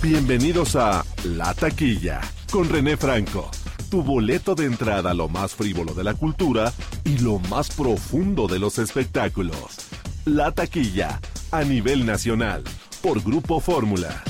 Bienvenidos 0.00 0.76
a 0.76 1.04
La 1.24 1.52
Taquilla 1.54 2.20
con 2.52 2.68
René 2.68 2.96
Franco, 2.96 3.50
tu 3.90 4.04
boleto 4.04 4.54
de 4.54 4.64
entrada 4.64 5.10
a 5.10 5.14
lo 5.14 5.28
más 5.28 5.56
frívolo 5.56 5.92
de 5.92 6.04
la 6.04 6.14
cultura 6.14 6.72
y 7.02 7.18
lo 7.18 7.40
más 7.40 7.70
profundo 7.70 8.46
de 8.46 8.60
los 8.60 8.78
espectáculos. 8.78 9.88
La 10.24 10.52
Taquilla 10.52 11.20
a 11.50 11.64
nivel 11.64 12.06
nacional 12.06 12.62
por 13.02 13.20
Grupo 13.20 13.58
Fórmula. 13.58 14.22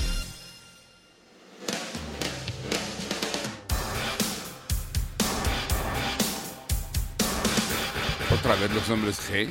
¿Otra 8.33 8.55
vez 8.55 8.73
los 8.73 8.89
hombres 8.89 9.21
G? 9.31 9.48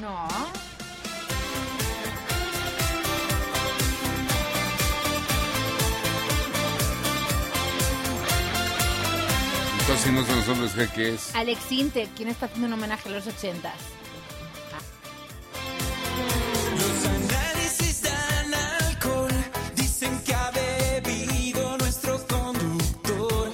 No. 0.00 0.67
Entonces, 9.90 10.06
si 10.06 10.12
no 10.14 10.26
son 10.26 10.36
los 10.36 10.48
hombres 10.48 10.90
¿qué 10.94 11.14
es? 11.14 11.34
Alex 11.34 11.72
Inte, 11.72 12.10
¿quién 12.14 12.28
está 12.28 12.44
haciendo 12.44 12.66
un 12.66 12.74
homenaje 12.74 13.08
a 13.08 13.12
los 13.12 13.26
ochentas? 13.26 13.72
Los 16.74 17.06
análisis 17.06 18.02
dan 18.02 18.52
alcohol, 18.52 19.32
dicen 19.74 20.20
que 20.26 20.34
ha 20.34 20.50
bebido 20.50 21.78
nuestro 21.78 22.18
conductor. 22.26 23.50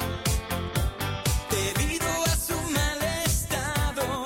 Debido 1.52 2.08
a 2.26 2.36
su 2.36 2.54
mal 2.72 3.00
estado, 3.24 4.24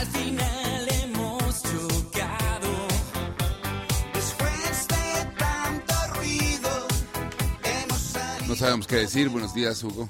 al 0.00 0.06
final 0.08 0.88
hemos 1.00 1.62
chocado. 1.62 2.88
Después 4.14 4.88
de 4.88 5.30
tanto 5.38 5.94
ruido, 6.16 6.88
hemos 7.62 7.98
salido. 8.00 8.46
No 8.48 8.56
sabemos 8.56 8.88
qué 8.88 8.96
decir. 8.96 9.28
Buenos 9.28 9.54
días, 9.54 9.80
Hugo. 9.84 10.08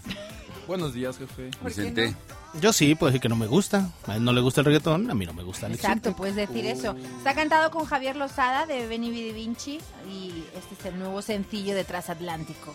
Buenos 0.69 0.93
días, 0.93 1.17
jefe. 1.17 1.51
Vicente. 1.65 2.15
Yo 2.61 2.75
sí, 2.75 2.95
puedo 2.95 3.11
decir 3.11 3.23
que 3.23 3.31
no 3.31 3.37
me 3.37 3.47
gusta. 3.47 3.91
A 4.07 4.17
él 4.17 4.23
no 4.23 4.35
le 4.35 4.43
gusta 4.43 4.61
el 4.61 4.67
reggaetón, 4.67 5.11
a 5.11 5.15
mí 5.15 5.25
no 5.25 5.33
me 5.33 5.43
gusta 5.43 5.67
el 5.67 5.73
Exacto, 5.73 6.15
puedes 6.15 6.37
decir 6.37 6.67
eso. 6.67 6.95
Está 7.17 7.35
cantado 7.35 7.71
con 7.71 7.87
Javier 7.87 8.17
Lozada 8.17 8.67
de 8.67 8.87
Benny 8.87 9.11
B. 9.11 9.33
Vinci 9.33 9.81
y 10.13 10.45
este 10.55 10.75
es 10.79 10.85
el 10.85 10.99
nuevo 10.99 11.23
sencillo 11.23 11.75
de 11.75 11.85
Transatlántico. 11.85 12.75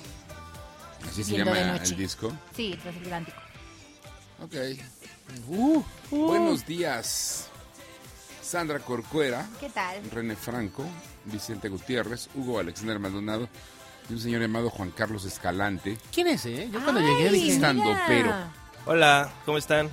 Así 1.08 1.24
se 1.24 1.38
llama 1.38 1.60
el 1.60 1.96
disco. 1.96 2.34
Sí, 2.56 2.76
Transatlántico. 2.82 3.38
Ok. 4.44 4.56
Uh, 5.48 5.84
Buenos 6.10 6.66
días. 6.66 7.48
Sandra 8.42 8.80
Corcuera, 8.80 9.48
¿Qué 9.60 9.70
tal? 9.70 10.02
René 10.10 10.36
Franco, 10.36 10.84
Vicente 11.26 11.70
Gutiérrez, 11.70 12.28
Hugo 12.34 12.58
Alexander 12.58 12.98
Maldonado 12.98 13.48
y 14.10 14.14
un 14.14 14.20
señor 14.20 14.42
llamado 14.42 14.70
Juan 14.70 14.92
Carlos 14.92 15.26
Escalante. 15.26 15.98
¿Quién 16.14 16.28
es, 16.28 16.46
eh? 16.46 16.70
Yo 16.72 16.82
cuando 16.84 17.02
Ay, 17.02 17.08
llegué 17.08 17.30
dije. 17.32 17.54
Estando, 17.54 17.96
pero. 18.08 18.34
Hola, 18.86 19.32
¿cómo 19.46 19.58
están? 19.58 19.90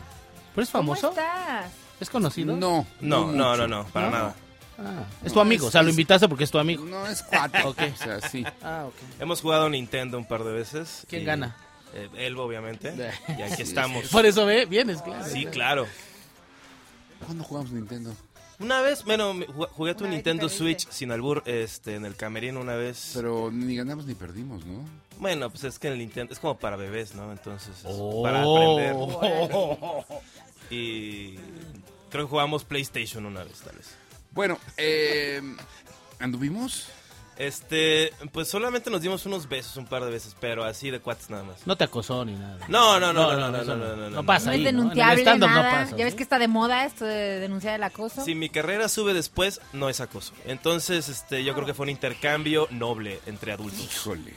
¿pero 0.54 0.64
es 0.64 0.70
¿Cómo 0.70 0.94
famoso? 0.94 1.10
estás? 1.10 1.70
¿Es 2.00 2.10
conocido? 2.10 2.56
No, 2.56 2.86
No, 3.00 3.30
no, 3.32 3.56
no, 3.56 3.68
no, 3.68 3.84
para 3.86 4.06
¿No? 4.06 4.12
nada. 4.12 4.34
Ah, 4.78 5.04
es 5.24 5.32
tu 5.32 5.40
amigo, 5.40 5.66
o 5.66 5.70
sea, 5.70 5.82
lo 5.82 5.90
invitaste 5.90 6.26
porque 6.26 6.44
es 6.44 6.50
tu 6.50 6.58
amigo. 6.58 6.84
No 6.86 7.06
es 7.06 7.22
cuate. 7.22 7.62
Ok. 7.64 7.78
O 7.92 7.96
sea, 8.02 8.20
sí. 8.28 8.44
Ah, 8.62 8.84
ok. 8.88 8.94
Hemos 9.20 9.42
jugado 9.42 9.68
Nintendo 9.68 10.16
un 10.16 10.24
par 10.24 10.42
de 10.42 10.52
veces. 10.52 11.04
¿Quién 11.08 11.22
y- 11.22 11.24
gana? 11.26 11.54
Eh, 11.92 12.08
él, 12.16 12.38
obviamente. 12.38 12.90
De- 12.92 13.12
Y 13.38 13.42
aquí 13.42 13.62
estamos. 13.62 14.08
Por 14.08 14.24
eso 14.24 14.46
ve, 14.46 14.64
vienes, 14.64 15.02
claro. 15.02 15.24
Sí, 15.26 15.44
claro. 15.46 15.86
¿Cuándo 17.26 17.44
jugamos 17.44 17.70
Nintendo? 17.72 18.14
Una 18.60 18.80
vez, 18.82 19.04
bueno, 19.04 19.34
jugué 19.72 19.94
tu 19.94 20.06
Nintendo 20.06 20.48
te 20.48 20.54
Switch 20.54 20.86
sin 20.90 21.10
albur 21.10 21.42
este, 21.46 21.94
en 21.96 22.04
el 22.04 22.14
camerino 22.14 22.60
una 22.60 22.76
vez. 22.76 23.12
Pero 23.14 23.50
ni 23.50 23.74
ganamos 23.74 24.04
ni 24.06 24.14
perdimos, 24.14 24.64
¿no? 24.66 24.84
Bueno, 25.18 25.50
pues 25.50 25.64
es 25.64 25.78
que 25.78 25.86
en 25.88 25.94
el 25.94 25.98
Nintendo 26.00 26.32
es 26.34 26.38
como 26.38 26.58
para 26.58 26.76
bebés, 26.76 27.14
¿no? 27.14 27.32
Entonces, 27.32 27.70
es 27.78 27.84
Oh. 27.86 28.22
para 28.22 28.42
aprender. 28.42 28.94
Y 30.70 31.36
creo 32.10 32.26
que 32.26 32.30
jugamos 32.30 32.64
PlayStation 32.64 33.26
una 33.26 33.42
vez, 33.44 33.60
tal 33.60 33.76
vez. 33.76 33.96
Bueno, 34.32 34.58
eh, 34.76 35.40
¿anduvimos? 36.18 36.88
Este, 37.40 38.12
pues 38.32 38.48
solamente 38.48 38.90
nos 38.90 39.00
dimos 39.00 39.24
unos 39.24 39.48
besos 39.48 39.74
un 39.78 39.86
par 39.86 40.04
de 40.04 40.10
veces, 40.10 40.36
pero 40.38 40.62
así 40.62 40.90
de 40.90 41.00
cuates 41.00 41.30
nada 41.30 41.42
más. 41.42 41.66
No 41.66 41.74
te 41.74 41.84
acosó 41.84 42.22
ni 42.22 42.34
nada. 42.34 42.58
No, 42.68 43.00
no, 43.00 43.14
no, 43.14 43.32
no, 43.32 43.50
no, 43.50 43.50
no, 43.50 43.64
no, 43.64 43.76
no, 43.76 43.96
no, 43.96 43.96
No 43.96 44.10
no. 44.10 44.26
pasa 44.26 44.50
No 44.50 44.52
es 44.52 44.62
denunciable 44.64 45.24
nada. 45.24 45.70
pasa, 45.86 45.96
ya 45.96 46.04
ves 46.04 46.14
que 46.14 46.22
está 46.22 46.38
de 46.38 46.48
moda 46.48 46.84
esto 46.84 47.06
de 47.06 47.40
denunciar 47.40 47.76
el 47.76 47.82
acoso. 47.82 48.22
Si 48.26 48.34
mi 48.34 48.50
carrera 48.50 48.90
sube 48.90 49.14
después, 49.14 49.62
no 49.72 49.88
es 49.88 50.02
acoso. 50.02 50.34
Entonces, 50.44 51.08
este, 51.08 51.42
yo 51.42 51.54
creo 51.54 51.64
que 51.64 51.72
fue 51.72 51.84
un 51.84 51.90
intercambio 51.90 52.68
noble 52.70 53.20
entre 53.24 53.52
adultos. 53.52 53.80
Híjole. 53.90 54.34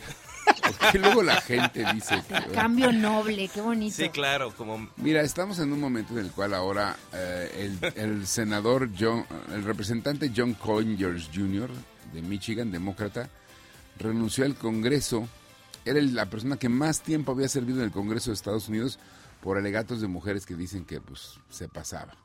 Porque 0.79 0.97
luego 0.99 1.23
la 1.23 1.41
gente 1.41 1.85
dice 1.93 2.23
que... 2.25 2.51
Cambio 2.53 2.93
noble, 2.93 3.49
qué 3.49 3.59
bonito. 3.59 3.97
Sí, 3.97 4.07
claro, 4.09 4.53
como 4.55 4.89
Mira, 4.95 5.21
estamos 5.21 5.59
en 5.59 5.73
un 5.73 5.79
momento 5.81 6.13
en 6.13 6.19
el 6.19 6.31
cual 6.31 6.53
ahora 6.53 6.95
eh, 7.13 7.69
el, 7.83 7.93
el 8.01 8.27
senador 8.27 8.89
John, 8.97 9.25
el 9.53 9.63
representante 9.65 10.31
John 10.33 10.53
Conyers 10.53 11.29
Jr. 11.33 11.69
de 12.13 12.21
Michigan, 12.21 12.71
demócrata, 12.71 13.29
renunció 13.99 14.45
al 14.45 14.55
Congreso. 14.55 15.27
Era 15.85 16.01
la 16.01 16.27
persona 16.27 16.57
que 16.57 16.69
más 16.69 17.01
tiempo 17.01 17.31
había 17.31 17.47
servido 17.47 17.79
en 17.79 17.85
el 17.85 17.91
Congreso 17.91 18.31
de 18.31 18.35
Estados 18.35 18.69
Unidos 18.69 18.99
por 19.41 19.57
alegatos 19.57 19.99
de 19.99 20.07
mujeres 20.07 20.45
que 20.45 20.55
dicen 20.55 20.85
que 20.85 21.01
pues 21.01 21.39
se 21.49 21.67
pasaba. 21.67 22.15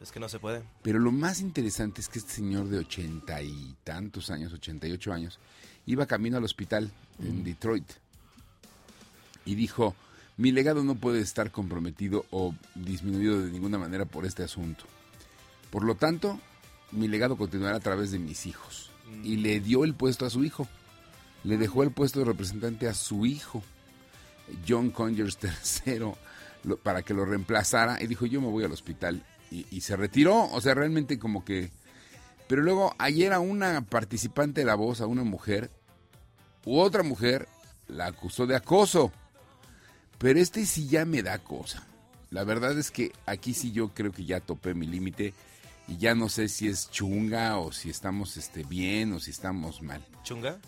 es 0.00 0.12
que 0.12 0.20
no 0.20 0.28
se 0.28 0.38
puede. 0.38 0.62
Pero 0.82 0.98
lo 0.98 1.10
más 1.10 1.40
interesante 1.40 2.02
es 2.02 2.08
que 2.08 2.18
este 2.18 2.32
señor 2.32 2.68
de 2.68 2.78
ochenta 2.78 3.40
y 3.40 3.74
tantos 3.82 4.30
años, 4.30 4.52
88 4.52 5.12
años, 5.12 5.38
iba 5.86 6.04
camino 6.06 6.36
al 6.36 6.44
hospital 6.44 6.90
en 7.18 7.44
Detroit 7.44 7.90
y 9.46 9.54
dijo, 9.54 9.94
mi 10.36 10.52
legado 10.52 10.84
no 10.84 10.96
puede 10.96 11.20
estar 11.20 11.50
comprometido 11.50 12.26
o 12.30 12.54
disminuido 12.74 13.40
de 13.40 13.50
ninguna 13.50 13.78
manera 13.78 14.04
por 14.04 14.26
este 14.26 14.42
asunto. 14.42 14.84
Por 15.70 15.84
lo 15.84 15.94
tanto, 15.94 16.38
mi 16.92 17.08
legado 17.08 17.36
continuará 17.36 17.76
a 17.76 17.80
través 17.80 18.10
de 18.10 18.18
mis 18.18 18.44
hijos. 18.46 18.90
Y 19.22 19.36
le 19.36 19.60
dio 19.60 19.84
el 19.84 19.94
puesto 19.94 20.26
a 20.26 20.30
su 20.30 20.44
hijo. 20.44 20.68
Le 21.44 21.56
dejó 21.58 21.82
el 21.82 21.90
puesto 21.92 22.18
de 22.20 22.24
representante 22.24 22.88
a 22.88 22.94
su 22.94 23.24
hijo, 23.26 23.62
John 24.68 24.90
Conyers 24.90 25.38
III, 25.86 25.98
lo- 26.64 26.76
para 26.78 27.02
que 27.02 27.14
lo 27.14 27.24
reemplazara. 27.24 28.02
Y 28.02 28.06
dijo, 28.06 28.26
yo 28.26 28.40
me 28.40 28.48
voy 28.48 28.64
al 28.64 28.72
hospital. 28.72 29.22
Y, 29.50 29.66
y 29.70 29.80
se 29.82 29.96
retiró. 29.96 30.44
O 30.50 30.60
sea, 30.60 30.74
realmente 30.74 31.18
como 31.18 31.44
que... 31.44 31.70
Pero 32.48 32.62
luego, 32.62 32.94
ayer 32.98 33.32
a 33.32 33.40
una 33.40 33.80
participante 33.82 34.60
de 34.60 34.66
La 34.66 34.74
Voz, 34.76 35.00
a 35.00 35.06
una 35.06 35.24
mujer, 35.24 35.70
u 36.64 36.78
otra 36.78 37.02
mujer, 37.02 37.48
la 37.88 38.06
acusó 38.06 38.46
de 38.46 38.54
acoso. 38.56 39.12
Pero 40.18 40.38
este 40.40 40.64
sí 40.66 40.86
ya 40.88 41.04
me 41.04 41.22
da 41.22 41.38
cosa. 41.38 41.84
La 42.30 42.44
verdad 42.44 42.76
es 42.78 42.90
que 42.90 43.12
aquí 43.26 43.52
sí 43.54 43.72
yo 43.72 43.88
creo 43.94 44.12
que 44.12 44.24
ya 44.24 44.40
topé 44.40 44.74
mi 44.74 44.86
límite 44.86 45.32
y 45.88 45.98
ya 45.98 46.14
no 46.14 46.28
sé 46.28 46.48
si 46.48 46.68
es 46.68 46.90
chunga 46.90 47.58
o 47.58 47.72
si 47.72 47.90
estamos 47.90 48.36
este, 48.36 48.64
bien 48.64 49.12
o 49.12 49.20
si 49.20 49.30
estamos 49.30 49.82
mal. 49.82 50.04
¿Chunga? 50.24 50.58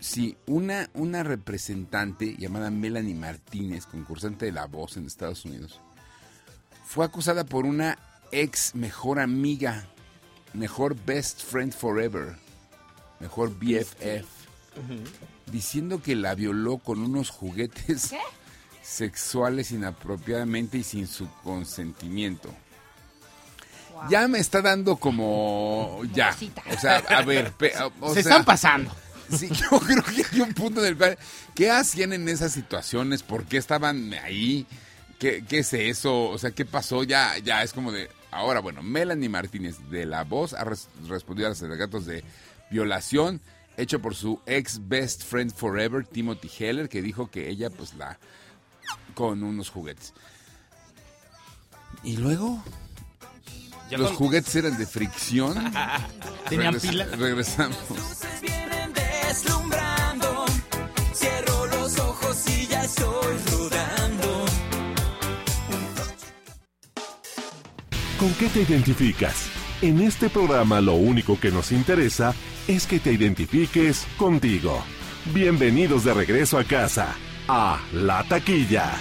Sí, 0.00 0.36
una, 0.46 0.88
una 0.94 1.22
representante 1.22 2.36
llamada 2.38 2.70
Melanie 2.70 3.14
Martínez, 3.14 3.84
concursante 3.84 4.46
de 4.46 4.52
La 4.52 4.66
Voz 4.66 4.96
en 4.96 5.06
Estados 5.06 5.44
Unidos, 5.44 5.80
fue 6.86 7.04
acusada 7.04 7.44
por 7.44 7.66
una 7.66 7.98
ex 8.32 8.74
mejor 8.74 9.20
amiga, 9.20 9.86
mejor 10.54 10.96
best 11.04 11.42
friend 11.42 11.72
forever, 11.72 12.36
mejor 13.20 13.50
BFF, 13.58 14.26
diciendo 15.52 16.02
que 16.02 16.16
la 16.16 16.34
violó 16.34 16.78
con 16.78 17.00
unos 17.02 17.28
juguetes 17.28 18.08
¿Qué? 18.10 18.18
sexuales 18.82 19.70
inapropiadamente 19.70 20.78
y 20.78 20.82
sin 20.82 21.06
su 21.06 21.28
consentimiento. 21.42 22.50
Ya 24.08 24.26
me 24.28 24.38
está 24.38 24.62
dando 24.62 24.96
como 24.96 26.00
ya. 26.12 26.34
O 26.74 26.80
sea, 26.80 26.96
a 26.98 27.22
ver, 27.22 27.52
o 28.00 28.08
Se 28.14 28.22
sea, 28.22 28.32
están 28.32 28.44
pasando. 28.44 28.94
Sí, 29.36 29.48
yo 29.52 29.78
creo 29.80 30.02
que 30.04 30.24
hay 30.32 30.40
un 30.40 30.54
punto 30.54 30.80
en 30.80 30.86
el 30.86 30.96
cual, 30.96 31.18
¿qué 31.54 31.70
hacían 31.70 32.12
en 32.12 32.28
esas 32.28 32.52
situaciones? 32.52 33.22
¿Por 33.22 33.44
qué 33.44 33.58
estaban 33.58 34.12
ahí? 34.14 34.66
¿Qué, 35.18 35.44
qué 35.46 35.58
es 35.58 35.72
eso? 35.74 36.28
O 36.30 36.38
sea, 36.38 36.50
¿qué 36.50 36.64
pasó? 36.64 37.04
Ya, 37.04 37.36
ya 37.38 37.62
es 37.62 37.72
como 37.72 37.92
de, 37.92 38.08
ahora 38.30 38.60
bueno, 38.60 38.82
Melanie 38.82 39.28
Martínez 39.28 39.76
de 39.90 40.06
La 40.06 40.24
Voz 40.24 40.54
ha 40.54 40.64
res- 40.64 40.88
respondido 41.08 41.46
a 41.46 41.50
los 41.50 41.62
alegatos 41.62 42.06
de 42.06 42.24
violación 42.70 43.40
hecho 43.76 44.00
por 44.00 44.14
su 44.14 44.40
ex 44.46 44.88
best 44.88 45.22
friend 45.22 45.52
forever, 45.54 46.04
Timothy 46.06 46.50
Heller, 46.58 46.88
que 46.88 47.00
dijo 47.02 47.30
que 47.30 47.48
ella 47.50 47.70
pues 47.70 47.94
la 47.94 48.18
con 49.14 49.42
unos 49.42 49.70
juguetes. 49.70 50.12
Y 52.02 52.16
luego 52.16 52.62
Ya 53.90 53.98
los 53.98 54.08
con- 54.08 54.16
juguetes 54.16 54.54
eran 54.56 54.76
de 54.78 54.86
fricción. 54.86 55.54
¿Tenían 56.48 56.74
Regresa- 56.74 56.90
pila? 56.90 57.04
Regresamos. 57.16 57.78
luces 57.90 58.40
vienen 58.40 58.92
deslumbrando. 58.92 60.44
Cierro 61.12 61.66
los 61.66 61.98
ojos 61.98 62.36
y 62.48 62.66
ya 62.66 62.84
estoy 62.84 63.36
rodando. 63.50 64.44
¿Con 68.18 68.32
qué 68.34 68.48
te 68.48 68.60
identificas? 68.62 69.46
En 69.82 70.00
este 70.00 70.28
programa 70.28 70.80
lo 70.80 70.94
único 70.94 71.40
que 71.40 71.50
nos 71.50 71.72
interesa 71.72 72.34
es 72.68 72.86
que 72.86 73.00
te 73.00 73.12
identifiques 73.12 74.06
contigo. 74.18 74.82
Bienvenidos 75.32 76.04
de 76.04 76.12
regreso 76.14 76.58
a 76.58 76.64
casa, 76.64 77.14
a 77.48 77.80
La 77.94 78.22
Taquilla. 78.24 78.92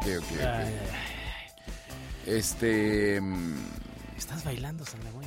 Ok, 0.00 0.06
ok. 0.18 0.40
Ay, 0.40 0.46
ay, 0.46 0.74
Este. 2.26 3.20
mm, 3.20 3.54
Estás 4.16 4.44
bailando, 4.44 4.84
Sandra, 4.84 5.10
güey. 5.12 5.26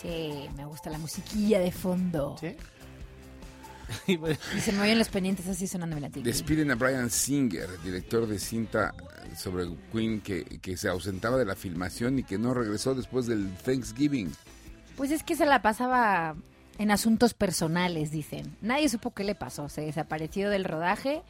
Sí, 0.00 0.48
me 0.56 0.64
gusta 0.64 0.90
la 0.90 0.98
musiquilla 0.98 1.60
de 1.60 1.70
fondo. 1.72 2.36
¿Sí? 2.40 2.56
Y 4.08 4.60
se 4.60 4.72
me 4.72 4.80
oyen 4.80 4.98
los 4.98 5.10
pendientes 5.10 5.46
así 5.48 5.66
sonando 5.66 5.96
en 5.96 6.02
la 6.02 6.08
tele. 6.08 6.24
Despiden 6.24 6.70
a 6.70 6.76
Brian 6.76 7.10
Singer, 7.10 7.68
director 7.82 8.26
de 8.26 8.38
cinta 8.38 8.94
sobre 9.36 9.66
Queen, 9.92 10.22
que, 10.22 10.44
que 10.44 10.78
se 10.78 10.88
ausentaba 10.88 11.36
de 11.36 11.44
la 11.44 11.54
filmación 11.54 12.18
y 12.18 12.22
que 12.24 12.38
no 12.38 12.54
regresó 12.54 12.94
después 12.94 13.26
del 13.26 13.54
Thanksgiving. 13.64 14.32
Pues 14.96 15.10
es 15.10 15.22
que 15.22 15.36
se 15.36 15.44
la 15.44 15.60
pasaba 15.60 16.34
en 16.78 16.90
asuntos 16.90 17.34
personales, 17.34 18.10
dicen. 18.10 18.56
Nadie 18.62 18.88
supo 18.88 19.12
qué 19.12 19.24
le 19.24 19.34
pasó. 19.34 19.68
Se 19.68 19.82
desapareció 19.82 20.48
del 20.48 20.64
rodaje 20.64 21.22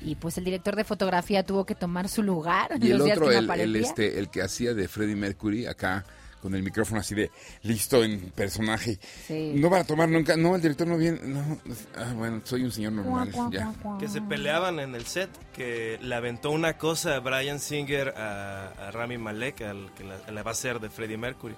y 0.00 0.14
pues 0.16 0.38
el 0.38 0.44
director 0.44 0.76
de 0.76 0.84
fotografía 0.84 1.44
tuvo 1.44 1.64
que 1.64 1.74
tomar 1.74 2.08
su 2.08 2.22
lugar. 2.22 2.70
Y 2.80 2.90
el 2.90 2.98
los 2.98 3.06
días 3.06 3.18
otro, 3.18 3.30
el, 3.32 3.50
el, 3.50 3.76
este, 3.76 4.18
el 4.18 4.28
que 4.28 4.42
hacía 4.42 4.74
de 4.74 4.88
Freddie 4.88 5.16
Mercury, 5.16 5.66
acá 5.66 6.04
con 6.40 6.54
el 6.54 6.62
micrófono 6.62 7.00
así 7.00 7.14
de 7.14 7.30
listo 7.62 8.04
en 8.04 8.30
personaje. 8.30 9.00
Sí. 9.26 9.54
No 9.56 9.68
van 9.68 9.80
a 9.80 9.84
tomar 9.84 10.08
nunca. 10.08 10.36
No, 10.36 10.54
el 10.54 10.62
director 10.62 10.86
no 10.86 10.96
viene. 10.96 11.18
No, 11.22 11.58
ah, 11.96 12.12
bueno, 12.14 12.40
soy 12.44 12.62
un 12.62 12.70
señor 12.70 12.92
normal. 12.92 13.30
Cuá, 13.32 13.44
cuá, 13.44 13.52
ya. 13.52 13.64
cuá, 13.64 13.74
cuá. 13.82 13.98
Que 13.98 14.06
se 14.06 14.20
peleaban 14.20 14.78
en 14.78 14.94
el 14.94 15.06
set, 15.06 15.30
que 15.52 15.98
le 16.00 16.14
aventó 16.14 16.50
una 16.50 16.78
cosa 16.78 17.16
a 17.16 17.20
Brian 17.20 17.58
Singer 17.58 18.10
a, 18.10 18.68
a 18.68 18.90
Rami 18.92 19.18
Malek, 19.18 19.62
al 19.62 19.92
que 19.94 20.04
la, 20.04 20.18
la 20.30 20.42
va 20.42 20.52
a 20.52 20.54
ser 20.54 20.78
de 20.78 20.88
Freddie 20.88 21.16
Mercury. 21.16 21.56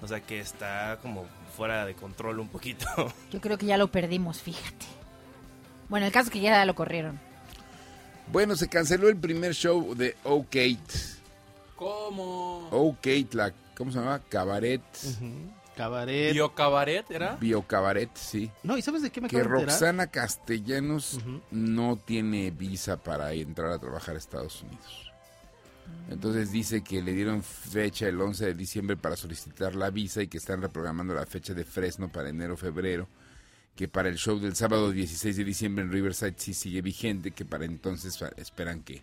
O 0.00 0.08
sea 0.08 0.20
que 0.20 0.40
está 0.40 0.98
como 1.02 1.26
fuera 1.54 1.84
de 1.84 1.94
control 1.94 2.40
un 2.40 2.48
poquito. 2.48 2.86
Yo 3.30 3.40
creo 3.42 3.58
que 3.58 3.66
ya 3.66 3.76
lo 3.76 3.90
perdimos, 3.90 4.40
fíjate. 4.40 4.86
Bueno, 5.90 6.06
el 6.06 6.12
caso 6.12 6.28
es 6.28 6.30
que 6.30 6.40
ya 6.40 6.64
lo 6.64 6.74
corrieron. 6.74 7.20
Bueno, 8.32 8.54
se 8.54 8.68
canceló 8.68 9.08
el 9.08 9.16
primer 9.16 9.54
show 9.54 9.94
de 9.94 10.16
O 10.24 10.44
Kate. 10.44 10.78
¿Cómo? 11.74 12.68
O 12.70 12.94
Kate, 12.94 13.28
la, 13.32 13.52
¿cómo 13.76 13.90
se 13.90 13.98
llamaba? 13.98 14.20
Cabaret. 14.28 14.82
cabaret. 15.76 16.32
¿Bio 16.32 16.54
Cabaret 16.54 17.10
era? 17.10 17.36
Bio 17.36 17.62
Cabaret, 17.62 18.10
sí. 18.14 18.50
No, 18.62 18.76
¿y 18.76 18.82
sabes 18.82 19.02
de 19.02 19.10
qué 19.10 19.20
me 19.20 19.28
Que 19.28 19.38
enterar? 19.38 19.62
Roxana 19.62 20.06
Castellanos 20.08 21.18
no 21.50 21.96
tiene 21.96 22.50
visa 22.50 22.98
para 22.98 23.32
entrar 23.32 23.72
a 23.72 23.78
trabajar 23.78 24.14
a 24.14 24.18
Estados 24.18 24.62
Unidos. 24.62 25.10
Entonces 26.08 26.52
dice 26.52 26.82
que 26.82 27.02
le 27.02 27.12
dieron 27.12 27.42
fecha 27.42 28.06
el 28.06 28.20
11 28.20 28.46
de 28.46 28.54
diciembre 28.54 28.96
para 28.96 29.16
solicitar 29.16 29.74
la 29.74 29.90
visa 29.90 30.22
y 30.22 30.28
que 30.28 30.38
están 30.38 30.62
reprogramando 30.62 31.14
la 31.14 31.26
fecha 31.26 31.52
de 31.52 31.64
Fresno 31.64 32.08
para 32.08 32.28
enero 32.28 32.56
febrero. 32.56 33.08
Que 33.76 33.88
para 33.88 34.08
el 34.08 34.16
show 34.16 34.38
del 34.38 34.56
sábado 34.56 34.90
16 34.90 35.36
de 35.36 35.44
diciembre 35.44 35.84
en 35.84 35.92
Riverside 35.92 36.34
sí 36.36 36.52
sigue 36.54 36.82
vigente. 36.82 37.30
Que 37.30 37.44
para 37.44 37.64
entonces 37.64 38.18
esperan 38.36 38.82
que 38.82 39.02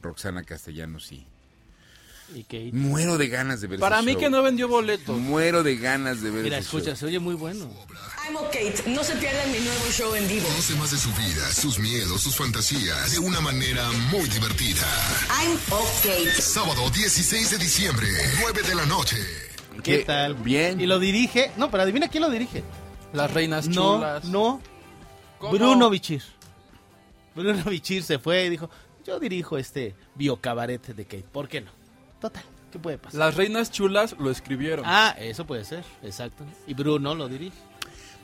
Roxana 0.00 0.44
Castellanos 0.44 1.06
sí. 1.06 1.26
Y 2.34 2.44
Kate. 2.44 2.70
Muero 2.72 3.18
de 3.18 3.28
ganas 3.28 3.60
de 3.60 3.66
ver 3.66 3.78
Para 3.80 3.96
ese 3.98 4.06
mí 4.06 4.12
show. 4.12 4.20
que 4.20 4.30
no 4.30 4.42
vendió 4.42 4.66
boletos. 4.68 5.18
Muero 5.18 5.62
de 5.62 5.76
ganas 5.76 6.22
de 6.22 6.30
ver 6.30 6.44
Mira, 6.44 6.58
ese 6.58 6.66
escucha, 6.66 6.86
show. 6.90 6.96
se 6.96 7.06
oye 7.06 7.18
muy 7.18 7.34
bueno. 7.34 7.68
I'm 8.24 8.36
Kate. 8.46 8.84
No 8.86 9.02
se 9.04 9.16
pierdan 9.16 9.50
mi 9.52 9.58
nuevo 9.58 9.84
show 9.90 10.14
en 10.14 10.26
vivo. 10.28 10.46
Conoce 10.48 10.74
más 10.76 10.92
de 10.92 10.96
su 10.98 11.10
vida, 11.14 11.52
sus 11.52 11.78
miedos, 11.80 12.22
sus 12.22 12.36
fantasías 12.36 13.10
de 13.12 13.18
una 13.18 13.40
manera 13.40 13.90
muy 14.10 14.26
divertida. 14.28 14.86
I'm 15.42 15.58
Kate. 16.02 16.40
Sábado 16.40 16.88
16 16.90 17.50
de 17.50 17.58
diciembre, 17.58 18.06
9 18.40 18.62
de 18.62 18.74
la 18.76 18.86
noche. 18.86 19.16
¿Qué, 19.82 19.98
¿Qué? 19.98 20.04
tal? 20.04 20.34
Bien. 20.36 20.80
Y 20.80 20.86
lo 20.86 20.98
dirige. 21.00 21.50
No, 21.58 21.70
pero 21.70 21.82
adivina 21.82 22.08
quién 22.08 22.22
lo 22.22 22.30
dirige. 22.30 22.62
Las 23.12 23.32
reinas 23.32 23.68
No, 23.68 23.96
chulas. 23.96 24.24
no. 24.24 24.60
Bruno 25.50 25.90
Bichir. 25.90 26.22
Bruno 27.34 27.62
Bichir 27.64 28.02
se 28.02 28.18
fue 28.18 28.44
y 28.46 28.50
dijo: 28.50 28.70
Yo 29.06 29.18
dirijo 29.18 29.58
este 29.58 29.94
biocabaret 30.14 30.84
de 30.86 31.04
Kate. 31.04 31.24
¿Por 31.32 31.48
qué 31.48 31.60
no? 31.62 31.70
Total, 32.20 32.44
¿qué 32.70 32.78
puede 32.78 32.98
pasar? 32.98 33.18
Las 33.18 33.34
reinas 33.36 33.70
chulas 33.70 34.14
lo 34.18 34.30
escribieron. 34.30 34.84
Ah, 34.86 35.14
eso 35.18 35.46
puede 35.46 35.64
ser, 35.64 35.84
exacto. 36.02 36.44
Y 36.66 36.74
Bruno 36.74 37.14
lo 37.14 37.28
dirige. 37.28 37.56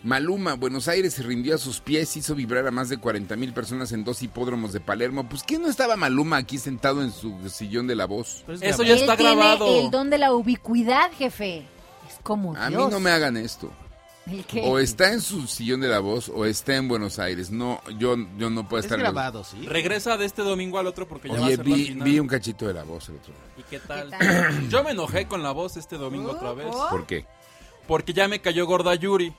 Maluma, 0.05 0.55
Buenos 0.55 0.87
Aires 0.87 1.15
se 1.15 1.25
rindió 1.25 1.57
a 1.57 1.59
sus 1.59 1.81
pies, 1.81 2.17
hizo 2.17 2.37
vibrar 2.37 2.65
a 2.69 2.71
más 2.71 2.89
de 2.89 2.99
40 2.99 3.35
mil 3.35 3.53
personas 3.53 3.91
en 3.91 4.05
dos 4.05 4.23
hipódromos 4.23 4.73
de 4.73 4.79
Palermo. 4.79 5.29
Pues 5.29 5.43
¿qué 5.43 5.59
no 5.59 5.69
estaba 5.69 5.97
Maluma 5.97 6.37
aquí 6.37 6.57
sentado 6.59 7.03
en 7.03 7.11
su 7.11 7.37
sillón 7.49 7.89
de 7.89 7.97
la 7.97 8.05
voz? 8.07 8.45
Es 8.47 8.63
Eso 8.63 8.79
grabado. 8.79 8.85
ya 8.85 8.93
Él 8.95 9.01
está 9.01 9.17
tiene 9.17 9.35
grabado. 9.35 9.81
el 9.81 9.91
don 9.91 10.09
de 10.09 10.19
la 10.19 10.33
ubicuidad, 10.33 11.11
jefe. 11.19 11.65
Es 12.09 12.19
como 12.23 12.55
A 12.55 12.71
mí 12.71 12.77
no 12.77 13.01
me 13.01 13.11
hagan 13.11 13.37
esto. 13.37 13.73
¿El 14.29 14.45
qué? 14.45 14.63
O 14.67 14.79
está 14.79 15.13
en 15.13 15.21
su 15.21 15.47
sillón 15.47 15.81
de 15.81 15.89
la 15.89 16.01
voz 16.01 16.29
o 16.29 16.45
está 16.45 16.77
en 16.77 16.87
Buenos 16.89 17.19
Aires. 17.19 17.51
No, 17.51 17.81
yo, 17.99 18.17
yo 18.37 18.51
no 18.51 18.69
puedo 18.69 18.81
Es 18.81 18.87
estar 18.87 18.99
los- 18.99 19.05
grabado, 19.13 19.45
sí. 19.45 19.67
Regresa 19.67 20.17
de 20.17 20.27
este 20.27 20.43
domingo 20.43 20.79
al 20.79 20.87
otro 20.87 21.09
porque 21.09 21.29
ya 21.29 21.41
va 21.41 21.47
a 21.47 21.51
la 21.51 21.57
vi, 21.63 21.87
final. 21.87 22.09
vi 22.09 22.19
un 22.21 22.27
cachito 22.27 22.67
de 22.67 22.75
la 22.75 22.83
voz 22.85 23.09
el 23.09 23.17
otro. 23.17 23.33
día. 23.33 23.65
¿Y 23.65 23.69
qué 23.71 23.79
tal? 23.81 24.11
¿Qué 24.11 24.27
tal? 24.27 24.69
Yo 24.71 24.85
me 24.85 24.91
enojé 24.91 25.27
con 25.27 25.43
la 25.43 25.53
voz 25.53 25.77
este 25.77 25.97
domingo 25.97 26.33
otra 26.33 26.53
vez. 26.53 26.67
¿Por 26.91 27.07
qué? 27.07 27.25
Porque 27.87 28.13
ya 28.13 28.29
me 28.29 28.41
cayó 28.41 28.67
gorda 28.67 28.95
Yuri. 28.95 29.33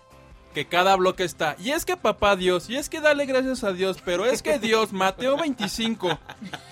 Que 0.56 0.66
cada 0.66 0.96
bloque 0.96 1.24
está. 1.24 1.56
Y 1.60 1.70
es 1.70 1.86
que 1.86 1.96
papá 1.96 2.36
Dios, 2.36 2.72
y 2.72 2.76
es 2.76 2.90
que 2.90 3.02
dale 3.02 3.28
gracias 3.28 3.64
a 3.64 3.72
Dios, 3.72 3.98
pero 4.04 4.26
es 4.26 4.42
que 4.42 4.58
Dios, 4.58 4.92
Mateo 4.92 5.38
25. 5.38 6.18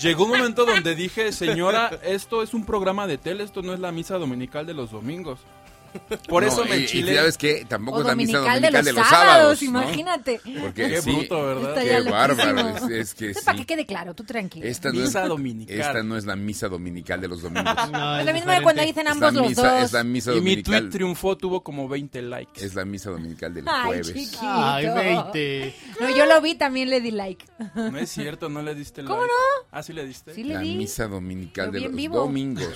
Llegó 0.01 0.24
un 0.24 0.31
momento 0.31 0.65
donde 0.65 0.95
dije, 0.95 1.31
señora, 1.31 1.91
esto 2.03 2.41
es 2.41 2.55
un 2.55 2.65
programa 2.65 3.05
de 3.05 3.19
tele, 3.19 3.43
esto 3.43 3.62
no 3.62 3.74
es 3.75 3.79
la 3.79 3.91
misa 3.91 4.15
dominical 4.17 4.65
de 4.65 4.74
los 4.74 4.89
domingos. 4.89 5.41
Por 6.27 6.44
No, 6.44 6.50
eso 6.50 6.65
me 6.65 6.77
y 6.77 6.82
enchilé. 6.82 7.15
¿Sabes 7.15 7.38
qué? 7.38 7.65
Tampoco 7.67 7.98
O 7.98 8.01
es 8.01 8.08
la 8.08 8.15
misa 8.15 8.38
dominical 8.39 8.62
dominical 8.62 8.86
de 8.86 8.94
los, 8.94 9.08
sábados, 9.08 9.63
imagínate. 9.63 10.41
Porque 10.62 10.88
Qué 10.89 11.01
sí, 11.01 11.12
bruto, 11.12 11.46
¿verdad? 11.46 11.75
Ya 11.84 12.03
Qué 12.03 12.10
bárbaro. 12.12 12.70
Es, 12.70 12.84
es 12.91 13.13
que 13.15 13.34
sí. 13.34 13.39
para 13.46 13.58
que 13.58 13.65
quede 13.65 13.86
claro, 13.86 14.13
tú 14.13 14.24
tranquilo. 14.24 14.65
Esta 14.67 14.89
no, 14.91 15.00
es, 15.00 15.06
Misa 15.08 15.27
dominical. 15.27 15.79
esta 15.79 16.03
no 16.03 16.17
es 16.17 16.25
la 16.25 16.36
misa 16.36 16.67
dominical 16.67 17.22
de 17.22 17.27
los 17.27 17.41
domingos. 17.41 17.74
No, 17.91 18.15
es 18.15 18.20
es 18.22 18.25
lo 18.27 18.34
mismo 18.34 18.51
de 18.51 18.62
cuando 18.62 18.82
dicen 18.84 19.08
Es 19.08 19.13
ambos 19.13 19.34
la 19.34 19.39
los 19.41 19.50
misa, 19.50 19.74
dos. 19.74 19.84
es 19.84 19.94
la 19.94 20.03
misa 20.03 20.32
Y 20.32 20.34
mi 20.36 20.39
dominical. 20.39 20.79
tweet 20.82 20.89
triunfó, 20.91 21.38
tuvo 21.38 21.63
como 21.63 21.88
20 21.88 22.22
likes. 22.22 22.65
Es 22.65 22.75
la 22.75 22.86
misa 22.86 23.10
dominical 23.10 23.53
del 23.53 23.65
Ay, 23.67 23.86
jueves. 23.86 24.08
chiquito. 24.13 24.39
Ay, 24.44 24.86
20. 24.88 25.75
No, 26.01 26.10
yo 26.15 26.25
lo 26.25 26.41
vi, 26.41 26.56
también 26.56 26.89
le 26.89 27.01
di 27.01 27.12
like. 27.12 27.46
No 27.75 27.98
es 27.98 28.10
cierto, 28.12 28.50
no 28.50 28.62
le 28.62 28.75
diste 28.75 29.03
¿Cómo 29.03 29.22
like. 29.22 29.32
no? 29.34 29.67
Ah, 29.72 29.84
sí 29.84 29.94
le 29.94 30.06
diste. 30.06 30.34
Sí 30.34 30.44
le 30.44 30.53
La 30.56 30.60
di. 30.62 30.75
misa 30.75 31.08
dominical 31.08 31.67
Lo 31.67 31.72
de 31.74 31.79
los 31.82 31.91
vivo. 31.94 32.17
domingos. 32.17 32.67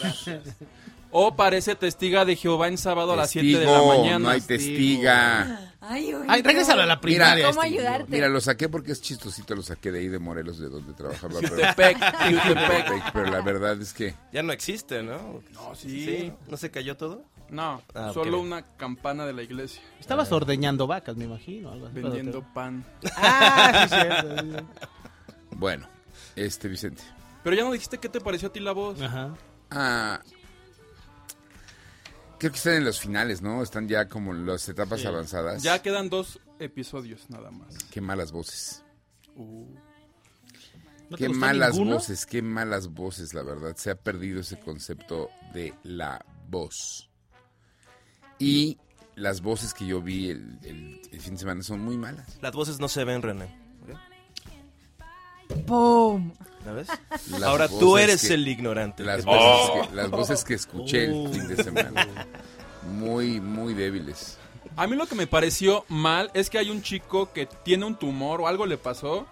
O 1.12 1.36
parece 1.36 1.76
testiga 1.76 2.24
de 2.26 2.36
Jehová 2.36 2.68
en 2.70 2.78
sábado 2.78 3.14
a 3.14 3.16
las 3.18 3.30
7 3.32 3.60
de 3.60 3.66
la 3.66 3.82
mañana. 3.84 4.20
No 4.20 4.30
hay 4.30 4.42
testiga. 4.42 5.74
Ay, 5.82 6.14
oye, 6.14 6.26
Ay, 6.30 6.42
regrésalo 6.42 6.84
a 6.84 6.86
la 6.86 7.02
primaria. 7.02 7.36
Mira, 7.36 7.48
¿Cómo 7.50 7.62
ayudarte? 7.62 8.06
Mira, 8.10 8.30
lo 8.30 8.40
saqué 8.40 8.70
porque 8.70 8.92
es 8.92 9.02
chistosito, 9.02 9.56
lo 9.56 9.64
saqué 9.64 9.92
de 9.92 10.00
ahí 10.00 10.08
de 10.08 10.20
Morelos, 10.20 10.60
de 10.60 10.70
donde 10.70 10.94
trabajaba. 10.94 11.40
Pero, 11.42 11.50
Jutepec, 11.56 11.98
Jutepec. 11.98 13.12
pero 13.14 13.26
la 13.32 13.42
verdad 13.42 13.82
es 13.82 13.92
que 13.94 14.14
Ya 14.32 14.44
no 14.44 14.54
existe, 14.54 15.02
¿no? 15.04 15.42
No, 15.54 15.76
sí. 15.76 16.32
¿No 16.50 16.56
se 16.58 16.70
cayó 16.72 16.96
todo? 16.96 17.24
No, 17.50 17.82
Ah, 17.94 18.12
solo 18.14 18.40
una 18.40 18.62
campana 18.78 19.26
de 19.26 19.34
la 19.34 19.42
iglesia. 19.44 19.82
Estabas 20.00 20.32
ordeñando 20.32 20.88
vacas, 20.88 21.18
me 21.18 21.26
imagino. 21.26 21.72
algo 21.72 21.88
así. 21.88 21.96
Vendiendo 22.00 22.42
pan. 22.54 22.86
Ah, 23.18 23.88
sí, 23.90 23.96
cierto, 23.96 24.38
sí, 24.42 24.50
cierto. 24.50 24.68
Bueno, 25.58 25.88
este 26.38 26.68
Vicente. 26.70 27.04
Pero 27.44 27.56
ya 27.56 27.64
no 27.64 27.72
dijiste 27.74 27.98
qué 27.98 28.08
te 28.08 28.22
pareció 28.22 28.48
a 28.48 28.54
ti 28.54 28.60
la 28.62 28.72
voz. 28.72 29.02
Ajá. 29.02 29.34
Ah, 29.70 30.22
creo 32.42 32.52
que 32.54 32.58
están 32.58 32.74
en 32.74 32.86
los 32.86 33.00
finales, 33.00 33.44
¿no? 33.44 33.62
Están 33.62 33.88
ya 33.88 34.10
como 34.10 34.32
en 34.34 34.48
las 34.48 34.68
etapas 34.68 35.02
Sí. 35.02 35.06
avanzadas. 35.06 35.62
Ya 35.62 35.80
quedan 35.80 36.10
dos 36.10 36.40
episodios 36.58 37.30
nada 37.30 37.52
más. 37.52 37.76
Qué 37.92 38.02
malas 38.02 38.32
voces. 38.32 38.84
Uh, 39.36 39.68
¿No 41.12 41.18
te 41.18 41.28
Qué 41.28 41.30
malas 41.30 41.74
ninguno? 41.76 41.98
voces, 41.98 42.26
qué 42.26 42.42
malas 42.42 42.88
voces, 42.88 43.36
la 43.36 43.44
verdad. 43.44 43.76
Se 43.78 43.92
ha 43.92 43.96
perdido 43.96 44.40
ese 44.40 44.60
concepto 44.60 45.30
de 45.54 45.74
la 45.84 46.26
voz. 46.50 47.12
Y 48.40 48.80
las 49.16 49.42
voces 49.42 49.74
que 49.76 49.86
yo 49.86 50.02
vi 50.02 50.32
el, 50.32 50.58
el- 50.64 51.02
el 51.12 51.20
fin 51.22 51.34
de 51.34 51.40
semana 51.42 51.62
son 51.62 51.82
muy 51.82 51.96
malas. 51.98 52.40
Las 52.42 52.54
voces 52.54 52.80
no 52.80 52.88
se 52.88 53.04
ven, 53.04 53.22
René. 53.22 53.56
¡Pum! 55.72 56.32
Las 56.66 57.42
Ahora 57.44 57.70
tú 57.70 57.98
eres 57.98 58.28
que- 58.28 58.34
el 58.34 58.46
ignorante. 58.46 59.06
Las 59.06 59.20
Que- 59.24 59.32
voces, 59.32 59.42
Oh. 59.46 59.88
que, 59.90 59.96
las 59.96 60.10
voces 60.10 60.44
que 60.44 60.54
escuché 60.56 61.06
el 61.06 61.30
fin 61.30 61.48
de 61.48 61.64
semana. 61.64 62.06
Muy, 62.92 63.40
muy 63.40 63.74
débiles. 63.74 64.38
A 64.76 64.86
mí 64.86 64.98
lo 64.98 65.08
que 65.08 65.16
me 65.16 65.28
pareció 65.28 65.86
mal 65.88 66.30
es 66.34 66.50
que 66.50 66.58
hay 66.58 66.70
un 66.70 66.82
chico 66.82 67.32
que 67.32 67.46
tiene 67.46 67.86
un 67.86 67.96
tumor 67.96 68.42
o 68.42 68.48
algo 68.50 68.66
le 68.66 68.78
pasó. 68.78 69.26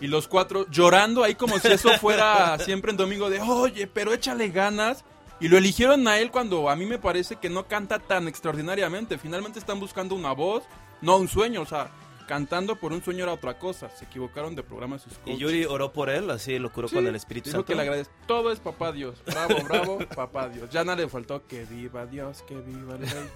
Y 0.00 0.06
los 0.06 0.28
cuatro 0.28 0.66
llorando 0.70 1.24
ahí 1.24 1.34
como 1.34 1.58
si 1.58 1.66
eso 1.66 1.90
fuera 1.98 2.56
siempre 2.60 2.92
en 2.92 2.96
domingo 2.96 3.28
de, 3.28 3.40
oye, 3.40 3.88
pero 3.88 4.12
échale 4.12 4.50
ganas. 4.50 5.04
Y 5.40 5.48
lo 5.48 5.58
eligieron 5.58 6.06
a 6.06 6.18
él 6.20 6.30
cuando 6.30 6.70
a 6.70 6.76
mí 6.76 6.86
me 6.86 6.98
parece 7.00 7.34
que 7.36 7.50
no 7.50 7.66
canta 7.66 7.98
tan 7.98 8.28
extraordinariamente. 8.28 9.18
Finalmente 9.18 9.58
están 9.58 9.80
buscando 9.80 10.14
una 10.14 10.30
voz, 10.32 10.62
no 11.00 11.16
un 11.16 11.26
sueño. 11.26 11.62
O 11.62 11.66
sea, 11.66 11.90
cantando 12.26 12.76
por 12.76 12.92
un 12.92 13.02
sueño 13.02 13.24
era 13.24 13.32
otra 13.32 13.58
cosa. 13.58 13.88
Se 13.90 14.04
equivocaron 14.04 14.54
de 14.54 14.62
programa 14.62 14.98
sus 14.98 15.12
Y 15.12 15.16
coaches. 15.16 15.38
Yuri 15.38 15.64
oró 15.64 15.92
por 15.92 16.10
él, 16.10 16.30
así 16.30 16.58
lo 16.58 16.72
curó 16.72 16.88
Sí, 16.88 16.94
con 16.96 17.06
el 17.06 17.14
Espíritu 17.16 17.46
dijo 17.50 17.58
Santo. 17.58 17.66
que 17.66 17.74
le 17.74 17.82
agradece. 17.82 18.10
Todo 18.26 18.50
es 18.52 18.60
papá 18.60 18.92
Dios. 18.92 19.22
Bravo, 19.26 19.56
bravo, 19.64 19.98
papá 20.14 20.48
Dios. 20.48 20.70
Ya 20.70 20.84
nada 20.84 21.02
le 21.02 21.08
faltó 21.08 21.46
que 21.46 21.64
viva 21.64 22.06
Dios, 22.06 22.42
que 22.42 22.54
viva 22.56 22.94
el 22.96 23.06
rey. 23.08 23.28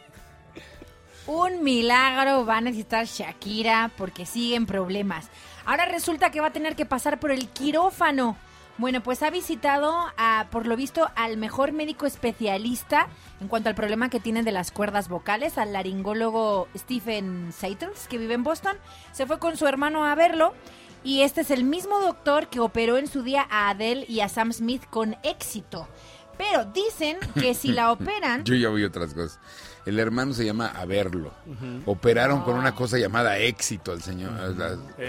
Un 1.26 1.62
milagro 1.62 2.44
va 2.46 2.56
a 2.56 2.60
necesitar 2.60 3.04
Shakira 3.06 3.90
porque 3.96 4.26
siguen 4.26 4.66
problemas. 4.66 5.28
Ahora 5.64 5.84
resulta 5.84 6.30
que 6.30 6.40
va 6.40 6.48
a 6.48 6.52
tener 6.52 6.74
que 6.74 6.86
pasar 6.86 7.20
por 7.20 7.30
el 7.30 7.48
quirófano. 7.48 8.36
Bueno, 8.80 9.02
pues 9.02 9.22
ha 9.22 9.28
visitado, 9.28 9.92
a, 10.16 10.46
por 10.50 10.66
lo 10.66 10.74
visto, 10.74 11.10
al 11.14 11.36
mejor 11.36 11.72
médico 11.72 12.06
especialista 12.06 13.08
en 13.38 13.48
cuanto 13.48 13.68
al 13.68 13.74
problema 13.74 14.08
que 14.08 14.20
tienen 14.20 14.46
de 14.46 14.52
las 14.52 14.70
cuerdas 14.70 15.10
vocales, 15.10 15.58
al 15.58 15.74
laringólogo 15.74 16.66
Stephen 16.74 17.52
Seitels, 17.52 18.08
que 18.08 18.16
vive 18.16 18.32
en 18.32 18.42
Boston. 18.42 18.78
Se 19.12 19.26
fue 19.26 19.38
con 19.38 19.58
su 19.58 19.66
hermano 19.66 20.06
a 20.06 20.14
verlo 20.14 20.54
y 21.04 21.20
este 21.20 21.42
es 21.42 21.50
el 21.50 21.62
mismo 21.62 22.00
doctor 22.00 22.48
que 22.48 22.58
operó 22.58 22.96
en 22.96 23.06
su 23.06 23.22
día 23.22 23.46
a 23.50 23.68
Adele 23.68 24.06
y 24.08 24.20
a 24.20 24.30
Sam 24.30 24.50
Smith 24.50 24.84
con 24.88 25.14
éxito. 25.24 25.86
Pero 26.38 26.64
dicen 26.64 27.18
que 27.38 27.52
si 27.52 27.72
la 27.72 27.92
operan... 27.92 28.44
Yo 28.44 28.54
ya 28.54 28.70
vi 28.70 28.84
otras 28.84 29.12
cosas. 29.12 29.40
El 29.86 29.98
hermano 29.98 30.32
se 30.34 30.44
llama 30.44 30.66
Averlo. 30.68 31.32
Operaron 31.86 32.42
con 32.42 32.56
una 32.56 32.74
cosa 32.74 32.98
llamada 32.98 33.38
éxito 33.38 33.92
al 33.92 34.02
señor. 34.02 34.32
o 34.32 34.54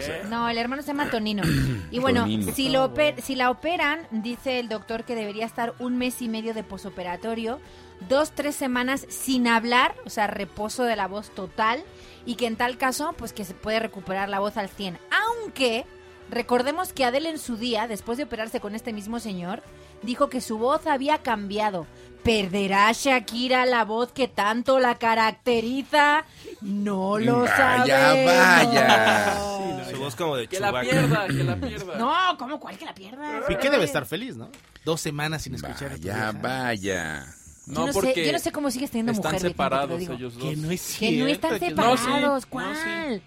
sea, 0.01 0.24
No, 0.30 0.48
el 0.50 0.58
hermano 0.58 0.82
se 0.82 0.88
llama 0.90 1.10
Tonino. 1.10 1.44
Y 1.92 2.00
bueno, 2.00 2.22
Tonino. 2.22 2.54
si, 2.54 2.70
lo 2.70 2.94
oper- 2.94 3.20
si 3.22 3.36
la 3.36 3.50
operan, 3.51 4.08
dice 4.12 4.60
el 4.60 4.70
doctor 4.70 5.04
que 5.04 5.16
debería 5.16 5.46
estar 5.46 5.74
un 5.80 5.98
mes 5.98 6.22
y 6.22 6.30
medio 6.30 6.54
de 6.54 6.63
posoperatorio, 6.63 7.60
dos, 8.08 8.32
tres 8.32 8.56
semanas 8.56 9.06
sin 9.10 9.48
hablar, 9.48 9.94
o 10.06 10.10
sea, 10.10 10.28
reposo 10.28 10.84
de 10.84 10.96
la 10.96 11.08
voz 11.08 11.30
total, 11.32 11.84
y 12.25 12.36
que 12.36 12.48
en 12.48 12.56
tal 12.56 12.78
caso, 12.78 13.13
pues 13.18 13.34
que 13.34 13.46
se 13.46 13.54
puede 13.54 13.80
recuperar 13.80 14.30
la 14.30 14.40
voz 14.40 14.56
al 14.58 14.70
100. 14.70 14.98
Aunque, 15.28 15.86
recordemos 16.30 16.94
que 16.94 17.04
Adele 17.04 17.30
en 17.30 17.40
su 17.40 17.58
día, 17.58 17.88
después 17.88 18.18
de 18.18 18.24
operarse 18.24 18.60
con 18.62 18.74
este 18.75 18.94
mismo 18.94 19.20
señor, 19.20 19.62
dijo 20.01 20.30
que 20.30 20.40
su 20.42 20.58
voz 20.58 20.88
había 20.88 21.18
cambiado. 21.20 21.86
¿Perderá 22.24 22.92
Shakira 22.92 23.66
la 23.66 23.84
voz 23.86 24.12
que 24.12 24.28
tanto 24.28 24.80
la 24.80 24.96
caracteriza? 24.96 26.24
No 26.62 27.18
lo 27.18 27.42
Vaya, 27.42 27.86
sabemos. 27.88 28.36
vaya. 28.36 29.86
Su 29.92 29.98
voz 29.98 30.16
como 30.16 30.36
de 30.38 30.48
Que 30.48 30.60
la 30.60 30.80
pierda, 30.82 31.28
que 31.28 31.44
la 31.44 31.56
pierda. 31.56 31.98
No, 31.98 32.38
¿cómo 32.38 32.60
cuál 32.60 32.78
que 32.78 32.86
la 32.86 32.94
pierda? 32.94 33.42
Piqué 33.48 33.70
debe 33.70 33.86
estar 33.86 34.06
feliz, 34.06 34.36
¿no? 34.38 34.50
Dos 34.86 35.01
semanas 35.01 35.42
sin 35.44 35.56
escuchar 35.56 35.92
a 35.94 35.96
tu 35.96 36.08
Vaya, 36.08 36.32
vieja. 36.32 36.48
vaya. 36.48 37.25
Yo 37.68 37.74
No, 37.74 37.88
no, 37.88 37.94
porque 37.94 38.13
sé, 38.13 38.25
yo 38.25 38.32
no 38.34 38.40
sé 38.40 38.51
cómo 38.51 38.72
sigues 38.72 38.92
teniendo 38.92 39.12
están 39.13 39.32
mujer. 39.34 39.44
Lo 39.44 39.50
separados 39.50 40.01
ellos 40.01 40.34
dos. 40.36 40.44
Que 40.44 40.56
no 40.56 40.72
es 40.72 40.98
Que 41.00 41.12
no 41.13 41.28
están 41.28 41.60
cierto, 41.60 41.82
que- 41.82 41.88
No, 41.88 41.98
sí, 41.98 42.04
separados. 42.04 42.44
no, 42.44 42.50
¿Cuál? 42.50 43.22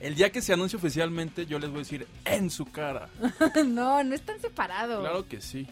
El 0.00 0.14
día 0.16 0.30
que 0.30 0.42
se 0.42 0.52
anuncie 0.52 0.76
oficialmente, 0.76 1.46
yo 1.46 1.58
les 1.58 1.70
voy 1.70 1.78
a 1.78 1.82
decir 1.82 2.06
en 2.24 2.50
su 2.50 2.66
cara. 2.66 3.08
No, 3.66 4.02
no, 4.04 4.14
están 4.14 4.40
separados. 4.40 5.00
Claro 5.00 5.26
que 5.28 5.40
sí. 5.40 5.66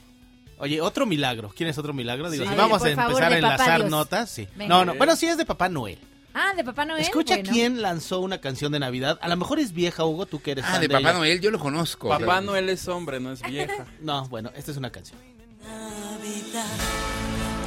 Oye, 0.62 0.81
otro 0.81 1.07
milagro. 1.07 1.52
¿Quién 1.57 1.69
es 1.69 1.76
otro 1.76 1.92
milagro? 1.92 2.31
Digo, 2.31 2.45
Sí. 2.45 2.49
si 2.49 2.54
A 2.54 2.57
ver, 2.57 2.59
vamos 2.71 2.83
a 2.83 2.95
favor, 2.95 3.02
empezar 3.04 3.25
a 3.25 3.28
Papá 3.28 3.37
enlazar 3.37 3.78
Dios. 3.81 3.90
notas, 3.90 4.31
sí. 4.31 4.49
Venga. 4.57 4.69
No, 4.75 4.85
no, 4.85 4.95
bueno, 4.95 5.16
sí 5.16 5.26
es 5.26 5.37
de 5.37 5.45
Papá 5.45 5.69
Noel. 5.69 5.99
Ah, 6.35 6.52
de 6.57 6.64
Papá 6.64 6.85
Noel. 6.87 7.02
Escucha 7.02 7.35
bueno. 7.35 7.50
quién 7.52 7.83
lanzó 7.83 8.21
una 8.21 8.40
canción 8.40 8.73
de 8.73 8.78
Navidad. 8.78 9.19
A 9.21 9.28
lo 9.28 9.37
mejor 9.37 9.59
es 9.59 9.73
vieja, 9.73 10.04
Hugo, 10.04 10.25
tú 10.26 10.40
que 10.40 10.52
eres 10.52 10.64
Ah, 10.66 10.73
fan 10.73 10.81
de 10.81 10.88
Papá 10.88 11.00
ella. 11.00 11.12
Noel, 11.14 11.40
yo 11.40 11.50
lo 11.50 11.59
conozco. 11.59 12.09
Papá 12.09 12.25
Claro. 12.25 12.40
Noel 12.42 12.69
es 12.71 12.88
hombre, 12.88 13.21
no 13.21 13.33
es 13.33 13.42
vieja. 13.42 13.87
No, 14.00 14.26
bueno, 14.28 14.50
esta 14.57 14.71
es 14.71 14.76
una 14.76 14.90
canción. 14.90 15.19
Navidad. 15.62 16.64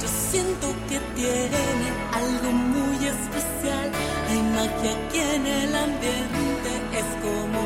Yo 0.02 0.08
siento 0.30 0.74
que 0.88 0.98
tiene 1.14 1.90
algo 2.12 2.50
muy 2.52 3.06
especial. 3.06 3.90
Hay 4.28 4.42
magia 4.42 5.06
aquí 5.06 5.18
en 5.20 5.46
el 5.46 5.76
ambiente. 5.76 6.70
Es 6.96 7.04
como 7.22 7.60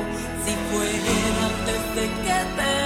si 0.45 0.53
fuera 0.71 1.47
antes 1.47 1.95
de 1.95 2.07
que 2.23 2.39
te 2.57 2.80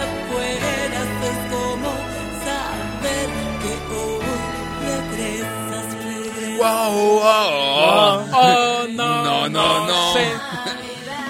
no, 8.88 8.88
No, 8.88 9.48
no, 9.48 9.86
no. 9.86 10.12
sé. 10.12 10.26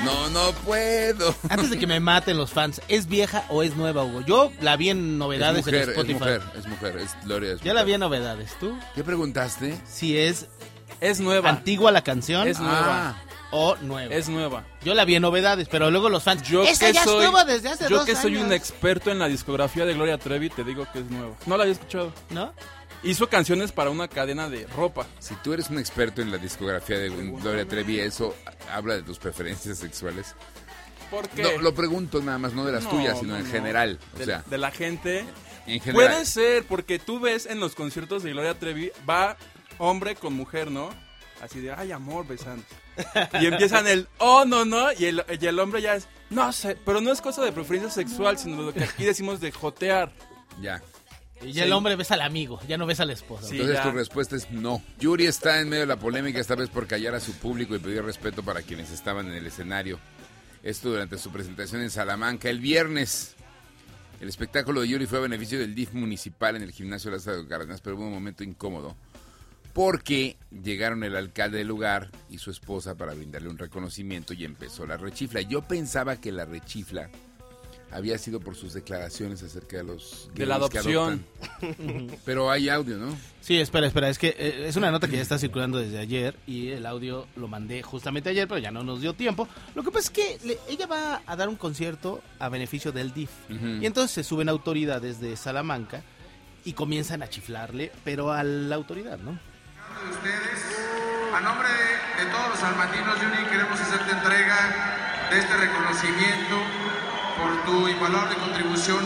No, 0.05 0.29
no 0.31 0.53
puedo. 0.65 1.35
Antes 1.49 1.71
de 1.71 1.79
que 1.79 1.87
me 1.87 1.99
maten 2.01 2.37
los 2.37 2.51
fans, 2.51 2.81
¿es 2.89 3.07
vieja 3.07 3.45
o 3.49 3.63
es 3.63 3.75
nueva, 3.77 4.05
Hugo? 4.05 4.21
Yo 4.23 4.53
la 4.61 4.77
vi 4.77 4.91
en 4.91 4.99
Es 4.99 5.19
novedades 5.19 5.65
mujer, 5.65 5.75
en 5.75 5.81
es 5.83 5.89
Spotify. 5.89 6.19
mujer, 6.19 6.43
es 6.59 6.67
mujer, 6.67 6.97
es 6.99 7.17
Gloria. 7.25 7.53
es 7.55 7.61
Ya 7.63 7.73
la 7.75 7.85
vi 7.85 7.95
en 7.95 8.01
novedades. 8.01 8.55
¿Tú? 8.61 8.79
¿Qué 8.95 9.03
preguntaste? 9.03 9.79
Si 9.87 10.17
es 10.19 10.47
Es 11.01 11.21
nueva. 11.21 11.49
antigua 11.49 11.91
la 11.91 12.03
canción 12.03 12.47
Es 12.47 12.61
nueva. 12.61 13.11
Ah, 13.11 13.23
o 13.51 13.77
nueva. 13.83 14.15
Es 14.15 14.29
nueva. 14.29 14.65
Yo 14.85 14.95
la 14.95 15.05
vi 15.07 15.15
en 15.15 15.23
novedades, 15.23 15.69
pero 15.71 15.91
luego 15.91 16.09
los 16.11 16.23
fans. 16.23 16.43
Yo 16.43 16.65
Esa 16.65 16.87
que 16.89 16.93
ya 16.93 17.05
soy, 17.05 17.25
estuvo 17.25 17.43
desde 17.45 17.69
hace 17.71 17.89
yo 17.89 17.97
dos 17.99 18.05
que 18.05 18.15
soy 18.17 18.33
años". 18.35 18.47
un 18.49 18.53
experto 18.53 19.11
en 19.11 19.19
la 19.21 19.29
discografía 19.29 19.87
de 19.87 19.95
Gloria 19.95 20.19
Trevi, 20.19 20.51
te 20.51 20.65
digo 20.65 20.87
que 20.93 20.99
es 20.99 21.07
nueva. 21.11 21.35
No 21.47 21.57
la 21.57 21.63
había 21.63 21.73
escuchado. 21.75 22.13
¿No? 22.31 22.53
Hizo 23.05 23.29
canciones 23.29 23.71
para 23.73 23.91
una 23.91 24.09
cadena 24.09 24.49
de 24.49 24.67
ropa. 24.67 25.07
si 25.19 25.35
tú 25.37 25.53
eres 25.53 25.69
un 25.71 25.79
experto 25.79 26.23
en 26.23 26.31
la 26.31 26.39
discografía 26.39 26.99
de 26.99 27.11
Gloria 27.11 27.67
Trevi, 27.67 28.01
eso 28.01 28.35
habla 28.73 28.95
de 28.95 29.03
tus 29.03 29.19
preferencias 29.19 29.79
sexuales. 29.79 30.35
¿Por 31.11 31.29
qué? 31.29 31.43
No, 31.43 31.59
lo 31.63 31.75
pregunto 31.75 32.21
nada 32.23 32.39
más, 32.39 32.55
no 32.55 32.65
de 32.65 32.73
las 32.73 32.85
No, 32.85 32.91
tuyas, 32.91 33.19
sino 33.19 33.35
no, 33.35 33.39
en 33.39 33.47
general. 33.47 33.99
O 34.15 34.19
de, 34.19 34.25
sea, 34.25 34.43
de 34.47 34.59
la 34.59 34.71
gente. 34.71 35.21
en 35.67 35.81
general. 35.81 35.93
Puede 35.93 36.27
ser, 36.27 36.65
porque 36.65 36.99
tú 36.99 37.21
ves 37.21 37.47
en 37.47 37.61
los 37.61 37.75
conciertos 37.75 38.23
de 38.23 38.31
Gloria 38.33 38.59
Trevi, 38.59 38.91
va 39.09 39.37
hombre 39.79 40.15
con 40.15 40.33
mujer, 40.33 40.71
¿no? 40.71 40.89
Así 41.43 41.61
de, 41.61 41.73
ay, 41.73 41.93
amor, 41.93 42.27
besante. 42.27 42.75
Y 43.41 43.47
empiezan 43.47 43.87
el, 43.87 44.09
oh, 44.19 44.45
no, 44.47 44.65
no, 44.65 44.93
y 44.93 45.05
el, 45.05 45.25
y 45.41 45.47
el 45.47 45.59
hombre 45.59 45.83
ya 45.83 45.95
es, 45.95 46.09
no 46.31 46.53
sé, 46.53 46.77
pero 46.87 47.01
no 47.01 47.13
es 47.13 47.21
cosa 47.21 47.43
de 47.45 47.53
preferencia 47.53 47.91
sexual, 47.91 48.39
sino 48.39 48.63
lo 48.63 48.73
que 48.73 48.85
aquí 48.85 49.05
decimos 49.05 49.41
de 49.41 49.53
jotear. 49.53 50.11
Ya. 50.63 50.81
Y 51.45 51.53
ya 51.53 51.65
el 51.65 51.73
hombre 51.73 51.97
ves 51.97 52.11
al 52.11 52.23
amigo, 52.23 52.61
ya 52.67 52.77
no 52.77 52.87
ves 52.87 53.01
a 53.01 53.05
la 53.05 53.13
esposa. 53.13 53.49
Sí. 53.49 53.57
Entonces 53.57 53.77
ya. 53.77 53.83
tu 53.83 53.91
respuesta 53.97 54.37
es 54.37 54.51
no. 54.51 54.83
Yuri 54.99 55.27
está 55.27 55.61
en 55.61 55.69
medio 55.69 55.83
de 55.83 55.87
la 55.87 55.99
polémica 55.99 56.41
esta 56.41 56.55
vez 56.55 56.69
por 56.69 56.87
callar 56.87 57.15
a 57.15 57.21
su 57.21 57.35
público 57.35 57.75
y 57.75 57.79
pedir 57.79 58.03
respeto 58.03 58.43
para 58.43 58.63
quienes 58.63 58.91
estaban 58.91 59.27
en 59.27 59.35
el 59.35 59.47
escenario. 59.47 59.99
Esto 60.63 60.91
durante 60.91 61.19
su 61.19 61.31
presentación 61.31 61.83
en 61.83 61.91
Salamanca 61.91 62.49
el 62.49 62.61
viernes. 62.61 63.35
El 64.21 64.29
espectáculo 64.29 64.81
de 64.81 64.89
Yuri 64.89 65.07
fue 65.07 65.19
a 65.19 65.23
beneficio 65.23 65.59
del 65.59 65.75
DIF 65.75 65.93
municipal 65.93 66.57
en 66.57 66.63
el 66.63 66.73
gimnasio 66.73 67.11
de 67.11 67.19
Lázaro 67.19 67.47
Cárdenas, 67.47 67.81
pero 67.81 67.97
hubo 67.97 68.07
un 68.07 68.15
momento 68.15 68.43
incómodo 68.43 68.97
porque 69.75 70.39
llegaron 70.51 71.03
el 71.03 71.17
alcalde 71.17 71.59
del 71.59 71.67
lugar 71.67 72.11
y 72.31 72.39
su 72.39 72.51
esposa 72.51 72.95
para 72.95 73.13
brindarle 73.13 73.49
un 73.49 73.59
reconocimiento 73.59 74.33
y 74.33 74.45
empezó 74.45 74.87
la 74.87 74.97
rechifla. 74.97 75.43
Yo 75.43 75.63
pensaba 75.63 76.17
que 76.17 76.31
la 76.31 76.45
rechifla 76.45 77.11
había 77.95 78.19
sido 78.19 78.41
por 78.41 78.57
sus 78.57 78.75
declaraciones 78.75 79.43
acerca 79.43 79.77
de 79.79 79.85
los 79.85 80.29
De 80.35 80.45
la 80.47 80.57
adopción. 80.57 81.25
Pero 82.25 82.51
hay 82.51 82.69
audio, 82.69 82.97
¿no? 82.99 83.17
Sí, 83.41 83.59
espera, 83.61 83.87
espera, 83.87 84.09
es 84.09 84.19
que 84.19 84.35
eh, 84.39 84.65
es 84.69 84.77
una 84.77 84.91
nota 84.91 85.07
que 85.09 85.17
ya 85.17 85.23
está 85.23 85.39
circulando 85.39 85.79
desde 85.79 85.99
ayer 85.99 86.37
y 86.47 86.71
el 86.71 86.87
audio 86.87 87.27
lo 87.37 87.47
mandé 87.49 87.83
justamente 87.83 88.31
ayer, 88.31 88.49
pero 88.49 88.59
ya 88.59 88.71
no 88.71 88.83
nos 88.83 89.01
dio 89.01 89.15
tiempo. 89.15 89.47
Lo 89.75 89.83
que 89.83 89.91
pasa 89.91 90.07
es 90.07 90.11
que 90.11 90.39
le- 90.47 90.59
ella 90.69 90.87
va 90.87 91.23
a 91.27 91.37
dar 91.37 91.49
un 91.49 91.57
concierto 91.57 92.21
a 92.39 92.49
beneficio 92.49 92.91
del 92.93 93.13
DIF 93.15 93.31
y 93.49 93.87
entonces 93.87 94.11
se 94.13 94.25
suben 94.25 94.49
autoridades 94.49 95.21
de 95.21 95.37
Salamanca 95.37 96.03
y 96.65 96.73
comienzan 96.73 97.23
a 97.23 97.29
chiflarle, 97.29 97.93
pero 98.05 98.33
a 98.33 98.43
la 98.43 98.75
autoridad, 98.75 99.19
¿no? 99.19 99.33
de 99.33 100.11
ustedes. 100.11 100.61
A 101.35 101.41
nombre 101.41 101.69
de, 101.69 102.25
de 102.25 102.31
todos 102.31 102.49
los 102.51 102.59
salmantinos, 102.59 103.15
Yuri, 103.21 103.49
queremos 103.51 103.79
hacerte 103.81 104.11
entrega 104.13 105.29
de 105.31 105.39
este 105.39 105.57
reconocimiento 105.57 106.57
por 107.45 107.65
tu 107.65 107.89
invaluable 107.89 108.37
contribución, 108.37 109.05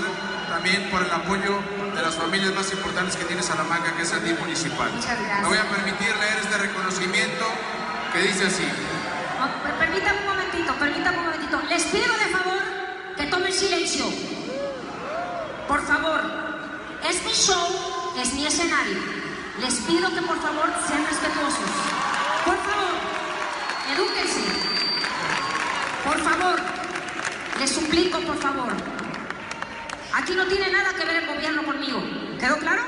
también 0.49 0.89
por 0.91 1.03
el 1.03 1.11
apoyo 1.11 1.59
de 1.95 2.03
las 2.03 2.15
familias 2.15 2.55
más 2.55 2.71
importantes 2.73 3.17
que 3.17 3.25
tiene 3.25 3.43
Salamanca, 3.43 3.93
que 3.97 4.03
es 4.03 4.13
el 4.13 4.23
DIF 4.25 4.39
municipal. 4.39 4.91
Muchas 4.93 5.19
gracias. 5.19 5.43
Me 5.43 5.49
voy 5.49 5.59
a 5.59 5.69
permitir 5.69 6.17
leer 6.17 6.39
este 6.41 6.57
reconocimiento 6.59 7.45
que 8.13 8.19
dice 8.21 8.47
así. 8.47 8.63
Per- 8.63 9.75
Permítame 9.79 10.21
un 10.21 10.27
momentito, 10.27 10.73
permítame 10.79 11.19
un 11.19 11.25
momentito. 11.25 11.61
Les 11.69 11.83
pido 11.85 12.13
de 12.17 12.27
favor 12.37 12.63
que 13.17 13.27
tomen 13.27 13.53
silencio. 13.53 14.05
Por 15.67 15.83
favor. 15.85 16.21
Es 17.09 17.25
mi 17.25 17.33
show, 17.33 18.13
es 18.21 18.35
mi 18.35 18.47
escenario. 18.47 18.99
Les 19.61 19.75
pido 19.81 20.09
que 20.15 20.23
por 20.23 20.39
favor 20.41 20.71
sean 20.87 21.05
respetuosos. 21.07 21.71
Por 22.45 22.57
favor, 22.57 22.95
edúquense. 23.95 24.41
Por 26.05 26.19
favor, 26.23 26.61
les 27.59 27.71
suplico, 27.71 28.21
por 28.21 28.37
favor. 28.37 28.73
Aquí 30.15 30.35
no 30.35 30.47
tiene 30.47 30.71
nada 30.71 30.95
que 30.95 31.05
ver 31.05 31.23
el 31.23 31.27
gobierno 31.27 31.65
conmigo. 31.65 32.03
¿Quedó 32.39 32.59
claro? 32.59 32.83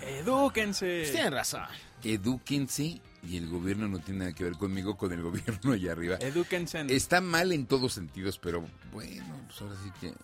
Edúquense. 0.00 1.00
Pues 1.02 1.12
tienen 1.12 1.32
razón. 1.32 1.62
Edúquense 2.02 3.00
y 3.22 3.36
el 3.36 3.48
gobierno 3.48 3.88
no 3.88 3.98
tiene 3.98 4.20
nada 4.20 4.32
que 4.32 4.44
ver 4.44 4.54
conmigo, 4.54 4.96
con 4.96 5.12
el 5.12 5.22
gobierno 5.22 5.72
allá 5.72 5.92
arriba. 5.92 6.16
Edúquense. 6.20 6.86
Está 6.88 7.20
mal 7.20 7.52
en 7.52 7.66
todos 7.66 7.92
sentidos, 7.92 8.38
pero 8.38 8.64
bueno, 8.92 9.24
pues 9.48 9.60
ahora 9.60 9.74
sí 9.82 9.90
que... 10.00 10.14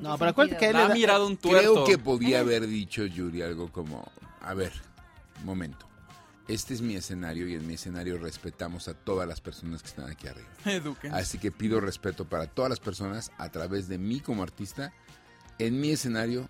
No, 0.00 0.16
pero 0.18 0.30
acuérdate 0.30 0.58
que 0.58 0.70
él 0.70 0.76
Ha 0.76 0.88
mirado 0.88 1.26
un 1.26 1.36
tuerto. 1.36 1.72
Creo 1.72 1.84
que 1.84 1.98
podía 1.98 2.40
haber 2.40 2.66
dicho 2.66 3.04
Yuri 3.04 3.42
algo 3.42 3.72
como, 3.72 4.10
a 4.40 4.54
ver, 4.54 4.72
un 5.40 5.46
momento. 5.46 5.88
Este 6.48 6.74
es 6.74 6.80
mi 6.80 6.94
escenario 6.94 7.48
y 7.48 7.54
en 7.54 7.66
mi 7.66 7.74
escenario 7.74 8.18
respetamos 8.18 8.86
a 8.86 8.94
todas 8.94 9.26
las 9.26 9.40
personas 9.40 9.82
que 9.82 9.88
están 9.88 10.08
aquí 10.08 10.28
arriba. 10.28 10.48
Edúquense. 10.64 11.16
Así 11.16 11.38
que 11.38 11.50
pido 11.50 11.80
respeto 11.80 12.24
para 12.24 12.46
todas 12.46 12.68
las 12.70 12.78
personas 12.80 13.32
a 13.38 13.50
través 13.50 13.88
de 13.88 13.98
mí 13.98 14.20
como 14.20 14.42
artista. 14.44 14.92
En 15.58 15.80
mi 15.80 15.90
escenario, 15.90 16.48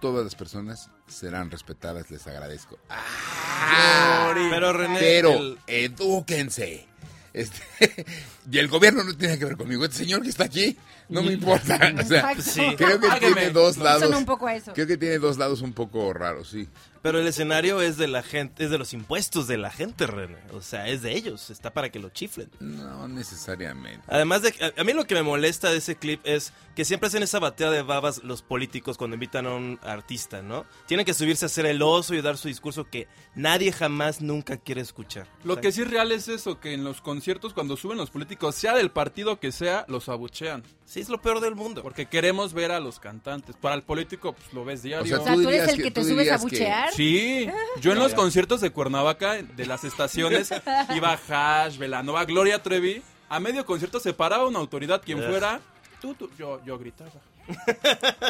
todas 0.00 0.22
las 0.24 0.34
personas 0.34 0.90
serán 1.06 1.50
respetadas, 1.50 2.10
les 2.10 2.26
agradezco. 2.26 2.78
Ah, 2.90 4.32
Pero 4.50 4.72
René, 4.74 4.98
pero 4.98 5.32
el- 5.32 5.58
edúquense. 5.66 6.86
Este, 7.32 7.62
y 8.50 8.58
el 8.58 8.68
gobierno 8.68 9.04
no 9.04 9.16
tiene 9.16 9.38
que 9.38 9.44
ver 9.44 9.56
conmigo. 9.56 9.84
Este 9.84 9.98
señor 9.98 10.22
que 10.22 10.28
está 10.30 10.44
aquí, 10.44 10.76
no 11.08 11.22
me 11.22 11.32
importa. 11.32 11.78
O 12.00 12.04
sea. 12.04 12.34
Sí. 12.40 12.62
creo 12.76 12.98
que 13.00 13.08
tiene 13.20 13.50
dos 13.50 13.76
lados. 13.76 14.14
Un 14.14 14.24
poco 14.24 14.46
a 14.46 14.54
eso. 14.56 14.72
Creo 14.74 14.86
que 14.86 14.96
tiene 14.96 15.18
dos 15.18 15.38
lados 15.38 15.60
un 15.62 15.72
poco 15.72 16.12
raros, 16.12 16.50
sí. 16.50 16.68
Pero 17.08 17.20
el 17.20 17.26
escenario 17.26 17.80
es 17.80 17.96
de 17.96 18.06
la 18.06 18.22
gente, 18.22 18.62
es 18.64 18.70
de 18.70 18.76
los 18.76 18.92
impuestos 18.92 19.46
de 19.48 19.56
la 19.56 19.70
gente, 19.70 20.06
René. 20.06 20.36
O 20.52 20.60
sea, 20.60 20.88
es 20.88 21.00
de 21.00 21.16
ellos, 21.16 21.48
está 21.48 21.72
para 21.72 21.88
que 21.90 21.98
lo 21.98 22.10
chiflen. 22.10 22.50
No 22.60 23.08
necesariamente. 23.08 24.04
Además 24.08 24.42
de 24.42 24.52
que 24.52 24.62
a- 24.62 24.74
a 24.76 24.84
mí 24.84 24.92
lo 24.92 25.06
que 25.06 25.14
me 25.14 25.22
molesta 25.22 25.70
de 25.70 25.78
ese 25.78 25.96
clip 25.96 26.20
es 26.24 26.52
que 26.76 26.84
siempre 26.84 27.06
hacen 27.06 27.22
esa 27.22 27.38
batea 27.38 27.70
de 27.70 27.80
babas 27.80 28.22
los 28.24 28.42
políticos 28.42 28.98
cuando 28.98 29.14
invitan 29.14 29.46
a 29.46 29.54
un 29.54 29.78
artista, 29.82 30.42
¿no? 30.42 30.66
Tienen 30.86 31.06
que 31.06 31.14
subirse 31.14 31.44
a 31.44 31.46
hacer 31.46 31.64
el 31.64 31.80
oso 31.80 32.14
y 32.14 32.20
dar 32.20 32.36
su 32.36 32.48
discurso 32.48 32.84
que 32.84 33.08
nadie 33.34 33.72
jamás 33.72 34.20
nunca 34.20 34.58
quiere 34.58 34.82
escuchar. 34.82 35.26
Lo 35.44 35.54
O 35.54 35.56
sea, 35.56 35.62
que 35.62 35.72
sí 35.72 35.80
es 35.80 35.90
real 35.90 36.12
es 36.12 36.28
eso, 36.28 36.60
que 36.60 36.74
en 36.74 36.84
los 36.84 37.00
conciertos 37.00 37.54
cuando 37.54 37.78
suben 37.78 37.96
los 37.96 38.10
políticos, 38.10 38.54
sea 38.54 38.74
del 38.76 38.90
partido 38.90 39.40
que 39.40 39.50
sea, 39.50 39.86
los 39.88 40.10
abuchean. 40.10 40.62
sí 40.84 41.00
es 41.00 41.08
lo 41.10 41.20
peor 41.20 41.40
del 41.40 41.54
mundo. 41.54 41.82
Porque 41.82 42.06
queremos 42.06 42.52
ver 42.54 42.70
a 42.72 42.80
los 42.80 42.98
cantantes. 43.00 43.56
Para 43.56 43.74
el 43.74 43.82
político, 43.82 44.32
pues 44.34 44.52
lo 44.54 44.64
ves 44.64 44.82
diario. 44.82 45.04
O 45.04 45.06
sea, 45.06 45.18
O 45.20 45.24
sea, 45.24 45.34
tú 45.34 45.48
eres 45.50 45.68
el 45.68 45.76
que- 45.76 45.82
que 45.84 45.90
te 45.90 46.00
subes 46.02 46.12
a 46.12 46.20
dirías 46.20 46.40
que- 46.40 46.46
buchear. 46.46 46.92
Sí, 46.98 47.48
yo 47.80 47.92
en 47.92 48.00
los 48.00 48.12
conciertos 48.12 48.60
de 48.60 48.70
Cuernavaca, 48.70 49.34
de 49.40 49.66
las 49.66 49.84
estaciones, 49.84 50.50
iba 50.96 51.16
Hash, 51.28 51.78
Velanova, 51.78 52.24
Gloria 52.24 52.60
Trevi. 52.60 53.04
A 53.28 53.38
medio 53.38 53.64
concierto 53.64 54.00
se 54.00 54.12
paraba 54.12 54.48
una 54.48 54.58
autoridad, 54.58 55.00
quien 55.00 55.22
fuera, 55.22 55.60
tú, 56.00 56.14
tú, 56.14 56.28
yo, 56.36 56.60
yo 56.64 56.76
gritaba. 56.76 57.12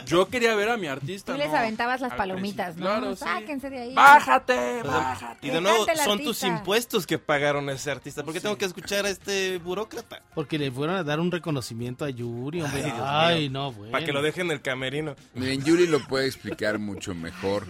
Yo 0.05 0.29
quería 0.29 0.55
ver 0.55 0.69
a 0.69 0.77
mi 0.77 0.87
artista. 0.87 1.33
Tú 1.33 1.39
les 1.39 1.49
no 1.51 1.57
aventabas 1.57 2.03
las 2.03 2.13
al 2.13 2.19
palomitas, 2.19 2.77
¿no? 2.77 2.85
Claro, 2.85 3.17
sí. 3.17 3.25
Sáquense 3.25 3.71
de 3.71 3.79
ahí. 3.79 3.95
¡Bájate! 3.95 4.83
Bájate! 4.83 5.47
y 5.47 5.51
de 5.51 5.63
nuevo, 5.63 5.87
son 6.05 6.23
tus 6.23 6.43
impuestos 6.43 7.07
que 7.07 7.19
pagaron 7.19 7.71
a 7.71 7.73
ese 7.73 7.91
artista. 7.91 8.23
¿Por 8.23 8.35
qué 8.35 8.41
tengo 8.41 8.59
que 8.59 8.67
escuchar 8.67 9.07
a 9.07 9.09
este 9.09 9.57
burócrata? 9.59 10.23
Porque 10.35 10.59
le 10.59 10.71
fueron 10.71 10.95
a 10.97 11.05
dar 11.05 11.21
un 11.21 11.33
reconocimiento 11.33 12.05
a 12.05 12.11
Yuri, 12.11 12.61
hombre. 12.61 12.83
Ay, 12.85 12.91
Dios 12.93 13.07
Ay, 13.09 13.49
no, 13.49 13.73
bueno. 13.73 13.93
Para 13.93 14.05
que 14.05 14.13
lo 14.13 14.21
dejen 14.21 14.49
en 14.49 14.53
el 14.53 14.61
camerino. 14.61 15.17
Miren, 15.33 15.65
Yuri 15.65 15.87
lo 15.87 16.07
puede 16.07 16.27
explicar 16.27 16.79
mucho 16.79 17.15
mejor. 17.15 17.67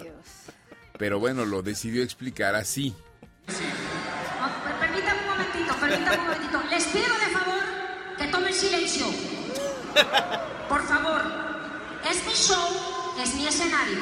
Pero 0.98 1.18
bueno, 1.20 1.44
lo 1.44 1.62
decidió 1.62 2.02
explicar 2.02 2.54
así. 2.54 2.94
Per- 3.46 4.78
Permítame 4.80 5.20
un 5.22 5.28
momentito, 5.28 5.74
permítame 5.76 6.18
un 6.18 6.24
momentito. 6.24 6.62
Les 6.70 6.84
pido 6.86 7.14
de 7.18 7.26
favor 7.32 7.62
que 8.18 8.26
tomen 8.28 8.52
silencio. 8.54 9.06
Por 10.68 10.82
favor, 10.86 11.22
es 12.10 12.26
mi 12.26 12.32
show, 12.32 13.14
es 13.22 13.34
mi 13.34 13.46
escenario. 13.46 13.98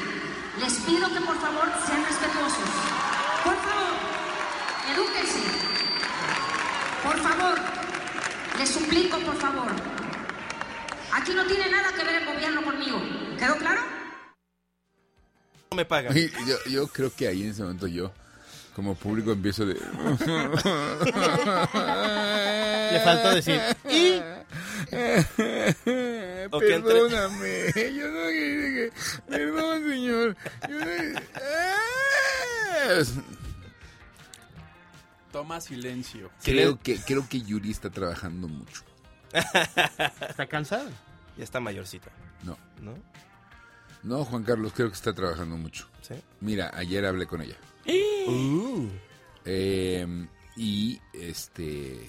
Les 0.60 0.72
pido 0.80 1.06
que 1.12 1.20
por 1.20 1.38
favor 1.40 1.68
sean 1.86 2.04
respetuosos. 2.04 2.68
Por 3.44 3.56
favor, 3.56 3.94
edúquense. 4.94 5.40
Por 7.02 7.18
favor, 7.20 7.58
les 8.58 8.68
suplico, 8.70 9.18
por 9.20 9.36
favor. 9.36 9.72
Aquí 11.12 11.32
no 11.34 11.44
tiene 11.46 11.70
nada 11.70 11.92
que 11.92 12.04
ver 12.04 12.14
el 12.22 12.26
gobierno 12.26 12.62
conmigo. 12.64 13.00
¿Quedó 13.38 13.56
claro? 13.56 13.82
Me 15.76 15.84
pagan. 15.84 16.12
Yo, 16.14 16.56
yo 16.68 16.86
creo 16.88 17.14
que 17.14 17.28
ahí 17.28 17.42
en 17.44 17.50
ese 17.50 17.62
momento 17.62 17.86
yo, 17.86 18.10
como 18.74 18.94
público, 18.96 19.30
empiezo 19.32 19.64
de... 19.66 19.74
Le 22.92 23.00
faltó 23.00 23.34
decir, 23.34 23.60
¿y? 23.90 24.20
Perdóname, 26.50 27.72
yo 27.94 28.08
no 28.08 28.28
quería 28.28 28.70
que... 28.74 28.92
Perdón, 29.28 29.82
señor. 29.88 30.36
Yo 30.68 30.78
no- 30.78 31.20
Toma 35.32 35.60
silencio. 35.60 36.30
Creo 36.42 36.80
que, 36.80 36.98
creo 36.98 37.28
que 37.28 37.42
Yuri 37.42 37.70
está 37.70 37.90
trabajando 37.90 38.48
mucho. 38.48 38.82
Está 39.32 40.46
cansado. 40.46 40.88
Ya 41.36 41.44
está 41.44 41.60
mayorcita, 41.60 42.10
No, 42.42 42.56
¿no? 42.80 42.94
No, 44.02 44.24
Juan 44.24 44.42
Carlos, 44.44 44.72
creo 44.74 44.88
que 44.88 44.94
está 44.94 45.12
trabajando 45.12 45.56
mucho. 45.56 45.88
Sí. 46.02 46.14
Mira, 46.40 46.70
ayer 46.74 47.04
hablé 47.04 47.26
con 47.26 47.42
ella. 47.42 47.56
Uh. 48.28 48.88
Eh, 49.44 50.26
y 50.56 50.98
este 51.12 52.00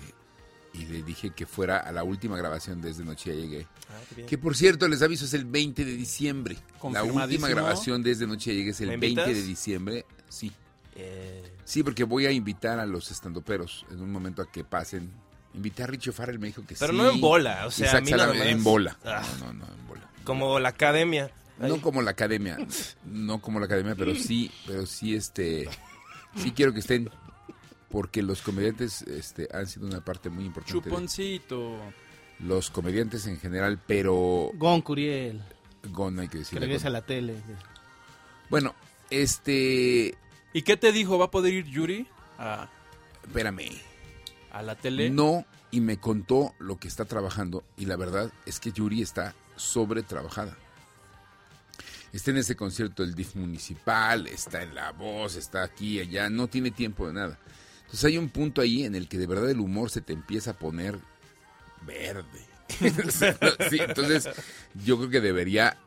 y 0.74 0.86
le 0.86 1.02
dije 1.02 1.32
que 1.32 1.46
fuera 1.46 1.78
a 1.78 1.92
la 1.92 2.04
última 2.04 2.38
grabación 2.38 2.82
desde 2.82 3.04
Noche 3.04 3.32
Ya 3.36 3.42
Llegué. 3.42 3.68
Ah. 3.90 4.24
Que 4.28 4.38
por 4.38 4.56
cierto, 4.56 4.88
les 4.88 5.02
aviso, 5.02 5.26
es 5.26 5.34
el 5.34 5.46
20 5.46 5.84
de 5.86 5.96
diciembre. 5.96 6.58
La 6.92 7.04
última 7.04 7.48
grabación 7.50 8.04
desde 8.04 8.28
Noche 8.28 8.52
Ya 8.52 8.58
Llegué 8.58 8.70
es 8.72 8.82
el 8.82 8.90
¿Me 8.90 8.98
20 8.98 9.26
de 9.34 9.42
diciembre. 9.44 10.06
Sí. 10.30 10.52
Eh, 10.96 11.44
Sí, 11.66 11.84
porque 11.84 12.06
voy 12.06 12.26
a 12.26 12.32
invitar 12.32 12.80
a 12.80 12.86
los 12.86 13.12
estandoperos 13.12 13.86
en 13.92 14.00
un 14.02 14.10
momento 14.12 14.42
a 14.42 14.50
que 14.50 14.64
pasen. 14.64 15.12
Invité 15.54 15.84
a 15.84 15.88
Richie 15.88 16.14
Farrell, 16.14 16.40
me 16.40 16.48
dijo 16.48 16.66
que 16.66 16.76
Pero 16.80 16.94
sí. 16.94 16.98
no 16.98 17.10
en 17.10 17.20
bola, 17.20 17.66
o 17.68 17.72
sea, 17.72 17.98
a 17.98 18.02
mí 18.02 18.10
nada 18.12 18.24
Exactamente, 18.32 18.46
más. 18.46 18.58
en 18.58 18.64
bola. 18.64 18.98
Ah. 19.04 19.22
No, 19.40 19.48
no, 19.48 19.54
no, 19.54 19.66
en 19.74 19.88
bola. 19.88 20.10
como 20.24 20.60
la 20.60 20.70
academia. 20.70 21.30
No 21.60 21.82
como 21.82 22.02
la 22.02 22.12
academia, 22.12 22.58
no 23.06 23.42
como 23.42 23.60
la 23.60 23.66
academia, 23.66 23.96
pero 23.96 24.14
sí, 24.16 24.52
pero 24.66 24.86
sí, 24.86 25.16
este, 25.16 25.68
sí 26.36 26.52
quiero 26.52 26.74
que 26.74 26.80
estén, 26.80 27.10
porque 27.90 28.22
los 28.22 28.42
comediantes, 28.42 29.02
este, 29.04 29.48
han 29.54 29.66
sido 29.68 29.88
una 29.88 30.04
parte 30.04 30.30
muy 30.30 30.46
importante. 30.46 30.78
de- 30.78 30.84
Chuponcito. 30.90 31.78
los 32.40 32.70
comediantes 32.70 33.26
en 33.28 33.40
general, 33.40 33.80
pero 33.88 34.52
Gon 34.56 34.82
Curiel, 34.82 35.42
Gon 35.92 36.16
no 36.16 36.22
hay 36.22 36.28
que 36.28 36.34
que 36.34 36.38
decirle. 36.40 36.66
regresa 36.68 36.88
a 36.90 36.92
la 36.92 37.02
tele. 37.02 37.36
Bueno, 38.50 38.76
este, 39.10 40.16
¿Y 40.54 40.62
qué 40.62 40.78
te 40.78 40.92
dijo? 40.92 41.18
¿Va 41.18 41.26
a 41.26 41.32
poder 41.32 41.54
ir 41.54 41.66
Yuri 41.66 42.08
a, 42.38 42.70
espérame, 43.26 43.72
a 44.52 44.62
la 44.62 44.76
tele? 44.76 45.10
no 45.10 45.46
y 45.72 45.82
me 45.82 45.98
contó 45.98 46.54
lo 46.60 46.78
que 46.78 46.88
está 46.88 47.06
trabajando 47.06 47.64
y 47.78 47.86
la 47.86 47.96
verdad 47.98 48.32
es 48.46 48.60
que 48.60 48.72
Yuri 48.72 49.02
está 49.02 49.34
sobre 49.56 50.04
trabajada. 50.04 50.56
Está 52.14 52.32
en 52.32 52.38
ese 52.38 52.56
concierto 52.56 53.04
del 53.04 53.14
DIF 53.16 53.36
municipal, 53.36 54.28
está 54.28 54.64
en 54.64 54.74
La 54.74 54.92
Voz, 54.92 55.36
está 55.36 55.64
aquí, 55.64 56.00
allá, 56.00 56.30
no 56.30 56.48
tiene 56.48 56.72
tiempo 56.72 57.06
de 57.08 57.14
nada. 57.14 57.38
Entonces 57.82 58.06
hay 58.06 58.18
un 58.18 58.30
punto 58.30 58.62
ahí 58.62 58.84
en 58.86 58.96
el 58.96 59.08
que 59.08 59.18
de 59.18 59.28
verdad 59.28 59.50
el 59.50 59.60
humor 59.60 59.90
se 59.90 60.02
te 60.02 60.14
empieza 60.14 60.52
a 60.52 60.60
poner 60.60 60.98
verde. 61.86 62.46
Sí, 63.70 63.78
entonces 63.80 64.28
yo 64.86 64.98
creo 64.98 65.10
que 65.10 65.22
debería 65.22 65.78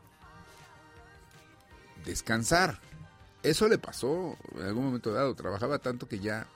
descansar. 2.05 2.79
Eso 3.43 3.67
le 3.67 3.77
pasó 3.77 4.37
en 4.55 4.63
algún 4.65 4.85
momento 4.85 5.11
dado. 5.13 5.33
Trabajaba 5.35 5.79
tanto 5.79 6.07
que 6.07 6.19
ya, 6.19 6.47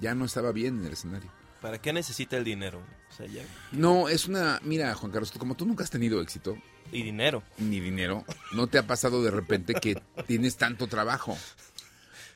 ya 0.00 0.14
no 0.14 0.24
estaba 0.24 0.52
bien 0.52 0.78
en 0.80 0.86
el 0.86 0.92
escenario. 0.92 1.30
¿Para 1.60 1.78
qué 1.80 1.92
necesita 1.92 2.36
el 2.36 2.44
dinero? 2.44 2.80
O 3.10 3.16
sea, 3.16 3.26
ya- 3.26 3.44
No, 3.72 4.08
es 4.08 4.26
una... 4.26 4.60
Mira, 4.64 4.94
Juan 4.94 5.12
Carlos, 5.12 5.32
como 5.38 5.54
tú 5.56 5.64
nunca 5.66 5.84
has 5.84 5.90
tenido 5.90 6.20
éxito, 6.20 6.56
Y 6.92 7.02
dinero. 7.02 7.42
ni 7.58 7.80
dinero, 7.80 8.24
no 8.52 8.66
te 8.68 8.78
ha 8.78 8.86
pasado 8.86 9.22
de 9.22 9.30
repente 9.30 9.74
que 9.74 10.00
tienes 10.26 10.56
tanto 10.56 10.86
trabajo. 10.86 11.36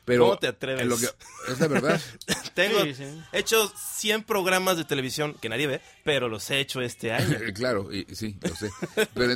Pero 0.05 0.23
¿Cómo 0.23 0.37
te 0.37 0.47
atreves? 0.47 0.83
en 0.83 0.87
lo 0.89 0.97
que- 0.97 1.09
es 1.51 1.59
la 1.59 1.67
verdad. 1.67 1.99
Tengo 2.53 2.81
Sí, 2.85 2.93
sí. 2.93 3.03
he 3.33 3.39
hecho 3.39 3.69
100 3.97 4.23
programas 4.23 4.77
de 4.77 4.85
televisión 4.85 5.35
que 5.41 5.49
nadie 5.49 5.67
ve, 5.67 5.81
pero 6.05 6.29
los 6.29 6.49
he 6.49 6.61
hecho 6.61 6.79
este 6.79 7.11
año. 7.11 7.37
claro, 7.53 7.91
y- 7.93 8.07
sí, 8.15 8.37
lo 8.41 8.55
sé. 8.55 8.69
Pero 9.13 9.35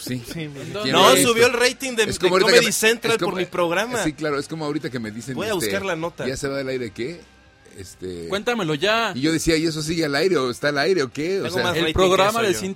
sí. 0.00 0.22
Sí, 0.32 0.48
No, 0.90 1.12
esto. 1.12 1.28
subió 1.28 1.46
el 1.46 1.52
rating 1.52 1.94
de, 1.94 2.04
Es 2.04 2.18
de 2.18 2.20
como 2.20 2.36
ahorita 2.36 2.46
Comedy 2.46 2.60
que 2.60 2.66
me- 2.68 2.72
Central 2.72 3.12
es 3.12 3.18
como- 3.18 3.32
por 3.32 3.38
mi 3.40 3.44
programa. 3.46 4.02
Sí, 4.02 4.14
claro, 4.14 4.38
es 4.38 4.48
como 4.48 4.64
ahorita 4.64 4.88
que 4.88 4.98
me 4.98 5.10
dicen. 5.10 5.34
Voy 5.34 5.46
a 5.46 5.50
este, 5.52 5.66
buscar 5.66 5.84
la 5.84 5.94
nota. 5.94 6.26
¿Ya 6.26 6.38
se 6.38 6.48
va 6.48 6.56
del 6.56 6.68
aire 6.70 6.90
qué? 6.90 7.20
Este. 7.76 8.28
Cuéntamelo 8.28 8.74
ya. 8.76 9.12
Y 9.14 9.20
yo 9.20 9.30
decía, 9.30 9.56
¿y 9.56 9.66
eso 9.66 9.82
sigue 9.82 10.06
al 10.06 10.14
aire 10.14 10.38
o 10.38 10.50
está 10.50 10.70
al 10.70 10.78
aire 10.78 11.02
o 11.02 11.12
qué? 11.12 11.42
O 11.42 11.50
sea, 11.50 11.72
El 11.76 11.92
programa 11.92 12.40
de 12.42 12.50
eso 12.52 12.60
yo. 12.62 12.66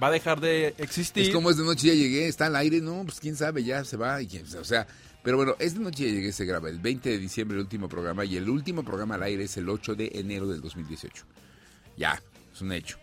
Va 0.00 0.08
a 0.08 0.10
dejar 0.10 0.40
de 0.40 0.74
existir. 0.78 1.24
Es 1.24 1.30
como 1.30 1.50
es 1.50 1.56
de 1.56 1.64
noche 1.64 1.88
ya 1.88 1.94
llegué, 1.94 2.28
está 2.28 2.46
al 2.46 2.56
aire, 2.56 2.80
no, 2.80 3.02
pues 3.04 3.18
quién 3.20 3.34
sabe, 3.36 3.64
ya 3.64 3.84
se 3.84 3.96
va. 3.96 4.22
Y, 4.22 4.28
o 4.58 4.64
sea, 4.64 4.86
pero 5.22 5.36
bueno, 5.36 5.56
es 5.58 5.74
de 5.74 5.80
noche 5.80 6.04
ya 6.06 6.12
llegué, 6.12 6.32
se 6.32 6.44
graba 6.44 6.68
el 6.68 6.78
20 6.78 7.08
de 7.10 7.18
diciembre 7.18 7.56
el 7.56 7.62
último 7.62 7.88
programa 7.88 8.24
y 8.24 8.36
el 8.36 8.48
último 8.48 8.84
programa 8.84 9.16
al 9.16 9.24
aire 9.24 9.44
es 9.44 9.56
el 9.56 9.68
8 9.68 9.94
de 9.96 10.10
enero 10.14 10.46
del 10.46 10.60
2018. 10.60 11.24
Ya, 11.96 12.22
es 12.54 12.60
un 12.60 12.72
hecho. 12.72 12.96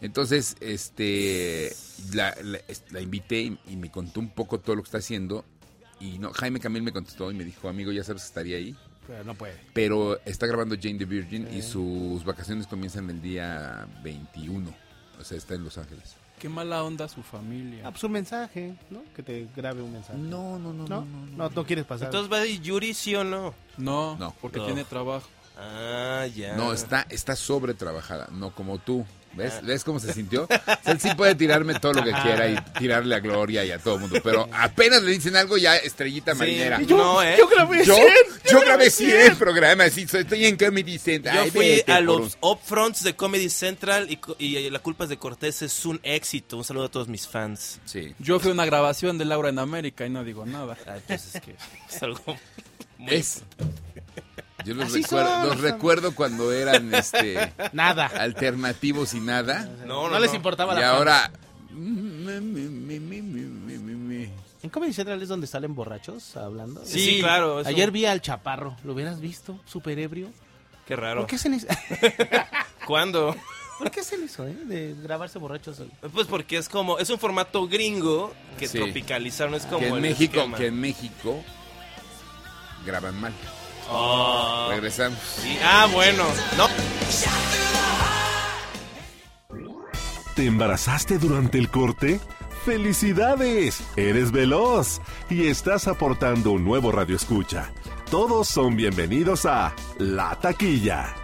Entonces, 0.00 0.56
este, 0.60 1.72
la, 2.12 2.34
la- 2.42 2.58
es- 2.66 2.82
la 2.90 3.00
invité 3.00 3.40
y, 3.42 3.58
y 3.68 3.76
me 3.76 3.90
contó 3.90 4.18
un 4.20 4.30
poco 4.30 4.58
todo 4.58 4.74
lo 4.76 4.82
que 4.82 4.88
está 4.88 4.98
haciendo. 4.98 5.44
Y 6.00 6.18
no, 6.18 6.32
Jaime 6.32 6.58
Camil 6.58 6.82
me 6.82 6.92
contestó 6.92 7.30
y 7.30 7.34
me 7.34 7.44
dijo, 7.44 7.68
amigo, 7.68 7.92
ya 7.92 8.02
sabes 8.02 8.22
que 8.22 8.26
estaría 8.28 8.56
ahí. 8.56 8.76
Pero 9.06 9.22
no 9.24 9.34
puede. 9.34 9.54
Pero 9.72 10.20
está 10.24 10.46
grabando 10.48 10.74
Jane 10.80 10.98
the 10.98 11.04
Virgin 11.04 11.46
y 11.54 11.62
sus 11.62 12.24
vacaciones 12.24 12.66
comienzan 12.66 13.08
el 13.10 13.22
día 13.22 13.86
21. 14.02 14.74
O 15.20 15.24
sea, 15.24 15.38
está 15.38 15.54
en 15.54 15.62
Los 15.62 15.78
Ángeles. 15.78 16.16
Qué 16.42 16.48
mala 16.48 16.82
onda 16.82 17.06
su 17.06 17.22
familia. 17.22 17.84
Ah, 17.86 17.92
pues 17.92 18.02
un 18.02 18.10
mensaje, 18.10 18.74
¿no? 18.90 19.04
Que 19.14 19.22
te 19.22 19.46
grabe 19.54 19.80
un 19.80 19.92
mensaje. 19.92 20.18
No, 20.18 20.58
no, 20.58 20.72
no, 20.72 20.88
¿No? 20.88 21.06
No, 21.36 21.48
no, 21.50 21.64
quieres 21.64 21.84
pasar. 21.84 22.06
Entonces 22.06 22.32
va 22.32 22.38
a 22.38 22.46
ir 22.46 22.60
Yuri, 22.60 22.94
sí 22.94 23.14
o 23.14 23.22
no. 23.22 23.54
No, 23.78 24.16
No. 24.16 24.34
porque 24.40 24.58
No. 24.58 24.66
tiene 24.66 24.82
trabajo. 24.82 25.28
Ah, 25.56 26.26
ya. 26.34 26.56
No, 26.56 26.72
está, 26.72 27.06
está 27.10 27.36
sobre 27.36 27.74
trabajada, 27.74 28.28
no 28.32 28.52
como 28.52 28.78
tú. 28.78 29.06
¿Ves? 29.34 29.54
Ah. 29.56 29.60
¿Ves 29.62 29.82
cómo 29.84 29.98
se 29.98 30.12
sintió? 30.12 30.44
O 30.44 30.46
sea, 30.48 30.78
él 30.92 31.00
sí 31.00 31.08
puede 31.16 31.34
tirarme 31.34 31.74
todo 31.80 31.94
lo 31.94 32.04
que 32.04 32.12
quiera 32.12 32.48
y 32.48 32.56
tirarle 32.78 33.14
a 33.14 33.20
Gloria 33.20 33.64
y 33.64 33.70
a 33.70 33.78
todo 33.78 33.94
el 33.94 34.00
mundo, 34.02 34.18
pero 34.22 34.48
apenas 34.52 35.02
le 35.02 35.12
dicen 35.12 35.36
algo 35.36 35.56
ya 35.56 35.76
estrellita 35.76 36.32
Sí, 36.32 36.38
marinera. 36.38 36.80
yo- 36.82 36.96
no, 36.96 37.22
¿eh? 37.22 37.36
Yo 37.38 37.48
grabé 37.48 37.84
Yo, 37.84 37.94
100, 37.94 38.06
yo 38.50 38.60
grabé 38.60 38.90
100 38.90 39.36
programas 39.36 39.96
y 39.96 40.02
estoy 40.02 40.44
en 40.46 40.56
Comedy 40.56 40.98
Central. 40.98 41.34
Yo 41.36 41.42
Ay, 41.42 41.50
fui 41.50 41.66
vete 41.68 41.92
a 41.92 42.00
los 42.00 42.36
upfronts 42.40 43.02
de 43.04 43.14
Comedy 43.16 43.48
Central 43.48 44.08
y, 44.10 44.18
y 44.44 44.70
La 44.70 44.80
culpa 44.80 45.04
es 45.04 45.10
de 45.10 45.16
Cortés 45.16 45.62
es 45.62 45.84
un 45.86 45.98
éxito. 46.02 46.56
Un 46.58 46.64
saludo 46.64 46.84
a 46.84 46.90
todos 46.90 47.08
mis 47.08 47.26
fans. 47.26 47.80
Sí. 47.86 48.14
Yo 48.18 48.38
fui 48.38 48.50
a 48.50 48.54
una 48.54 48.66
grabación 48.66 49.16
de 49.18 49.24
Laura 49.24 49.48
en 49.48 49.58
América 49.58 50.04
y 50.06 50.10
no 50.10 50.24
digo 50.24 50.44
nada. 50.44 50.76
Ah, 50.86 50.96
pues 51.06 51.34
es 51.36 51.40
que 51.40 51.54
es 51.90 52.02
algo 52.02 52.20
muy 52.98 53.14
Es. 53.14 53.42
Yo 54.64 54.74
los, 54.74 54.92
recuerdo, 54.92 55.28
son, 55.30 55.42
los 55.48 55.54
son. 55.56 55.62
recuerdo 55.62 56.14
cuando 56.14 56.52
eran 56.52 56.94
este 56.94 57.52
Nada. 57.72 58.06
alternativos 58.06 59.14
y 59.14 59.20
nada. 59.20 59.68
No, 59.86 60.04
no, 60.08 60.10
No 60.10 60.18
les 60.20 60.32
importaba 60.34 60.74
Y 60.76 60.80
la 60.80 60.90
ahora. 60.90 61.30
¿En 64.62 64.70
Comedy 64.70 64.92
Central 64.92 65.20
es 65.22 65.28
donde 65.28 65.46
salen 65.46 65.74
borrachos 65.74 66.36
hablando? 66.36 66.82
Sí, 66.84 67.18
claro. 67.20 67.60
eso- 67.60 67.68
Ayer 67.68 67.90
vi 67.90 68.06
al 68.06 68.20
Chaparro. 68.20 68.76
¿Lo 68.84 68.92
hubieras 68.92 69.20
visto? 69.20 69.58
Súper 69.64 69.98
ebrio. 69.98 70.28
Qué 70.86 70.94
raro. 70.96 71.20
¿Por 71.22 71.28
qué 71.30 71.36
hacen 71.36 71.54
eso? 71.54 71.66
¿Cuándo? 72.86 73.34
¿Por 73.78 73.90
qué 73.90 74.00
hacen 74.00 74.22
eso, 74.22 74.46
eh? 74.46 74.54
De 74.64 74.94
grabarse 75.02 75.38
borrachos. 75.38 75.82
Pues 76.12 76.26
porque 76.28 76.58
es 76.58 76.68
como, 76.68 76.98
es 76.98 77.10
un 77.10 77.18
formato 77.18 77.66
gringo 77.66 78.32
que 78.58 78.68
Sí. 78.68 78.78
tropicalizaron, 78.78 79.54
es 79.54 79.64
como 79.66 79.80
que 79.80 79.88
en 79.88 79.94
el 79.96 80.00
México, 80.00 80.36
esquema. 80.38 80.56
que 80.56 80.66
en 80.66 80.80
México 80.80 81.42
graban 82.86 83.20
mal. 83.20 83.32
Oh. 83.90 84.68
Regresamos. 84.70 85.18
Sí, 85.42 85.58
Ah, 85.62 85.88
bueno. 85.92 86.24
No. 86.56 86.68
¿Te 90.34 90.46
embarazaste 90.46 91.18
durante 91.18 91.58
el 91.58 91.68
corte? 91.70 92.18
¡Felicidades! 92.64 93.82
Eres 93.96 94.32
veloz 94.32 95.00
y 95.28 95.48
estás 95.48 95.88
aportando 95.88 96.52
un 96.52 96.64
nuevo 96.64 96.90
radio 96.90 97.16
escucha. 97.16 97.70
Todos 98.10 98.48
son 98.48 98.76
bienvenidos 98.76 99.44
a 99.46 99.74
La 99.98 100.38
Taquilla. 100.40 101.14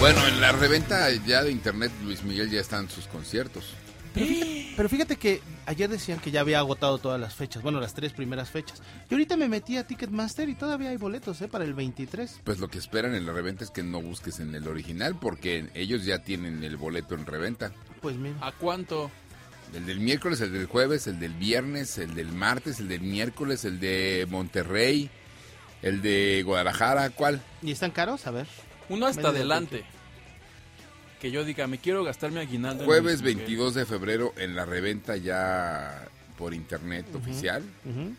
Bueno, 0.00 0.26
en 0.26 0.40
la 0.40 0.50
reventa 0.50 1.08
ya 1.24 1.44
de 1.44 1.52
internet, 1.52 1.92
Luis 2.02 2.24
Miguel 2.24 2.50
ya 2.50 2.60
están 2.60 2.90
sus 2.90 3.06
conciertos. 3.06 3.74
Pero 4.14 4.26
fíjate, 4.26 4.72
pero 4.76 4.88
fíjate 4.88 5.16
que 5.16 5.40
ayer 5.66 5.88
decían 5.88 6.18
que 6.18 6.30
ya 6.30 6.40
había 6.40 6.58
agotado 6.58 6.98
todas 6.98 7.20
las 7.20 7.34
fechas. 7.34 7.62
Bueno, 7.62 7.80
las 7.80 7.94
tres 7.94 8.12
primeras 8.12 8.50
fechas. 8.50 8.82
Y 9.10 9.14
ahorita 9.14 9.36
me 9.36 9.48
metí 9.48 9.76
a 9.76 9.86
Ticketmaster 9.86 10.48
y 10.48 10.54
todavía 10.54 10.90
hay 10.90 10.96
boletos, 10.96 11.40
¿eh? 11.42 11.48
Para 11.48 11.64
el 11.64 11.74
23. 11.74 12.40
Pues 12.44 12.58
lo 12.58 12.68
que 12.68 12.78
esperan 12.78 13.14
en 13.14 13.26
la 13.26 13.32
reventa 13.32 13.64
es 13.64 13.70
que 13.70 13.82
no 13.82 14.00
busques 14.00 14.40
en 14.40 14.54
el 14.54 14.68
original 14.68 15.16
porque 15.20 15.70
ellos 15.74 16.04
ya 16.04 16.20
tienen 16.20 16.62
el 16.64 16.76
boleto 16.76 17.14
en 17.14 17.26
reventa. 17.26 17.72
Pues 18.00 18.16
mira. 18.16 18.36
¿A 18.40 18.52
cuánto? 18.52 19.10
El 19.74 19.86
del 19.86 20.00
miércoles, 20.00 20.40
el 20.40 20.52
del 20.52 20.66
jueves, 20.66 21.06
el 21.06 21.18
del 21.18 21.32
viernes, 21.32 21.96
el 21.96 22.14
del 22.14 22.30
martes, 22.32 22.78
el 22.80 22.88
del 22.88 23.00
miércoles, 23.00 23.64
el 23.64 23.80
de 23.80 24.26
Monterrey, 24.28 25.08
el 25.80 26.02
de 26.02 26.42
Guadalajara, 26.44 27.08
¿cuál? 27.10 27.40
¿Y 27.62 27.72
están 27.72 27.90
caros? 27.90 28.26
A 28.26 28.32
ver. 28.32 28.46
Uno 28.90 29.06
hasta 29.06 29.28
adelante. 29.28 29.84
Que 31.22 31.30
yo 31.30 31.44
diga, 31.44 31.66
me 31.68 31.78
quiero 31.78 32.02
gastar 32.04 32.32
mi 32.32 32.40
aguinaldo. 32.40 32.82
en 32.82 32.86
Jueves 32.86 33.22
Luis 33.22 33.36
Miguel. 33.36 33.46
22 33.46 33.74
de 33.74 33.86
febrero 33.86 34.34
en 34.36 34.54
la 34.56 34.64
reventa 34.66 35.16
ya 35.16 36.08
por 36.36 36.52
internet 36.52 37.06
Ujú. 37.10 37.18
oficial. 37.18 37.62
Ujú. 37.84 38.14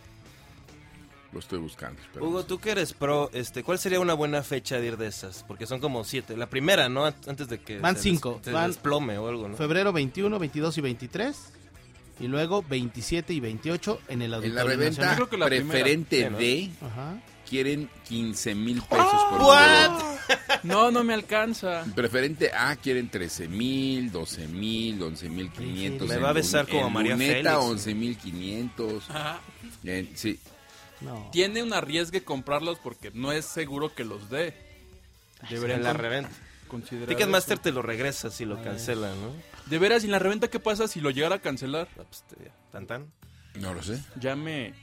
Lo 1.34 1.40
estoy 1.40 1.60
buscando. 1.60 2.00
espera. 2.02 2.24
Hugo, 2.26 2.46
tú 2.46 2.60
que 2.60 2.72
eres 2.72 2.94
pro, 2.94 3.30
este, 3.34 3.62
¿cuál 3.64 3.78
sería 3.80 4.00
una 4.00 4.14
buena 4.14 4.42
fecha 4.44 4.80
de 4.80 4.88
ir 4.88 4.98
de 4.98 5.08
esas? 5.08 5.44
Porque 5.48 5.66
son 5.66 5.82
como 5.82 6.04
siete. 6.06 6.38
La 6.38 6.48
primera, 6.48 6.88
¿no? 6.90 7.06
An- 7.06 7.16
Antes 7.28 7.50
de 7.50 7.60
que 7.60 7.80
Van 7.80 7.96
se 7.98 8.04
cinco. 8.04 8.36
des- 8.36 8.46
se 8.46 8.52
Van- 8.52 8.68
desplome 8.70 9.18
o 9.18 9.28
algo, 9.28 9.50
¿no? 9.50 9.58
Febrero 9.58 9.92
21, 9.92 10.40
22 10.40 10.78
y 10.78 10.82
23. 10.82 11.36
Y 12.22 12.28
luego 12.28 12.64
27 12.70 13.34
y 13.34 13.40
28 13.42 14.00
en 14.08 14.22
el 14.22 14.28
En 14.30 14.34
Auditorio 14.36 14.56
la 14.64 14.70
reventa 14.70 14.90
Nacional. 15.02 15.16
creo 15.16 15.30
que 15.30 15.38
la 15.38 15.46
preferente 15.48 16.18
primera. 16.28 16.38
de 16.38 16.70
Ajá. 16.86 17.22
Quieren 17.54 17.88
15 18.10 18.56
mil 18.56 18.82
pesos 18.82 19.24
por 19.30 19.42
un 19.42 19.46
What? 19.46 19.92
boleto. 19.92 20.20
No, 20.64 20.90
no 20.90 21.04
me 21.04 21.14
alcanza. 21.14 21.84
Preferente 21.96 22.52
A 22.52 22.76
quieren 22.78 23.10
13 23.10 23.48
mil, 23.48 24.12
12 24.12 24.48
mil, 24.48 25.00
11 25.04 25.30
mil 25.30 25.52
500. 25.52 26.08
Me 26.10 26.18
va 26.18 26.30
a 26.30 26.34
besar 26.34 26.68
como 26.68 26.88
en 26.88 26.94
María 26.94 27.16
Félix. 27.18 27.52
11 27.56 27.94
mil 27.94 28.18
500. 28.18 29.08
Ajá. 29.12 29.40
En- 29.84 30.18
sí, 30.18 30.40
No. 31.02 31.30
Tiene 31.32 31.62
un 31.62 31.74
arriesgue 31.74 32.24
comprarlos 32.24 32.80
porque 32.80 33.12
no 33.14 33.32
es 33.32 33.46
seguro 33.46 33.94
que 33.94 34.04
los 34.04 34.32
dé. 34.32 34.56
Deberían 35.50 35.80
En 35.80 35.84
la 35.84 35.94
reventa. 35.94 36.32
Ticketmaster 37.08 37.60
te 37.60 37.72
lo 37.72 37.84
regresa 37.84 38.32
si 38.32 38.46
lo 38.46 38.64
cancelan, 38.64 39.12
¿no? 39.22 39.32
De 39.68 39.78
veras, 39.78 40.02
¿y 40.04 40.06
en 40.08 40.12
la 40.14 40.18
reventa 40.20 40.48
qué 40.50 40.60
pasa 40.60 40.88
si 40.88 41.02
lo 41.02 41.12
llegara 41.12 41.36
a 41.36 41.40
cancelar? 41.40 41.88
Ah, 42.00 42.04
pues, 42.10 42.24
te- 42.24 42.52
tan 42.72 42.88
tan. 42.88 43.12
no 43.60 43.76
lo 43.76 43.84
sé. 43.84 44.02
Ya 44.20 44.36
me... 44.36 44.74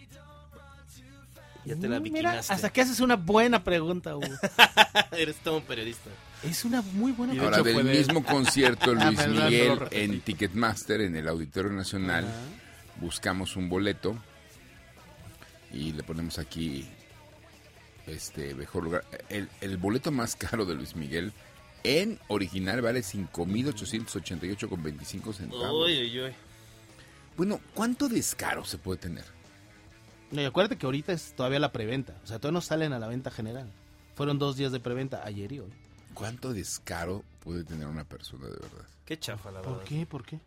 Ya 1.70 1.76
te 1.80 1.88
la 1.88 2.00
Mm, 2.00 2.02
viquinaste. 2.02 2.52
hasta 2.52 2.70
que 2.72 2.80
haces 2.83 3.00
una 3.00 3.16
buena 3.16 3.62
pregunta, 3.64 4.16
Hugo. 4.16 4.26
Eres 5.12 5.37
todo 5.37 5.59
un 5.59 5.62
periodista. 5.64 6.11
es 6.42 6.64
una 6.64 6.83
muy 6.83 7.12
buena 7.12 7.35
de 7.35 7.40
Ahora, 7.40 7.62
del 7.62 7.85
mismo 7.85 8.24
concierto 8.24 8.92
Ah, 8.98 9.11
Luis 9.11 9.26
Miguel 9.28 9.78
en 9.90 10.20
Ticketmaster, 10.20 11.00
en 11.02 11.16
el 11.16 11.28
Auditorio 11.28 11.70
Nacional, 11.72 12.24
buscamos 13.00 13.56
un 13.56 13.68
boleto 13.68 14.16
y 15.72 15.92
le 15.92 16.02
ponemos 16.02 16.38
aquí 16.38 16.87
este 18.06 18.54
mejor 18.54 18.85
lugar. 18.85 19.04
El, 19.28 19.48
el 19.61 19.76
boleto 19.76 20.11
más 20.11 20.35
caro 20.37 20.64
de 20.66 20.74
Luis 20.74 20.96
Miguel 20.96 21.33
en 21.85 22.18
original 22.28 22.80
vale 22.83 23.00
5.888,25 23.00 25.33
centavos. 25.33 25.87
Uy, 25.87 25.98
uy, 26.02 26.20
uy. 26.20 26.33
Bueno, 27.37 27.61
¿cuánto 27.74 28.09
descaro 28.09 28.64
se 28.64 28.78
puede 28.78 28.98
tener? 29.00 29.24
No, 30.30 30.40
y 30.40 30.44
acuérdate 30.44 30.76
que 30.78 30.86
ahorita 30.86 31.12
es 31.12 31.34
todavía 31.34 31.58
la 31.58 31.72
preventa. 31.72 32.14
O 32.22 32.26
sea, 32.26 32.38
todavía 32.38 32.54
no 32.58 32.60
salen 32.60 32.92
a 32.92 32.98
la 32.98 33.08
venta 33.08 33.30
general. 33.30 33.70
Fueron 34.14 34.38
dos 34.38 34.56
días 34.56 34.70
de 34.72 34.80
preventa, 34.80 35.24
ayer 35.24 35.50
y 35.52 35.60
hoy. 35.60 35.70
¿Cuánto 36.14 36.52
descaro 36.52 37.24
puede 37.42 37.64
tener 37.64 37.86
una 37.86 38.04
persona 38.04 38.46
de 38.46 38.52
verdad? 38.52 38.86
Qué 39.04 39.18
chafa, 39.18 39.50
la 39.50 39.62
¿Por 39.62 39.72
verdad. 39.78 39.84
qué? 39.88 40.06
¿Por 40.06 40.24
qué? 40.24 40.38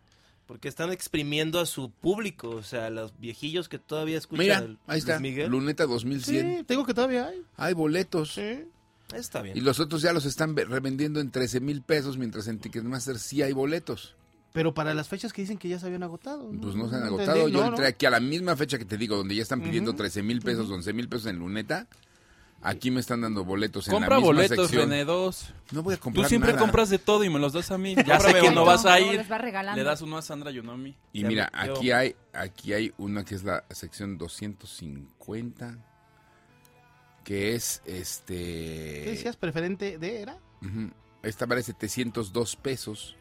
Porque 0.46 0.68
están 0.68 0.92
exprimiendo 0.92 1.58
a 1.58 1.66
su 1.66 1.90
público, 1.90 2.50
o 2.50 2.62
sea, 2.62 2.90
los 2.90 3.18
viejillos 3.18 3.68
que 3.68 3.78
todavía 3.78 4.18
escuchan 4.18 4.42
Mira, 4.44 4.58
el- 4.58 4.78
ahí 4.86 4.98
está, 4.98 5.18
Miguel. 5.18 5.50
Luneta 5.50 5.86
2100. 5.86 6.58
Sí, 6.58 6.64
tengo 6.64 6.84
que 6.84 6.92
todavía 6.94 7.26
hay. 7.28 7.42
Hay 7.56 7.72
boletos. 7.74 8.38
Está 9.14 9.42
bien. 9.42 9.56
Y 9.56 9.60
los 9.60 9.80
otros 9.80 10.02
ya 10.02 10.12
los 10.12 10.24
están 10.26 10.54
ve- 10.54 10.64
revendiendo 10.66 11.20
en 11.20 11.30
13 11.30 11.60
mil 11.60 11.82
pesos, 11.82 12.18
mientras 12.18 12.46
en 12.48 12.58
Ticketmaster 12.58 13.18
sí 13.18 13.42
hay 13.42 13.52
boletos. 13.52 14.14
Pero 14.54 14.72
para 14.72 14.94
las 14.94 15.08
fechas 15.08 15.32
que 15.32 15.42
dicen 15.42 15.58
que 15.58 15.68
ya 15.68 15.80
se 15.80 15.86
habían 15.86 16.04
agotado. 16.04 16.48
¿no? 16.52 16.60
Pues 16.60 16.76
no 16.76 16.88
se 16.88 16.94
han 16.94 17.02
agotado. 17.02 17.32
entendí. 17.32 17.52
Yo 17.52 17.60
No, 17.60 17.66
entré 17.70 17.82
no. 17.82 17.88
aquí 17.88 18.06
a 18.06 18.10
la 18.10 18.20
misma 18.20 18.54
fecha 18.54 18.78
que 18.78 18.84
te 18.84 18.96
digo, 18.96 19.16
donde 19.16 19.34
ya 19.34 19.42
están 19.42 19.60
pidiendo 19.60 19.90
Ujú. 19.90 19.98
13 19.98 20.22
mil 20.22 20.40
pesos, 20.42 20.70
11 20.70 20.92
mil 20.92 21.08
pesos 21.08 21.26
en 21.26 21.40
Luneta. 21.40 21.88
Aquí 22.62 22.92
me 22.92 23.00
están 23.00 23.20
dando 23.22 23.44
boletos 23.44 23.88
en 23.88 23.94
Compra 23.94 24.10
la 24.10 24.16
misma 24.20 24.26
boletos, 24.26 24.68
sección. 24.68 24.88
René, 24.90 25.04
dos. 25.04 25.52
No 25.72 25.82
voy 25.82 25.94
a 25.94 25.96
comprar 25.98 26.24
Tú 26.26 26.28
siempre 26.28 26.52
nada. 26.52 26.62
compras 26.62 26.88
de 26.88 26.98
todo 27.00 27.24
y 27.24 27.30
me 27.30 27.40
los 27.40 27.52
das 27.52 27.72
a 27.72 27.78
mí. 27.78 27.96
Ya 28.06 28.20
sé 28.20 28.32
que 28.32 28.42
uno. 28.42 28.52
no 28.52 28.64
vas 28.64 28.86
a 28.86 29.00
ir. 29.00 29.16
les 29.16 29.28
va 29.30 29.38
regalando. 29.38 29.76
Le 29.76 29.82
das 29.82 30.00
uno 30.02 30.18
a 30.18 30.22
Sandra 30.22 30.52
y 30.52 30.60
uno 30.60 30.70
a 30.70 30.76
mí. 30.76 30.96
Y 31.12 31.22
Ya 31.22 31.28
mira, 31.28 31.50
aquí 31.52 31.90
hay 31.90 32.14
aquí 32.32 32.72
hay 32.74 32.94
una 32.96 33.24
que 33.24 33.34
es 33.34 33.42
la 33.42 33.64
sección 33.70 34.16
250, 34.18 35.78
que 37.24 37.56
es 37.56 37.82
este... 37.86 38.34
¿Qué 39.04 39.10
decías? 39.10 39.36
¿Preferente 39.36 39.98
de 39.98 40.22
era? 40.22 40.38
Ujú. 40.62 40.90
Esta 41.24 41.46
vale 41.46 41.62
702 41.64 42.54
pesos 42.54 43.16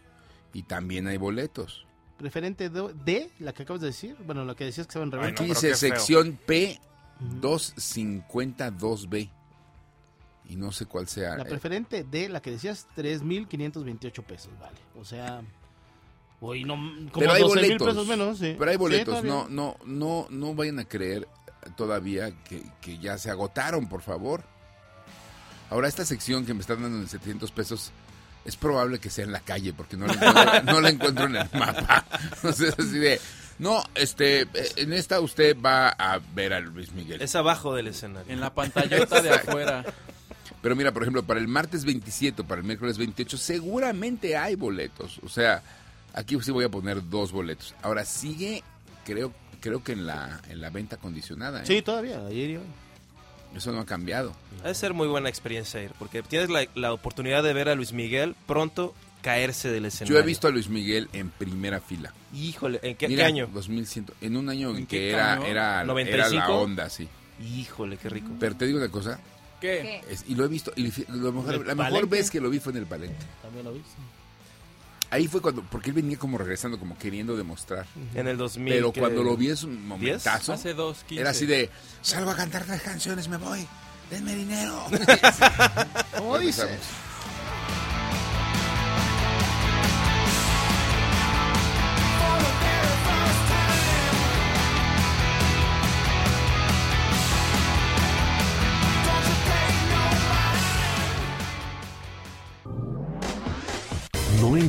y 0.53 0.63
también 0.63 1.07
hay 1.07 1.17
boletos. 1.17 1.85
¿Preferente 2.17 2.69
de, 2.69 2.93
de 2.93 3.31
la 3.39 3.53
que 3.53 3.63
acabas 3.63 3.81
de 3.81 3.87
decir? 3.87 4.15
Bueno, 4.25 4.45
lo 4.45 4.55
que 4.55 4.65
decías 4.65 4.87
que 4.87 4.91
estaba 4.91 5.05
en 5.05 5.11
reventa. 5.11 5.41
Aquí 5.43 5.49
dice 5.49 5.75
sección 5.75 6.39
P 6.45 6.79
Ujú. 7.19 7.39
252B. 7.41 9.29
y 10.49 10.55
no 10.55 10.71
sé 10.71 10.85
cuál 10.85 11.07
sea. 11.07 11.35
La 11.37 11.43
eh, 11.43 11.47
preferente 11.47 12.03
de 12.03 12.29
la 12.29 12.41
que 12.41 12.51
decías, 12.51 12.87
3.528 12.97 14.23
pesos, 14.23 14.51
vale. 14.59 14.77
O 14.95 15.05
sea, 15.05 15.41
hoy 16.41 16.63
no, 16.65 16.75
como 16.75 17.11
pero 17.13 17.31
hay 17.33 17.41
12 17.41 17.55
mil 17.55 17.63
boletos. 17.69 17.87
pesos 17.87 18.07
menos, 18.07 18.37
sí. 18.39 18.55
Pero 18.57 18.71
hay 18.71 18.77
boletos. 18.77 19.23
no, 19.23 19.47
no, 19.49 19.77
no, 19.85 20.27
no 20.29 20.53
vayan 20.53 20.79
a 20.79 20.85
creer 20.85 21.27
todavía 21.77 22.31
que, 22.43 22.61
que 22.81 22.97
ya 22.99 23.17
se 23.17 23.31
agotaron, 23.31 23.87
por 23.87 24.01
favor. 24.01 24.43
Ahora, 25.69 25.87
esta 25.87 26.05
sección 26.05 26.45
que 26.45 26.53
me 26.53 26.59
están 26.61 26.81
dando 26.81 26.97
en 26.99 27.07
700 27.07 27.51
pesos 27.51 27.91
es 28.45 28.55
probable 28.55 28.99
que 28.99 29.09
sea 29.09 29.25
en 29.25 29.31
la 29.31 29.39
calle 29.39 29.73
porque 29.73 29.97
no 29.97 30.07
la 30.07 30.13
encuentro, 30.13 30.63
no 30.73 30.81
la 30.81 30.89
encuentro 30.89 31.25
en 31.25 31.35
el 31.37 31.49
mapa. 31.53 32.05
O 32.43 32.51
sea, 32.51 32.69
es 32.69 32.79
así 32.79 32.99
de. 32.99 33.19
No, 33.59 33.83
este, 33.95 34.41
eh, 34.41 34.47
en 34.77 34.93
esta 34.93 35.19
usted 35.19 35.55
va 35.59 35.89
a 35.89 36.19
ver 36.33 36.53
a 36.53 36.59
Luis 36.59 36.91
Miguel. 36.91 37.21
Es 37.21 37.35
abajo 37.35 37.73
del 37.75 37.87
escenario. 37.87 38.31
En 38.31 38.41
la 38.41 38.53
pantallota 38.53 39.21
de 39.21 39.29
afuera. 39.29 39.85
Pero 40.61 40.75
mira, 40.75 40.91
por 40.91 41.03
ejemplo, 41.03 41.23
para 41.23 41.39
el 41.39 41.47
martes 41.47 41.85
27 41.85 42.41
o 42.41 42.45
para 42.45 42.61
el 42.61 42.67
miércoles 42.67 42.97
28 42.97 43.37
seguramente 43.37 44.37
hay 44.37 44.55
boletos. 44.55 45.19
O 45.23 45.29
sea, 45.29 45.61
aquí 46.13 46.37
sí 46.41 46.51
voy 46.51 46.65
a 46.65 46.69
poner 46.69 47.09
dos 47.09 47.31
boletos. 47.31 47.75
Ahora 47.81 48.05
sigue, 48.05 48.63
creo 49.05 49.33
creo 49.59 49.81
que 49.81 49.93
en 49.93 50.05
la 50.05 50.41
en 50.49 50.59
la 50.59 50.69
venta 50.69 50.97
condicionada. 50.97 51.61
¿eh? 51.61 51.65
Sí, 51.65 51.81
todavía, 51.81 52.25
ayer 52.25 52.49
y 52.49 52.55
hoy. 52.57 52.63
Eso 53.55 53.71
no 53.71 53.79
ha 53.81 53.85
cambiado. 53.85 54.33
Ha 54.63 54.67
de 54.69 54.75
ser 54.75 54.93
muy 54.93 55.07
buena 55.07 55.29
experiencia 55.29 55.81
ir, 55.83 55.91
porque 55.99 56.21
tienes 56.23 56.49
la, 56.49 56.65
la 56.75 56.93
oportunidad 56.93 57.43
de 57.43 57.53
ver 57.53 57.69
a 57.69 57.75
Luis 57.75 57.93
Miguel 57.93 58.35
pronto 58.47 58.93
caerse 59.21 59.69
del 59.69 59.83
Yo 59.83 59.87
escenario. 59.87 60.19
he 60.19 60.23
visto 60.23 60.47
a 60.47 60.51
Luis 60.51 60.69
Miguel 60.69 61.07
en 61.13 61.29
primera 61.29 61.79
fila. 61.79 62.13
Híjole, 62.33 62.79
¿en 62.83 62.95
qué, 62.95 63.23
año? 63.23 63.47
2100, 63.53 64.07
en 64.21 64.37
un 64.37 64.49
año 64.49 64.71
en, 64.71 64.77
¿En 64.77 64.85
que 64.87 65.11
era, 65.11 65.33
año? 65.33 65.45
era, 65.45 65.51
era 65.51 65.77
la 65.77 65.83
95? 65.85 66.53
onda, 66.55 66.89
sí. 66.89 67.07
Híjole, 67.41 67.97
qué 67.97 68.09
rico. 68.09 68.29
Pero 68.39 68.55
te 68.55 68.65
digo 68.65 68.79
una 68.79 68.89
cosa. 68.89 69.19
¿Qué? 69.61 70.01
Es- 70.09 70.25
y 70.27 70.35
lo 70.35 70.43
he 70.43 70.47
visto, 70.49 70.73
y 70.75 70.91
lo 71.09 71.31
mejor- 71.31 71.53
¿El 71.55 71.67
la 71.67 71.75
mejor 71.75 72.07
vez 72.09 72.29
que 72.29 72.41
lo 72.41 72.49
vi 72.49 72.59
fue 72.59 72.73
en 72.73 72.79
el 72.79 72.85
Palenque. 72.85 73.15
También 73.41 73.63
lo 73.65 73.73
viste. 73.73 73.89
Ahí 75.13 75.27
fue 75.27 75.43
cuando, 75.43 75.61
porque 75.61 75.91
él 75.91 75.93
venía 75.93 76.17
como 76.17 76.39
regresando, 76.39 76.79
como 76.79 76.97
queriendo 76.97 77.37
demostrar. 77.37 77.85
En 78.15 78.27
el 78.27 78.35
2000. 78.35 78.73
Pero 78.73 78.91
cuando 78.91 79.21
lo 79.21 79.37
vi 79.37 79.49
es 79.49 79.61
un 79.61 79.87
momentazo. 79.87 80.53
Hace 80.53 80.73
dos, 80.73 81.03
quince. 81.07 81.21
Era 81.21 81.29
así 81.29 81.45
de, 81.45 81.69
salgo 82.01 82.31
a 82.31 82.35
cantar 82.35 82.63
tres 82.65 82.81
canciones, 82.81 83.27
me 83.27 83.37
voy, 83.37 83.67
denme 84.09 84.33
dinero. 84.33 84.85
¿Cómo 86.17 86.39
dices? 86.39 86.67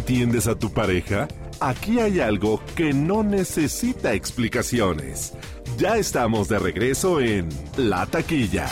Entiendes 0.05 0.47
a 0.49 0.55
tu 0.55 0.71
pareja? 0.71 1.29
Aquí 1.61 1.99
hay 1.99 2.21
algo 2.21 2.61
que 2.77 2.93
no 2.93 3.23
necesita 3.23 4.13
explicaciones. 4.13 5.33
Ya 5.79 5.97
estamos 5.97 6.51
de 6.51 6.59
regreso 6.59 7.23
en 7.23 7.49
La 7.79 8.05
Taquilla. 8.05 8.69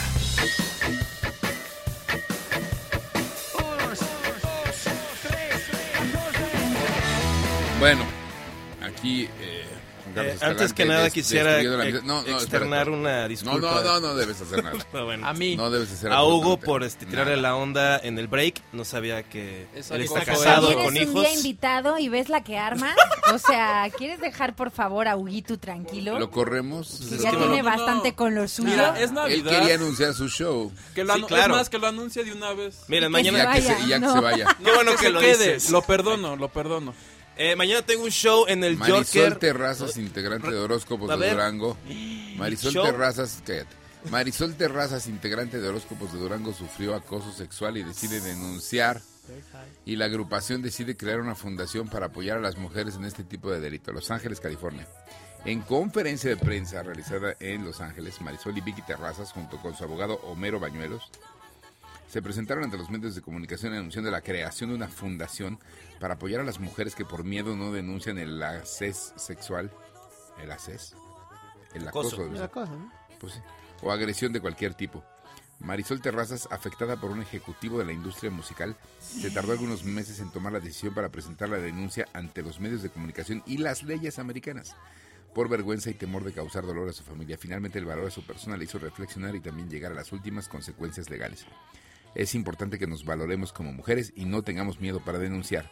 Bueno, 7.81 8.03
aquí 8.83 9.27
eh, 10.17 10.39
antes 10.41 10.73
que 10.73 10.85
nada 10.85 11.05
des- 11.05 11.13
quisiera. 11.13 11.63
No, 12.03 12.23
no, 12.23 12.29
externar 12.29 12.89
una 12.91 13.29
disculpa. 13.29 13.59
No, 13.61 13.75
no, 13.83 13.83
no, 13.83 14.01
no 14.01 14.15
debes 14.15 14.41
hacer 14.41 14.63
nada. 14.63 14.77
No, 14.93 15.05
bueno. 15.05 15.27
A 15.27 15.33
mí. 15.33 15.57
No 15.57 15.71
debes 15.71 15.91
hacer 15.93 16.13
A 16.13 16.23
Hugo 16.25 16.59
por 16.59 16.83
este, 16.85 17.07
tirarle 17.07 17.37
nada. 17.37 17.43
la 17.43 17.57
onda 17.57 17.99
en 17.99 18.19
el 18.19 18.29
break. 18.29 18.61
No 18.73 18.85
sabía 18.85 19.23
que 19.23 19.67
Esa 19.75 19.95
él 19.97 20.03
está 20.03 20.25
casado 20.25 20.71
era. 20.73 20.83
con 20.85 20.93
¿Tienes 20.95 21.11
un 21.11 21.17
hijos. 21.19 21.29
día 21.31 21.37
invitado 21.37 21.99
y 21.99 22.09
ves 22.09 22.29
la 22.29 22.43
que 22.45 22.59
armas? 22.59 22.95
O 23.33 23.39
sea, 23.39 23.89
¿quieres 23.97 24.21
dejar 24.21 24.55
por 24.57 24.71
favor 24.71 25.09
a 25.09 25.17
Huguito 25.17 25.59
tranquilo? 25.59 26.19
Lo 26.19 26.31
corremos. 26.31 27.07
Que 27.09 27.15
Es 27.17 27.23
ya 27.23 27.31
tiene 27.31 27.63
bastante 27.63 28.15
con 28.15 28.35
lo 28.35 28.47
suyo. 28.49 28.71
Mira, 28.71 28.95
es 29.01 29.09
Él 29.11 29.15
Navidad. 29.15 29.51
quería 29.61 29.75
anunciar 29.77 30.15
su 30.15 30.29
show. 30.29 30.73
que 30.95 31.05
lo 31.05 31.15
Sí, 31.15 31.23
claro. 31.23 31.55
Es 31.55 31.61
más, 31.61 31.71
que 31.71 31.79
lo 31.79 31.87
anuncie 31.87 32.25
de 32.25 32.33
una 32.33 32.53
vez. 32.53 32.81
Miren, 32.89 33.11
mañana, 33.13 33.39
ya, 33.39 33.45
que, 33.53 33.61
vaya, 33.61 33.77
se, 33.79 33.83
y 33.85 33.89
ya 33.89 33.95
que 33.97 34.01
no. 34.07 34.13
se 34.15 34.21
vaya. 34.21 34.57
Qué 34.65 34.73
bueno 34.73 34.91
que 34.93 34.99
se 34.99 35.11
lo 35.11 35.21
quede. 35.21 35.55
dices. 35.55 35.71
Lo 35.71 35.83
perdono, 35.83 36.37
lo 36.37 36.49
perdono. 36.49 36.95
Eh, 37.43 37.57
mañana 37.57 37.83
tengo 37.83 38.05
un 38.05 38.11
show 38.11 38.45
en 38.47 38.63
el 38.63 38.77
Marisol. 38.77 39.37
Terrazas, 39.39 39.97
integrante 39.97 40.51
de 40.51 40.59
Horóscopos 40.59 41.19
de. 41.19 41.31
Durango. 41.31 41.77
Marisol 42.37 42.73
show? 42.73 42.85
Terrazas, 42.85 43.43
cállate. 43.45 43.75
Marisol 44.11 44.55
Terrazas, 44.55 45.09
integrante 45.09 45.61
de 45.61 45.69
Horóscopos 45.69 46.13
de 46.13 46.21
Durango, 46.21 46.53
sufrió 46.53 46.95
acoso 46.95 47.33
sexual 47.33 47.77
y 47.77 47.83
decide 47.83 48.21
denunciar. 48.21 49.01
Y 49.85 49.97
la 49.97 50.05
agrupación 50.05 50.63
decide 50.63 50.97
crear 50.97 51.21
una 51.21 51.35
fundación 51.35 51.89
para 51.89 52.07
apoyar 52.07 52.39
a 52.39 52.41
las 52.41 52.57
mujeres 52.57 52.95
en 52.95 53.05
este 53.05 53.25
tipo 53.25 53.51
de 53.51 53.61
delito. 53.61 53.93
Los 53.93 54.11
Ángeles, 54.11 54.41
California. 54.41 54.87
En 55.45 55.63
conferencia 55.63 56.31
de 56.31 56.37
prensa 56.37 56.83
realizada 56.83 57.35
en 57.41 57.65
Los 57.65 57.81
Ángeles, 57.81 58.21
Marisol 58.21 58.57
y 58.57 58.61
Vicky 58.61 58.83
Terrazas, 58.83 59.33
junto 59.33 59.57
con 59.59 59.75
su 59.75 59.83
abogado 59.83 60.15
Homero 60.25 60.61
Bañuelos, 60.61 61.11
se 62.13 62.21
presentaron 62.21 62.65
ante 62.65 62.77
los 62.77 62.91
medios 62.91 63.15
de 63.15 63.23
comunicación 63.23 63.73
anunciando 63.73 64.11
la 64.11 64.21
creación 64.21 64.69
de 64.69 64.77
una 64.77 64.89
fundación 64.89 65.59
para 66.03 66.15
apoyar 66.15 66.41
a 66.41 66.45
las 66.45 66.59
mujeres 66.59 66.97
que 66.97 67.05
por 67.05 67.23
miedo 67.23 67.55
no 67.55 67.71
denuncian 67.71 68.19
el 68.19 68.43
acceso 68.43 69.17
sexual, 69.17 69.71
el 70.43 70.51
acceso, 70.51 70.97
el 71.75 71.87
acoso, 71.87 72.29
Acoso. 72.43 72.73
¿no? 72.73 72.93
Pues 73.21 73.41
o 73.83 73.93
agresión 73.93 74.33
de 74.33 74.41
cualquier 74.41 74.75
tipo. 74.75 75.05
Marisol 75.61 76.01
Terrazas, 76.01 76.49
afectada 76.51 76.97
por 76.97 77.13
un 77.13 77.23
ejecutivo 77.23 77.79
de 77.79 77.85
la 77.85 77.93
industria 77.93 78.33
musical, 78.33 78.75
se 78.99 79.31
tardó 79.31 79.53
algunos 79.53 79.85
meses 79.85 80.19
en 80.19 80.33
tomar 80.33 80.53
la 80.53 80.59
decisión 80.59 80.93
para 80.93 81.11
presentar 81.11 81.49
la 81.49 81.59
denuncia 81.59 82.09
ante 82.15 82.43
los 82.43 82.59
medios 82.59 82.83
de 82.83 82.91
comunicación 82.91 83.45
y 83.47 83.59
las 83.59 83.85
leyes 83.85 84.19
americanas. 84.19 84.75
Por 85.33 85.49
vergüenza 85.49 85.89
y 85.91 85.95
temor 85.95 86.25
de 86.25 86.33
causar 86.33 86.67
dolor 86.67 86.89
a 86.89 86.93
su 86.93 87.05
familia, 87.05 87.39
finalmente 87.39 87.79
el 87.79 87.87
valor 87.87 88.07
de 88.07 88.11
su 88.11 88.27
persona 88.27 88.57
le 88.57 88.65
hizo 88.65 88.81
reflexionar 88.81 89.37
y 89.37 89.41
también 89.41 89.71
llegar 89.71 89.93
a 89.93 89.95
las 89.95 90.11
últimas 90.11 90.49
consecuencias 90.49 91.11
legales. 91.11 91.47
Es 92.17 92.35
importante 92.35 92.81
que 92.81 92.89
nos 92.89 93.05
valoremos 93.05 93.53
como 93.53 93.73
mujeres 93.73 94.13
y 94.17 94.25
no 94.25 94.43
tengamos 94.43 94.81
miedo 94.81 94.99
para 94.99 95.21
denunciar. 95.21 95.71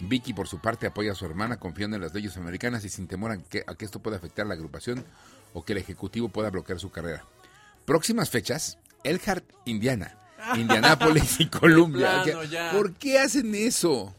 Vicky, 0.00 0.32
por 0.32 0.48
su 0.48 0.58
parte, 0.60 0.86
apoya 0.86 1.12
a 1.12 1.14
su 1.14 1.24
hermana 1.26 1.58
confiando 1.58 1.96
en 1.96 2.02
las 2.02 2.14
leyes 2.14 2.36
americanas 2.36 2.84
y 2.84 2.88
sin 2.88 3.06
temor 3.06 3.32
a 3.32 3.38
que, 3.38 3.64
a 3.66 3.74
que 3.74 3.84
esto 3.84 4.00
pueda 4.00 4.16
afectar 4.16 4.44
a 4.46 4.48
la 4.48 4.54
agrupación 4.54 5.04
o 5.52 5.64
que 5.64 5.72
el 5.72 5.78
ejecutivo 5.78 6.28
pueda 6.28 6.50
bloquear 6.50 6.78
su 6.80 6.90
carrera. 6.90 7.24
Próximas 7.84 8.30
fechas, 8.30 8.78
Elkhart, 9.04 9.44
Indiana, 9.66 10.16
Indianápolis 10.56 11.40
y 11.40 11.46
Columbia. 11.48 12.22
plano, 12.22 12.44
ya. 12.44 12.70
¿Por 12.72 12.94
qué 12.94 13.18
hacen 13.18 13.54
eso? 13.54 14.14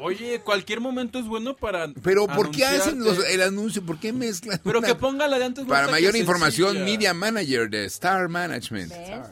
Oye, 0.00 0.40
cualquier 0.44 0.80
momento 0.80 1.18
es 1.18 1.26
bueno 1.26 1.56
para. 1.56 1.88
Pero 2.04 2.28
¿por 2.28 2.52
qué 2.52 2.64
hacen 2.64 3.02
los- 3.02 3.18
el 3.26 3.42
anuncio? 3.42 3.84
¿Por 3.84 3.98
qué 3.98 4.12
mezclan? 4.12 4.60
Pero 4.62 4.78
una- 4.78 4.86
que 4.88 4.94
ponga 4.94 5.26
la 5.26 5.40
de 5.40 5.44
antes. 5.46 5.64
Para 5.66 5.88
mayor 5.88 6.14
información, 6.14 6.68
sencilla. 6.74 6.84
Media 6.84 7.14
Manager 7.14 7.68
de 7.68 7.84
Star 7.86 8.28
Management. 8.28 8.92
¿Ves? 8.92 9.26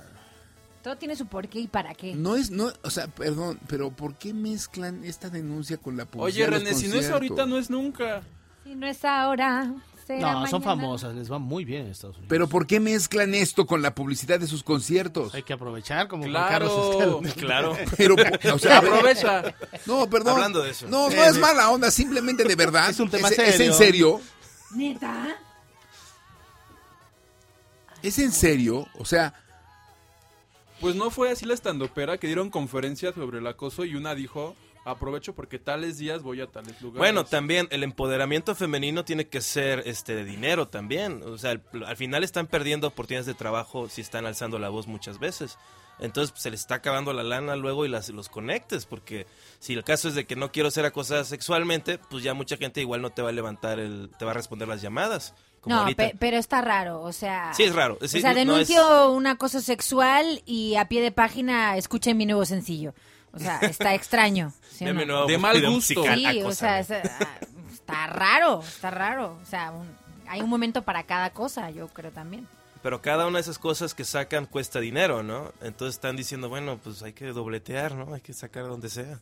Todo 0.87 0.97
tiene 0.99 1.17
su 1.17 1.27
porqué 1.27 1.59
y 1.59 1.67
para 1.67 1.95
qué. 1.95 2.15
No 2.15 2.37
es, 2.37 2.53
no, 2.53 2.73
o 2.85 2.91
sea, 2.91 3.09
perdón, 3.09 3.59
pero 3.67 3.91
¿por 3.91 4.15
qué 4.15 4.33
mezclan 4.33 5.03
esta 5.03 5.29
denuncia 5.31 5.79
con 5.79 5.97
la 5.97 6.05
Oye, 6.05 6.13
publicidad? 6.13 6.47
de 6.47 6.51
los 6.53 6.63
René, 6.63 6.75
si 6.77 6.87
no 6.87 6.95
es 6.95 7.11
ahorita, 7.11 7.45
no 7.45 7.59
es 7.59 7.71
nunca. 7.71 8.23
Si 8.63 8.73
no 8.77 8.87
es 8.87 9.05
ahora, 9.05 9.75
No, 10.09 10.47
son 10.47 10.63
famosas, 10.63 11.13
les 11.17 11.29
va 11.29 11.41
muy 11.41 11.65
bien 11.65 11.87
en 11.87 11.91
Estados 11.91 12.15
Unidos. 12.19 12.29
Pero 12.29 12.49
¿por 12.49 12.69
qué 12.69 12.79
mezclan 12.79 13.35
esto 13.35 13.67
con 13.67 13.83
la 13.83 13.97
publicidad 13.97 14.39
de 14.39 14.47
sus 14.47 14.63
conciertos? 14.63 15.35
Hay 15.35 15.43
que 15.43 15.55
aprovechar 15.55 16.07
como 16.07 16.23
Claro. 16.23 17.21
Claro. 17.37 17.77
Pero, 17.97 18.15
o 18.55 18.59
sea, 18.61 18.79
Aprovecha. 18.79 19.43
no, 19.87 20.09
perdón. 20.09 20.35
Hablando 20.35 20.63
de 20.63 20.71
eso. 20.71 20.87
No, 20.87 21.11
no 21.11 21.25
es 21.25 21.37
mala 21.37 21.69
onda, 21.71 21.91
simplemente 21.91 22.45
de 22.45 22.55
verdad. 22.55 22.91
Es 22.91 23.01
un 23.01 23.11
tema 23.11 23.27
es, 23.27 23.37
es 23.41 23.59
en 23.59 23.73
serio. 23.75 23.75
serio. 23.75 24.21
¿Neta? 24.77 25.37
Es 28.05 28.21
en 28.21 28.31
serio. 28.31 28.87
O 29.01 29.05
sea, 29.05 29.35
Pues 30.81 30.95
no 30.95 31.11
fue 31.11 31.31
así 31.31 31.47
la 31.47 31.55
estandopera 31.55 32.19
que 32.19 32.27
dieron 32.27 32.51
conferencias 32.51 33.15
sobre 33.15 33.39
el 33.39 33.47
acoso 33.47 33.85
y 33.85 33.95
una 33.95 34.15
dijo, 34.15 34.55
aprovecho 34.85 35.35
porque 35.35 35.59
tales 35.59 35.99
días 35.99 36.23
voy 36.23 36.41
a 36.41 36.47
tales 36.47 36.81
lugares. 36.81 36.99
Bueno, 36.99 37.25
también 37.25 37.67
el 37.71 37.83
empoderamiento 37.83 38.55
femenino 38.55 39.05
tiene 39.05 39.27
que 39.27 39.41
ser 39.41 39.83
este 39.87 40.15
de 40.15 40.25
dinero 40.25 40.69
también. 40.69 41.23
O 41.25 41.39
sea, 41.39 41.61
al 41.87 41.97
final 41.97 42.25
están 42.25 42.47
perdiendo 42.47 42.89
oportunidades 42.89 43.27
de 43.27 43.35
trabajo 43.35 43.89
si 43.89 44.01
están 44.01 44.27
alzando 44.27 44.59
la 44.59 44.69
voz 44.69 44.87
muchas 44.87 45.19
veces. 45.19 45.59
Entonces 45.99 46.31
pues, 46.31 46.43
se 46.43 46.51
les 46.51 46.61
está 46.61 46.77
acabando 46.77 47.13
la 47.13 47.23
lana 47.23 47.57
luego 47.57 47.85
y 47.87 47.89
las, 47.89 48.11
los 48.11 48.29
conectes, 48.29 48.87
porque 48.87 49.27
si 49.59 49.73
el 49.73 49.83
caso 49.83 50.09
es 50.09 50.15
de 50.15 50.27
que 50.27 50.37
no 50.37 50.53
quiero 50.53 50.71
ser 50.71 50.85
acosada 50.85 51.25
sexualmente, 51.25 51.99
pues 51.99 52.23
ya 52.23 52.35
mucha 52.35 52.57
gente 52.57 52.81
igual 52.81 53.03
no 53.03 53.11
te 53.11 53.23
va 53.23 53.31
a 53.31 53.33
levantar 53.33 53.79
el, 53.79 54.11
te 54.19 54.25
va 54.25 54.33
a 54.33 54.35
responder 54.35 54.69
las 54.69 54.83
llamadas. 54.83 55.35
Como 55.67 55.85
No, 55.85 55.97
pe- 55.97 56.15
pero 56.19 56.37
está 56.37 56.61
raro, 56.63 57.03
o 57.03 57.13
sea... 57.13 57.53
Sí, 57.55 57.65
es 57.65 57.75
raro. 57.75 57.99
Sí, 58.07 58.19
o 58.19 58.21
sea, 58.21 58.33
no- 58.35 58.45
no 58.45 58.57
es- 58.59 58.69
denuncio 58.69 59.11
un 59.11 59.27
acoso 59.27 59.61
sexual 59.61 60.43
y 60.47 60.77
a 60.77 60.87
pie 60.87 61.03
de 61.03 61.11
página 61.11 61.77
escuchen 61.77 62.17
mi 62.17 62.25
nuevo 62.25 62.45
sencillo. 62.47 62.95
O 63.33 63.39
sea, 63.39 63.59
está 63.59 63.93
extraño. 63.95 64.53
¿sí 64.71 64.85
de, 64.85 64.95
no? 65.07 65.27
mal 65.39 65.57
gusto. 65.61 65.71
musical, 66.01 66.19
Sí, 66.19 66.27
o 66.27 66.31
Acósame. 66.47 66.85
sea, 66.85 67.01
es- 67.03 67.11
ah, 67.21 67.39
está 67.73 68.07
raro, 68.07 68.63
está 68.63 68.91
raro. 68.91 69.39
O 69.43 69.47
sea, 69.47 69.73
un- 69.73 69.91
hay 70.29 70.41
un 70.41 70.49
momento 70.49 70.83
para 70.83 71.03
cada 71.03 71.31
cosa, 71.31 71.69
yo 71.71 71.89
creo 71.89 72.13
también. 72.13 72.47
Pero 72.83 73.03
cada 73.03 73.27
una 73.27 73.39
de 73.39 73.43
esas 73.43 73.59
cosas 73.59 73.95
que 73.95 74.05
sacan 74.05 74.47
cuesta 74.47 74.79
dinero, 74.79 75.25
¿no? 75.25 75.53
Entonces 75.61 75.97
están 75.97 76.15
diciendo, 76.15 76.49
bueno, 76.49 76.79
pues 76.85 77.03
hay 77.03 77.13
que 77.13 77.27
dobletear, 77.33 77.97
¿no? 77.97 78.15
Hay 78.15 78.21
que 78.21 78.33
sacar 78.33 78.69
donde 78.69 78.89
sea. 78.89 79.19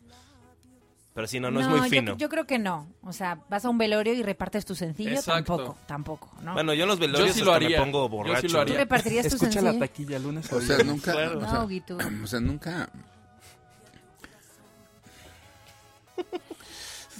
Pero 1.15 1.27
si 1.27 1.39
no, 1.39 1.49
no, 1.49 1.61
es 1.61 1.67
muy 1.69 1.89
fino. 1.89 2.17
Yo, 2.17 2.27
creo 2.27 2.45
que 2.45 2.59
no. 2.59 2.87
O 3.01 3.13
sea, 3.13 3.39
vas 3.49 3.63
a 3.63 3.69
un 3.69 3.77
velorio 3.77 4.13
y 4.13 4.21
repartes 4.21 4.65
tu 4.65 4.75
sencillo, 4.75 5.11
Exacto. 5.11 5.55
tampoco, 5.55 5.77
tampoco, 5.87 6.31
¿no? 6.43 6.51
Bueno, 6.53 6.73
yo 6.73 6.83
en 6.83 6.89
los 6.89 6.99
velorios 6.99 7.29
Yo 7.29 7.33
sí 7.33 7.41
lo 7.41 7.53
haría. 7.53 7.79
me 7.79 7.85
pongo 7.91 8.25
Yo 8.27 8.35
sí 8.41 8.49
lo 8.49 8.59
haría. 8.59 8.73
¿Tú 8.73 8.79
repartirías 8.79 9.27
tu 9.29 9.35
Escucha 9.37 9.61
la 9.61 9.71
sencillo? 9.71 9.79
taquilla 9.79 10.19
lunes 10.19 10.51
O 10.51 10.59
sea, 10.59 10.77
nunca. 10.83 11.13
Claro. 11.13 11.37
O 11.39 11.41
sea, 11.41 11.53
No, 11.53 11.67
Guito. 11.69 11.97
o 12.21 12.27
sea, 12.27 12.39
nunca. 12.41 12.89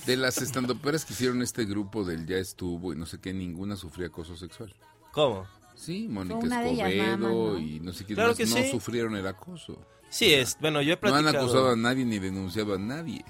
De 0.05 0.17
las 0.17 0.37
estandoperas 0.39 1.05
que 1.05 1.13
hicieron 1.13 1.41
este 1.41 1.63
grupo 1.63 2.03
del 2.03 2.27
ya 2.27 2.35
estuvo 2.35 2.93
y 2.93 2.97
no 2.97 3.05
sé 3.05 3.19
qué, 3.21 3.33
ninguna 3.33 3.77
sufría 3.77 4.07
acoso 4.07 4.35
sexual. 4.35 4.75
¿Cómo? 5.13 5.47
Sí, 5.73 6.07
Mónica 6.09 6.39
Escobedo 6.67 7.17
¿no? 7.17 7.57
y 7.57 7.79
no 7.79 7.91
sé 7.93 8.03
quién 8.05 8.15
Claro 8.15 8.31
más 8.31 8.37
que 8.37 8.45
no 8.45 8.55
sí. 8.57 8.69
sufrieron 8.71 9.15
el 9.15 9.25
acoso. 9.25 9.79
Sí, 10.09 10.33
es, 10.33 10.57
bueno, 10.59 10.81
yo 10.81 10.91
he 10.91 10.95
No 10.95 10.99
platicado... 11.01 11.29
han 11.29 11.35
acusado 11.35 11.71
a 11.71 11.75
nadie 11.75 12.05
ni 12.05 12.19
denunciado 12.19 12.75
a 12.75 12.77
nadie. 12.77 13.23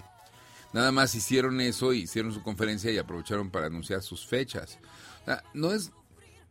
Nada 0.76 0.92
más 0.92 1.16
hicieron 1.16 1.62
eso, 1.62 1.94
hicieron 1.94 2.34
su 2.34 2.44
conferencia 2.44 2.92
y 2.92 2.98
aprovecharon 2.98 3.50
para 3.50 3.68
anunciar 3.68 4.02
sus 4.04 4.26
fechas. 4.26 4.78
O 5.22 5.26
sea, 5.26 5.42
no 5.54 5.72
es, 5.72 5.92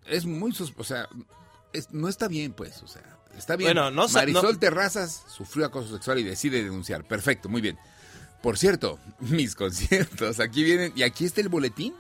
es 0.07 0.25
muy, 0.25 0.51
o 0.79 0.83
sea, 0.85 1.09
es- 1.75 1.91
no 1.93 2.09
está 2.09 2.27
bien, 2.27 2.55
pues, 2.55 2.83
o 2.83 2.87
sea, 2.89 3.03
está 3.37 3.55
bien. 3.57 3.69
Bueno, 3.75 3.91
no 3.91 4.09
Marisol 4.09 4.55
no- 4.55 4.59
Terrazas 4.59 5.25
sufrió 5.29 5.67
acoso 5.67 5.93
sexual 5.95 6.21
y 6.21 6.23
decide 6.23 6.63
denunciar. 6.65 7.05
Perfecto, 7.05 7.51
muy 7.51 7.61
bien. 7.61 7.77
Por 8.43 8.57
cierto, 8.57 8.99
mis 9.21 9.55
conciertos, 9.55 10.41
aquí 10.41 10.65
vienen, 10.65 10.95
y 10.97 11.03
aquí 11.03 11.27
está 11.27 11.43
el 11.43 11.51
boletín. 11.51 11.93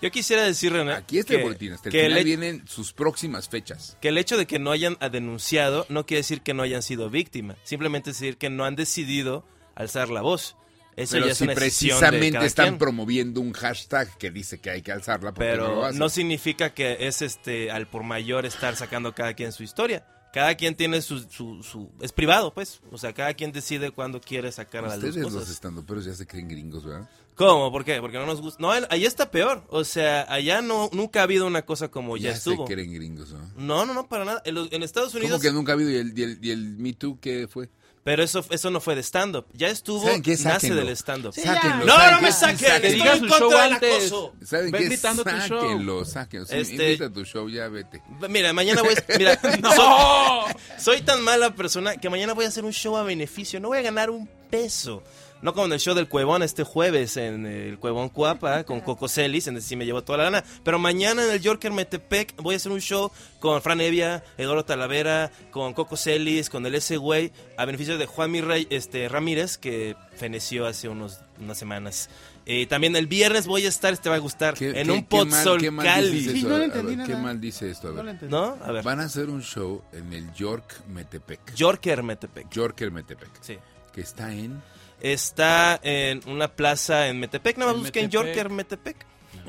Yo 0.00 0.10
quisiera 0.12 0.42
decir, 0.44 0.72
René, 0.72 0.92
Aquí 0.92 1.18
está 1.18 1.30
que, 1.30 1.38
el 1.38 1.42
boletín, 1.42 1.72
hasta 1.72 1.88
el 1.88 1.92
que 1.92 1.98
final 2.02 2.12
el, 2.12 2.18
he- 2.18 2.24
vienen 2.24 2.62
sus 2.68 2.92
próximas 2.92 3.48
fechas. 3.48 3.96
que 4.00 4.08
el 4.10 4.18
hecho 4.18 4.36
de 4.36 4.46
que 4.46 4.60
no 4.60 4.70
hayan 4.70 4.96
ah, 5.00 5.08
denunciado 5.08 5.84
no 5.88 6.06
quiere 6.06 6.18
decir 6.20 6.42
que 6.42 6.54
no 6.54 6.62
hayan 6.62 6.82
sido 6.82 7.10
víctimas. 7.10 7.56
Simplemente 7.64 8.10
es 8.10 8.20
decir 8.20 8.36
que 8.36 8.50
no 8.50 8.64
han 8.64 8.76
decidido 8.76 9.44
alzar 9.74 10.10
la 10.10 10.20
voz. 10.22 10.54
Eso 10.96 11.12
Pero 11.12 11.26
ya 11.26 11.32
es 11.32 11.38
si 11.38 11.44
una 11.44 11.54
decisión 11.54 11.98
de 12.00 12.00
precisamente 12.08 12.46
están 12.46 12.66
quien. 12.66 12.78
promoviendo 12.78 13.40
un 13.40 13.52
hashtag 13.52 14.16
que 14.18 14.30
dice 14.30 14.58
que 14.60 14.70
hay 14.70 14.82
que 14.82 14.92
alzarla, 14.92 15.32
porque 15.32 15.50
no 15.52 15.56
lo 15.56 15.64
pero 15.68 15.84
hacen? 15.86 15.98
no 15.98 16.08
significa 16.10 16.74
que 16.74 16.98
es 17.06 17.22
este 17.22 17.70
al 17.70 17.86
por 17.86 18.02
mayor 18.02 18.44
estar 18.46 18.76
sacando 18.76 19.14
cada 19.14 19.32
quien 19.34 19.52
su 19.52 19.62
historia. 19.62 20.06
Cada 20.34 20.54
quien 20.54 20.74
tiene 20.74 21.02
su, 21.02 21.18
su, 21.28 21.62
su- 21.62 21.90
es 22.00 22.10
privado, 22.12 22.54
pues. 22.54 22.80
O 22.90 22.96
sea, 22.96 23.12
cada 23.12 23.34
quien 23.34 23.52
decide 23.52 23.90
cuándo 23.90 24.18
quiere 24.20 24.50
sacar 24.50 24.82
a 24.84 24.88
la 24.88 24.96
luz 24.96 25.10
Ustedes 25.16 25.30
los 25.32 25.50
estandoperos 25.50 26.06
ya 26.06 26.14
se 26.14 26.26
creen 26.26 26.48
gringos, 26.48 26.84
¿verdad? 26.84 27.06
¿Cómo? 27.34 27.70
¿Por 27.70 27.84
qué? 27.84 28.00
Porque 28.00 28.16
no 28.18 28.24
nos 28.26 28.40
gusta. 28.40 28.58
No, 28.60 28.70
allá 28.70 29.08
está 29.08 29.30
peor. 29.30 29.62
O 29.68 29.84
sea, 29.84 30.26
allá 30.32 30.62
no 30.62 30.88
nunca 30.92 31.20
ha 31.20 31.22
habido 31.24 31.46
una 31.46 31.62
cosa 31.62 31.88
como 31.88 32.16
ya, 32.16 32.30
ya 32.30 32.36
estuvo. 32.36 32.66
se 32.66 32.72
creen 32.74 32.92
gringos, 32.94 33.30
¿no? 33.32 33.50
No, 33.56 33.84
no, 33.86 33.92
no, 33.94 34.08
para 34.08 34.24
nada. 34.24 34.42
En, 34.46 34.54
los- 34.54 34.72
en 34.72 34.82
Estados 34.82 35.14
Unidos. 35.14 35.32
¿Cómo 35.32 35.42
que 35.42 35.52
nunca 35.52 35.72
ha 35.72 35.74
habido? 35.74 35.90
¿Y 35.90 35.96
el, 35.96 36.18
y 36.18 36.22
el, 36.22 36.38
y 36.42 36.50
el 36.50 36.76
Me 36.78 36.94
Too 36.94 37.18
qué 37.20 37.46
fue? 37.46 37.68
Pero 38.04 38.24
eso, 38.24 38.44
eso 38.50 38.70
no 38.70 38.80
fue 38.80 38.96
de 38.96 39.02
stand-up. 39.04 39.46
Ya 39.52 39.68
estuvo, 39.68 40.02
¿Saben 40.02 40.22
qué? 40.22 40.32
nace 40.32 40.42
Sáquenlo. 40.42 40.76
del 40.84 40.88
stand-up. 40.96 41.32
Sáquenlo, 41.34 41.84
no, 41.86 41.94
¿saben 41.94 42.14
no 42.16 42.20
me 42.22 42.32
Sí, 42.32 42.38
saquen. 42.40 42.58
sáquenlo. 42.58 42.74
Estoy 42.76 42.92
Diga 42.94 43.12
en 43.12 43.18
su 43.20 43.26
contra 43.28 43.38
show 43.38 43.50
del 43.50 43.72
antes. 43.74 43.96
acoso. 44.06 44.32
¿Saben 44.44 44.72
qué? 44.72 44.84
gritando 44.86 45.24
tu 45.24 45.30
show. 45.30 45.60
Sáquenlo, 45.60 46.04
sáquenlo. 46.04 46.46
Sí, 46.46 46.54
Este- 46.56 46.72
Invita 46.74 47.04
a 47.06 47.12
tu 47.12 47.24
show, 47.24 47.48
ya 47.48 47.68
vete. 47.68 48.02
Mira, 48.28 48.52
mañana 48.52 48.82
voy 48.82 48.94
a... 48.94 49.04
Mira, 49.18 49.40
soy, 49.40 50.54
soy 50.78 51.00
tan 51.02 51.22
mala 51.22 51.54
persona 51.54 51.96
que 51.96 52.10
mañana 52.10 52.32
voy 52.32 52.44
a 52.44 52.48
hacer 52.48 52.64
un 52.64 52.72
show 52.72 52.96
a 52.96 53.04
beneficio. 53.04 53.60
No 53.60 53.68
voy 53.68 53.78
a 53.78 53.82
ganar 53.82 54.10
un 54.10 54.28
peso. 54.50 55.02
No 55.42 55.52
como 55.54 55.66
en 55.66 55.72
el 55.72 55.80
show 55.80 55.94
del 55.94 56.08
Cuevón 56.08 56.42
este 56.42 56.62
jueves 56.62 57.16
en 57.16 57.46
el 57.46 57.78
Cuevón 57.78 58.08
Cuapa 58.08 58.62
con 58.64 58.80
Coco 58.80 59.08
Celis, 59.08 59.48
en 59.48 59.56
el 59.56 59.62
sí 59.62 59.74
me 59.76 59.84
llevo 59.84 60.02
toda 60.04 60.18
la 60.18 60.24
lana. 60.30 60.44
Pero 60.64 60.78
mañana 60.78 61.24
en 61.24 61.30
el 61.32 61.40
Yorker 61.40 61.72
Metepec 61.72 62.36
voy 62.40 62.54
a 62.54 62.56
hacer 62.58 62.70
un 62.72 62.80
show 62.80 63.10
con 63.40 63.60
Fran 63.60 63.80
Evia, 63.80 64.22
Eduardo 64.38 64.64
Talavera, 64.64 65.32
con 65.50 65.74
Coco 65.74 65.96
Celis, 65.96 66.48
con 66.48 66.64
el 66.64 66.74
ese 66.76 66.96
güey, 66.96 67.32
a 67.58 67.64
beneficio 67.64 67.98
de 67.98 68.06
Juan 68.06 68.30
Mirrey, 68.30 68.66
este, 68.70 69.08
Ramírez, 69.08 69.58
que 69.58 69.96
feneció 70.16 70.64
hace 70.66 70.88
unos, 70.88 71.18
unas 71.40 71.58
semanas. 71.58 72.08
Eh, 72.46 72.66
también 72.66 72.94
el 72.96 73.06
viernes 73.08 73.46
voy 73.46 73.66
a 73.66 73.68
estar, 73.68 73.96
te 73.98 74.08
va 74.08 74.16
a 74.16 74.18
gustar, 74.18 74.54
¿Qué- 74.54 74.68
en 74.70 74.74
qué- 74.86 74.92
un 74.92 74.96
mal- 74.98 75.06
Potsol 75.06 75.70
mal 75.72 75.86
Cali. 75.86 76.18
eso? 76.38 76.48
no 76.48 76.58
ver, 76.58 77.06
¿Qué 77.06 77.16
mal 77.16 77.40
dice 77.40 77.70
esto? 77.70 77.88
A 77.88 77.90
No 77.90 77.96
ver. 77.96 78.04
lo 78.04 78.10
entendí. 78.12 78.32
¿No? 78.32 78.56
A 78.64 78.72
ver. 78.72 78.82
Van 78.84 79.00
a 79.00 79.04
hacer 79.04 79.28
un 79.28 79.42
show 79.42 79.82
en 79.92 80.12
el 80.12 80.32
York 80.34 80.82
Metepec. 80.88 81.54
Yorker 81.54 82.02
Metepec. 82.04 82.48
Yorker 82.50 82.90
Metepec. 82.92 83.28
Sí. 83.40 83.58
Que 83.92 84.00
está 84.00 84.32
en... 84.32 84.62
Está 85.02 85.80
en 85.82 86.20
una 86.28 86.46
plaza 86.54 87.08
en 87.08 87.18
Metepec. 87.18 87.58
Nada 87.58 87.72
más 87.72 87.78
En 87.78 87.82
busquen. 87.82 88.08
Yorker 88.10 88.50
Metepec. 88.50 88.96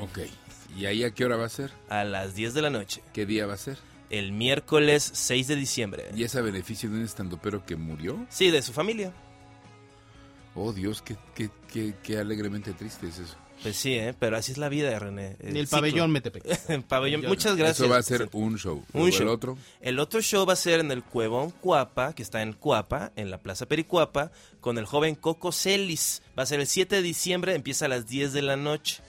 Ok. 0.00 0.18
¿Y 0.76 0.86
ahí 0.86 1.04
a 1.04 1.12
qué 1.12 1.24
hora 1.24 1.36
va 1.36 1.46
a 1.46 1.48
ser? 1.48 1.70
A 1.88 2.02
las 2.02 2.34
10 2.34 2.54
de 2.54 2.62
la 2.62 2.70
noche. 2.70 3.02
¿Qué 3.12 3.24
día 3.24 3.46
va 3.46 3.54
a 3.54 3.56
ser? 3.56 3.78
El 4.10 4.32
miércoles 4.32 5.08
6 5.14 5.46
de 5.46 5.56
diciembre. 5.56 6.10
¿Y 6.14 6.24
es 6.24 6.34
a 6.34 6.40
beneficio 6.40 6.90
de 6.90 6.96
un 6.96 7.04
estandopero 7.04 7.64
que 7.64 7.76
murió? 7.76 8.26
Sí, 8.28 8.50
de 8.50 8.62
su 8.62 8.72
familia. 8.72 9.12
Oh, 10.56 10.72
Dios, 10.72 11.02
qué, 11.02 11.16
qué, 11.34 11.50
qué, 11.72 11.94
qué 12.02 12.18
alegremente 12.18 12.72
triste 12.72 13.06
es 13.08 13.18
eso. 13.20 13.36
Pues 13.62 13.76
sí, 13.76 13.94
¿eh? 13.94 14.14
pero 14.18 14.36
así 14.36 14.52
es 14.52 14.58
la 14.58 14.68
vida, 14.68 14.98
René. 14.98 15.36
En 15.40 15.56
el 15.56 15.66
ciclo. 15.66 15.78
pabellón 15.78 16.10
Metepec. 16.10 16.44
El 16.68 16.82
pabellón. 16.82 17.22
Muchas 17.22 17.56
gracias. 17.56 17.80
Eso 17.80 17.88
va 17.88 17.98
a 17.98 18.02
ser 18.02 18.28
un 18.32 18.58
show. 18.58 18.84
Un 18.92 19.10
show. 19.10 19.22
el 19.22 19.28
otro. 19.28 19.58
El 19.80 19.98
otro 19.98 20.20
show 20.20 20.44
va 20.44 20.52
a 20.52 20.56
ser 20.56 20.80
en 20.80 20.90
el 20.90 21.02
Cuevón 21.02 21.50
Cuapa, 21.50 22.14
que 22.14 22.22
está 22.22 22.42
en 22.42 22.52
Cuapa, 22.52 23.12
en 23.16 23.30
la 23.30 23.38
Plaza 23.38 23.66
Pericuapa, 23.66 24.32
con 24.60 24.76
el 24.78 24.84
joven 24.84 25.14
Coco 25.14 25.52
Celis. 25.52 26.22
Va 26.38 26.42
a 26.42 26.46
ser 26.46 26.60
el 26.60 26.66
7 26.66 26.96
de 26.96 27.02
diciembre, 27.02 27.54
empieza 27.54 27.86
a 27.86 27.88
las 27.88 28.06
10 28.06 28.32
de 28.32 28.42
la 28.42 28.56
noche. 28.56 29.02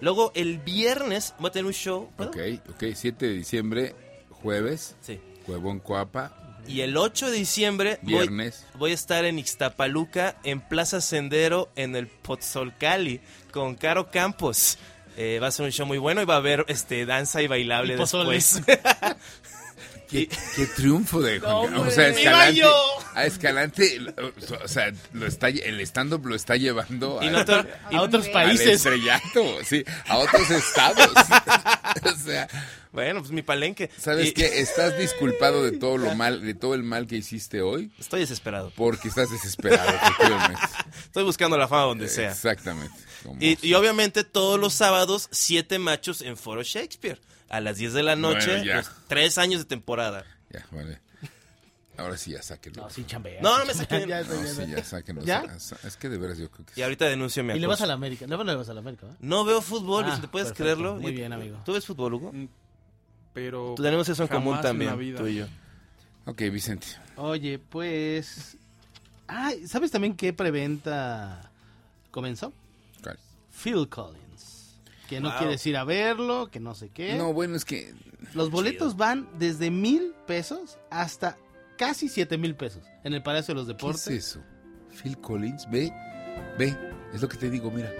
Luego 0.00 0.32
el 0.34 0.58
viernes 0.58 1.34
va 1.42 1.48
a 1.48 1.52
tener 1.52 1.66
un 1.66 1.74
show. 1.74 2.10
¿puedo? 2.16 2.30
Ok, 2.30 2.38
ok. 2.70 2.84
7 2.94 3.26
de 3.26 3.32
diciembre, 3.32 3.94
jueves. 4.30 4.96
Sí. 5.02 5.20
Huevón 5.46 5.78
Coapa. 5.80 6.39
Y 6.66 6.82
el 6.82 6.96
8 6.96 7.30
de 7.30 7.36
diciembre 7.38 7.98
voy, 8.02 8.14
Viernes. 8.14 8.64
voy 8.74 8.92
a 8.92 8.94
estar 8.94 9.24
en 9.24 9.38
Ixtapaluca, 9.38 10.36
en 10.44 10.60
Plaza 10.60 11.00
Sendero, 11.00 11.68
en 11.76 11.96
el 11.96 12.06
Potzolcali, 12.06 13.20
con 13.52 13.74
Caro 13.74 14.10
Campos. 14.10 14.78
Eh, 15.16 15.38
va 15.42 15.48
a 15.48 15.50
ser 15.50 15.66
un 15.66 15.72
show 15.72 15.86
muy 15.86 15.98
bueno 15.98 16.22
y 16.22 16.24
va 16.24 16.34
a 16.34 16.38
haber 16.38 16.64
este 16.68 17.04
danza 17.04 17.42
y 17.42 17.46
bailable 17.48 17.94
Y 17.94 17.96
después. 17.96 18.62
Qué, 20.10 20.28
qué 20.56 20.66
triunfo 20.66 21.20
de 21.22 21.38
Juan 21.40 21.66
Carlos. 21.68 21.88
O 21.88 21.90
sea, 21.90 22.08
¡Mi 22.10 22.18
Escalante. 22.18 22.60
gallo! 22.60 22.72
A 23.14 23.24
Escalante, 23.26 24.00
o 24.64 24.68
sea, 24.68 24.92
lo 25.12 25.26
está, 25.26 25.48
el 25.48 25.80
stand-up 25.80 26.24
lo 26.26 26.34
está 26.34 26.56
llevando 26.56 27.18
Y 27.22 27.26
a, 27.28 27.30
no 27.30 27.44
te- 27.44 27.64
y- 27.90 27.96
A 27.96 28.02
otros 28.02 28.26
al 28.26 28.32
países. 28.32 28.68
estrellato, 28.68 29.44
sí, 29.64 29.84
a 30.08 30.18
otros 30.18 30.48
estados. 30.50 31.10
o 32.04 32.16
sea, 32.24 32.48
bueno, 32.92 33.20
pues 33.20 33.30
mi 33.32 33.42
palenque. 33.42 33.90
¿sabes 33.98 34.28
Y- 34.28 34.32
qué? 34.32 34.60
Estás 34.60 34.96
disculpado 34.98 35.64
de 35.64 35.72
todo 35.78 35.96
lo 35.98 36.14
mal, 36.14 36.42
de 36.44 36.54
todo 36.54 36.74
el 36.74 36.82
mal 36.82 37.06
que 37.06 37.16
hiciste 37.16 37.62
hoy, 37.62 37.90
Estoy 37.98 38.20
desesperado. 38.20 38.72
porque 38.76 39.08
estás 39.08 39.30
desesperado, 39.30 39.88
efectivamente. 39.90 40.62
Estoy 41.04 41.24
buscando 41.24 41.56
la 41.58 41.66
fama 41.68 41.82
donde 41.84 42.08
sea. 42.08 42.30
Exactamente. 42.30 42.94
Y, 43.40 43.58
y 43.66 43.74
obviamente 43.74 44.24
todos 44.24 44.58
los 44.58 44.72
sábados, 44.74 45.28
siete 45.30 45.78
machos 45.78 46.20
en 46.22 46.36
Foro 46.36 46.62
Shakespeare. 46.62 47.20
A 47.50 47.60
las 47.60 47.76
10 47.76 47.92
de 47.92 48.02
la 48.02 48.16
noche, 48.16 48.56
Bueno, 48.58 48.74
los 48.76 48.90
tres 49.08 49.36
años 49.36 49.60
de 49.60 49.64
temporada. 49.66 50.24
Ya, 50.50 50.64
vale. 50.70 51.00
Ahora 51.98 52.16
sí, 52.16 52.30
ya 52.30 52.42
sáquenlo. 52.42 52.84
No, 52.84 52.90
sí, 52.90 53.04
chambea. 53.04 53.42
No, 53.42 53.58
no 53.58 53.64
me 53.66 53.74
saquen. 53.74 54.00
Ya, 54.08 54.22
No, 54.22 54.34
ya, 54.42 54.46
sí, 54.46 54.60
ya. 54.70 54.76
ya 54.78 54.84
sáquenlo. 54.84 55.22
¿Ya? 55.22 55.42
Es 55.84 55.96
que 55.98 56.08
de 56.08 56.16
veras 56.16 56.38
yo 56.38 56.50
creo 56.50 56.64
que 56.64 56.72
Y 56.72 56.74
sí. 56.76 56.82
ahorita 56.82 57.04
denuncio 57.06 57.44
mi 57.44 57.52
Y 57.54 57.58
le 57.58 57.66
vas 57.66 57.74
acoso. 57.74 57.84
a 57.84 57.86
la 57.88 57.94
América. 57.94 58.26
Luego 58.26 58.44
le 58.44 58.54
vas 58.54 58.68
a 58.70 58.72
la 58.74 58.80
América, 58.80 59.06
¿va? 59.08 59.16
No 59.20 59.44
veo 59.44 59.60
fútbol, 59.60 60.04
Ah, 60.08 60.18
¿te 60.20 60.26
puedes 60.28 60.48
perfecto. 60.48 60.62
creerlo? 60.64 60.94
Muy 60.96 61.10
Y- 61.12 61.16
bien, 61.16 61.32
amigo. 61.34 61.60
¿Tú 61.66 61.72
ves 61.74 61.84
fútbol, 61.84 62.14
Hugo? 62.14 62.32
Pero 63.34 63.74
Tú 63.76 63.82
tenemos 63.82 64.08
eso 64.08 64.22
en 64.22 64.28
común 64.28 64.56
en 64.56 64.62
también, 64.62 64.98
vida. 64.98 65.18
tú 65.18 65.26
y 65.26 65.36
yo. 65.36 65.46
Ok, 66.26 66.40
Vicente. 66.52 66.86
Oye, 67.16 67.58
pues... 67.58 68.56
Ah, 69.28 69.52
¿sabes 69.66 69.90
también 69.90 70.16
qué 70.16 70.32
preventa 70.32 71.50
comenzó? 72.10 72.52
¿cuál? 73.02 73.18
Phil 73.62 73.88
Collins. 73.88 74.19
Que 75.10 75.20
no 75.20 75.30
Wow. 75.30 75.38
quieres 75.38 75.66
ir 75.66 75.76
a 75.76 75.82
verlo, 75.82 76.50
que 76.52 76.60
no 76.60 76.72
sé 76.76 76.90
qué. 76.90 77.16
No, 77.16 77.32
bueno, 77.32 77.56
es 77.56 77.64
que 77.64 77.92
Los 78.32 78.48
boletos 78.52 78.96
van 78.96 79.28
desde 79.40 79.68
mil 79.72 80.14
pesos 80.28 80.78
hasta 80.88 81.36
casi 81.76 82.08
siete 82.08 82.38
mil 82.38 82.54
pesos 82.54 82.84
en 83.02 83.12
el 83.14 83.20
Palacio 83.22 83.52
de 83.54 83.58
los 83.60 83.66
¿Qué 83.66 83.72
Deportes. 83.72 84.06
es 84.06 84.14
eso? 84.28 84.40
Phil 85.02 85.18
Collins, 85.18 85.68
ve, 85.68 85.92
ve, 86.58 86.76
es 87.12 87.20
lo 87.20 87.28
que 87.28 87.36
te 87.38 87.50
digo, 87.50 87.72
mira. 87.72 87.90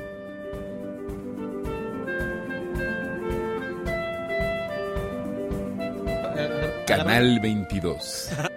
Canal 6.87 7.39
22. 7.41 8.31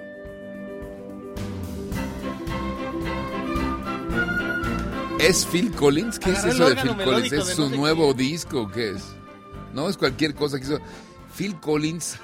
¿Es 5.24 5.45
Phil 5.45 5.71
Collins? 5.71 6.19
¿Qué 6.19 6.32
es 6.32 6.43
eso 6.43 6.69
de 6.69 6.76
Phil 6.76 6.97
Collins? 6.97 7.32
¿Es 7.32 7.45
su 7.55 7.69
nuevo 7.69 8.13
disco? 8.13 8.69
¿Qué 8.69 8.89
es? 8.89 9.15
No, 9.74 9.88
es 9.88 9.95
cualquier 9.95 10.36
cosa 10.36 10.57
que 10.57 10.65
hizo. 10.65 10.80
Phil 11.34 11.57
Collins 11.61 12.19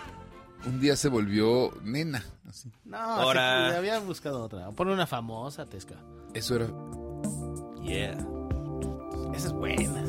un 0.66 0.82
día 0.82 0.98
se 0.98 1.08
volvió 1.08 1.72
nena. 1.82 2.26
No, 2.84 2.98
Ahora... 2.98 3.78
había 3.78 4.00
buscado 4.00 4.44
otra. 4.44 4.70
Pon 4.72 4.90
una 4.90 5.08
famosa, 5.08 5.66
Tesca. 5.66 5.96
Eso 6.34 6.56
era. 6.56 6.68
Yeah. 7.82 8.18
Esa 9.34 9.48
es 9.48 9.54
buena. 9.54 10.04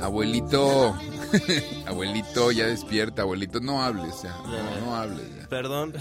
Abuelito. 0.00 0.96
abuelito, 1.86 2.50
ya 2.52 2.66
despierta, 2.66 3.22
abuelito, 3.22 3.60
no 3.60 3.82
hables 3.82 4.22
ya, 4.22 4.36
no, 4.46 4.86
no 4.86 4.96
hables 4.96 5.36
ya. 5.36 5.48
Perdón. 5.48 5.94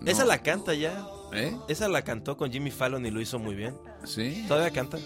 No. 0.00 0.10
Esa 0.10 0.24
la 0.24 0.42
canta 0.42 0.74
ya. 0.74 1.06
¿Eh? 1.32 1.56
Esa 1.68 1.88
la 1.88 2.02
cantó 2.02 2.36
con 2.36 2.50
Jimmy 2.50 2.70
Fallon 2.70 3.04
y 3.06 3.10
lo 3.10 3.20
hizo 3.20 3.38
muy 3.38 3.54
bien. 3.54 3.76
¿Sí? 4.04 4.44
¿Todavía 4.48 4.70
canta? 4.70 4.98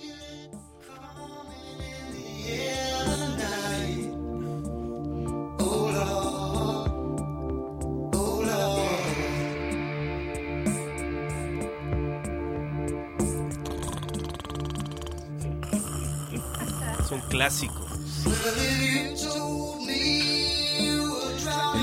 Es 17.00 17.10
un 17.10 17.20
clásico. 17.28 17.84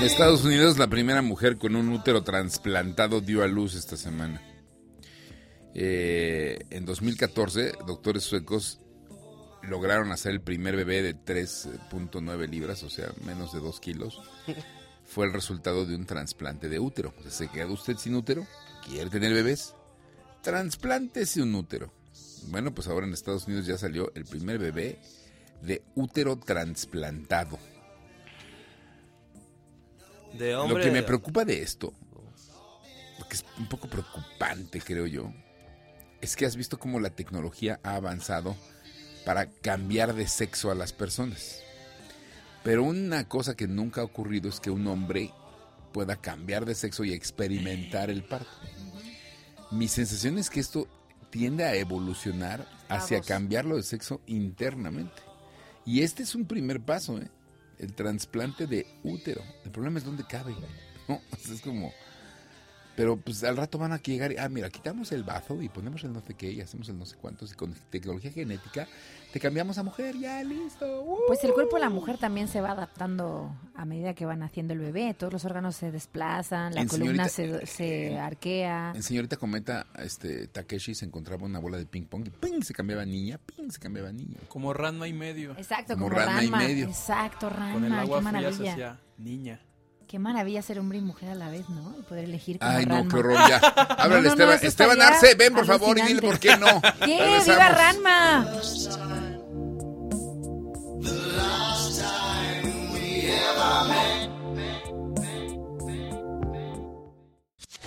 En 0.02 0.06
Estados 0.06 0.44
Unidos, 0.44 0.78
la 0.78 0.88
primera 0.88 1.22
mujer 1.22 1.58
con 1.58 1.76
un 1.76 1.88
útero 1.90 2.24
trasplantado 2.24 3.20
dio 3.20 3.44
a 3.44 3.46
luz 3.46 3.76
esta 3.76 3.96
semana. 3.96 4.42
Eh, 5.76 6.58
en 6.70 6.84
2014, 6.84 7.74
doctores 7.86 8.24
suecos 8.24 8.80
lograron 9.62 10.10
hacer 10.10 10.32
el 10.32 10.40
primer 10.40 10.74
bebé 10.74 11.02
de 11.02 11.14
3.9 11.14 12.48
libras, 12.48 12.82
o 12.82 12.90
sea, 12.90 13.12
menos 13.24 13.52
de 13.52 13.60
2 13.60 13.78
kilos. 13.78 14.20
Fue 15.04 15.24
el 15.24 15.32
resultado 15.32 15.86
de 15.86 15.94
un 15.94 16.04
trasplante 16.04 16.68
de 16.68 16.80
útero. 16.80 17.14
O 17.24 17.30
¿Se 17.30 17.46
queda 17.46 17.66
usted 17.66 17.96
sin 17.96 18.16
útero? 18.16 18.44
¿Quiere 18.84 19.08
tener 19.08 19.32
bebés? 19.32 19.76
Transplántese 20.42 21.42
un 21.42 21.54
útero. 21.54 21.92
Bueno, 22.48 22.74
pues 22.74 22.88
ahora 22.88 23.06
en 23.06 23.12
Estados 23.12 23.46
Unidos 23.46 23.66
ya 23.66 23.78
salió 23.78 24.10
el 24.16 24.24
primer 24.24 24.58
bebé 24.58 24.98
de 25.62 25.84
útero 25.94 26.40
trasplantado. 26.40 27.56
De 30.38 30.52
Lo 30.52 30.80
que 30.80 30.90
me 30.90 31.02
preocupa 31.02 31.44
de 31.44 31.62
esto, 31.62 31.92
que 33.28 33.36
es 33.36 33.44
un 33.58 33.66
poco 33.66 33.88
preocupante, 33.88 34.80
creo 34.80 35.06
yo, 35.06 35.32
es 36.20 36.36
que 36.36 36.46
has 36.46 36.56
visto 36.56 36.78
cómo 36.78 37.00
la 37.00 37.10
tecnología 37.10 37.80
ha 37.82 37.96
avanzado 37.96 38.56
para 39.24 39.46
cambiar 39.46 40.14
de 40.14 40.26
sexo 40.26 40.70
a 40.70 40.74
las 40.74 40.92
personas. 40.92 41.62
Pero 42.62 42.84
una 42.84 43.28
cosa 43.28 43.56
que 43.56 43.66
nunca 43.66 44.00
ha 44.00 44.04
ocurrido 44.04 44.48
es 44.48 44.60
que 44.60 44.70
un 44.70 44.86
hombre 44.86 45.30
pueda 45.92 46.16
cambiar 46.16 46.64
de 46.64 46.74
sexo 46.74 47.04
y 47.04 47.12
experimentar 47.12 48.10
el 48.10 48.24
parto. 48.24 48.50
Mi 49.70 49.88
sensación 49.88 50.38
es 50.38 50.48
que 50.48 50.60
esto 50.60 50.86
tiende 51.30 51.64
a 51.64 51.74
evolucionar 51.74 52.66
hacia 52.88 53.20
cambiarlo 53.20 53.76
de 53.76 53.82
sexo 53.82 54.20
internamente. 54.26 55.22
Y 55.84 56.02
este 56.02 56.22
es 56.22 56.34
un 56.34 56.46
primer 56.46 56.80
paso, 56.80 57.18
¿eh? 57.18 57.28
El 57.82 57.92
trasplante 57.94 58.66
de 58.66 58.86
útero. 59.02 59.42
El 59.64 59.70
problema 59.70 59.98
es 59.98 60.04
dónde 60.04 60.24
cabe. 60.24 60.54
¿no? 61.08 61.20
Es 61.52 61.60
como... 61.60 61.92
Pero 62.94 63.16
pues 63.16 63.42
al 63.44 63.56
rato 63.56 63.78
van 63.78 63.92
a 63.92 64.02
llegar 64.02 64.32
y, 64.32 64.36
ah, 64.36 64.48
mira, 64.50 64.68
quitamos 64.68 65.12
el 65.12 65.22
bazo 65.24 65.62
y 65.62 65.68
ponemos 65.70 66.04
el 66.04 66.12
no 66.12 66.20
sé 66.20 66.34
qué 66.34 66.52
y 66.52 66.60
hacemos 66.60 66.88
el 66.90 66.98
no 66.98 67.06
sé 67.06 67.16
cuántos 67.16 67.50
y 67.52 67.54
con 67.56 67.72
tecnología 67.90 68.30
genética 68.30 68.86
te 69.32 69.40
cambiamos 69.40 69.78
a 69.78 69.82
mujer, 69.82 70.14
ya 70.18 70.44
listo. 70.44 71.02
¡uh! 71.02 71.16
Pues 71.26 71.42
el 71.42 71.54
cuerpo 71.54 71.76
de 71.76 71.80
la 71.80 71.88
mujer 71.88 72.18
también 72.18 72.48
se 72.48 72.60
va 72.60 72.72
adaptando 72.72 73.56
a 73.74 73.86
medida 73.86 74.12
que 74.12 74.26
van 74.26 74.42
haciendo 74.42 74.74
el 74.74 74.80
bebé. 74.80 75.14
Todos 75.14 75.32
los 75.32 75.44
órganos 75.46 75.74
se 75.74 75.90
desplazan, 75.90 76.74
la 76.74 76.82
En 76.82 76.88
columna 76.88 77.28
señorita- 77.30 77.66
se, 77.66 78.10
se 78.10 78.18
arquea. 78.18 78.92
En 78.94 79.02
señorita 79.02 79.38
comenta, 79.38 79.86
este, 79.98 80.48
Takeshi 80.48 80.94
se 80.94 81.06
encontraba 81.06 81.46
una 81.46 81.60
bola 81.60 81.78
de 81.78 81.86
ping 81.86 82.02
pong 82.04 82.26
y 82.26 82.30
¡ping! 82.30 82.60
se 82.62 82.74
cambiaba 82.74 83.06
niña, 83.06 83.38
¡ping! 83.38 83.70
se 83.70 83.78
cambiaba 83.78 84.12
niña. 84.12 84.36
Como 84.48 84.74
Ranma 84.74 85.08
y 85.08 85.14
medio. 85.14 85.52
Exacto, 85.52 85.94
Como 85.94 86.08
como, 86.10 86.18
rana 86.18 86.42
y 86.44 86.48
Ranma. 86.50 86.58
medio. 86.58 86.88
Exacto, 86.88 87.48
Ranma. 87.48 87.72
Con 87.72 87.84
el 87.86 87.92
agua 87.94 88.18
qué 88.20 88.28
fría 88.28 88.40
se 88.40 88.42
maravilla. 88.42 88.72
hacía 88.72 89.00
niña. 89.16 89.60
Qué 90.12 90.18
maravilla 90.18 90.60
ser 90.60 90.78
hombre 90.78 90.98
y 90.98 91.00
mujer 91.00 91.30
a 91.30 91.34
la 91.34 91.48
vez, 91.48 91.66
¿no? 91.70 91.94
Y 91.98 92.02
poder 92.02 92.24
elegir 92.24 92.58
como 92.58 92.70
Ay, 92.70 92.84
no, 92.84 92.96
Ranma. 92.96 93.10
qué 93.10 93.16
horror, 93.16 93.38
ya. 93.48 93.56
Háblale, 93.56 94.28
No, 94.28 94.36
no, 94.36 94.44
no, 94.44 94.52
Esteban. 94.52 95.00
Arce, 95.00 95.34
ven 95.36 95.54
por 95.54 95.64
favor 95.64 95.98
y 95.98 96.02
dile 96.02 96.20
por 96.20 96.38
qué 96.38 96.54
no. 96.58 96.82
¿Qué? 97.02 97.40
¡Viva. 97.46 97.68
Ranma! 97.70 98.46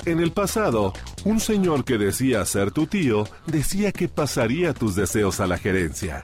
En 0.06 0.20
el 0.20 0.32
pasado, 0.32 0.94
un 1.26 1.40
señor 1.40 1.86
que 1.86 2.00
decía 2.00 2.44
ser 2.46 2.72
tu 2.72 2.88
tío 2.88 3.26
decía 3.46 3.92
que 3.92 4.08
pasaría 4.08 4.74
tus 4.74 4.96
deseos 4.96 5.40
a 5.42 5.46
la 5.46 5.60
gerencia. 5.60 6.24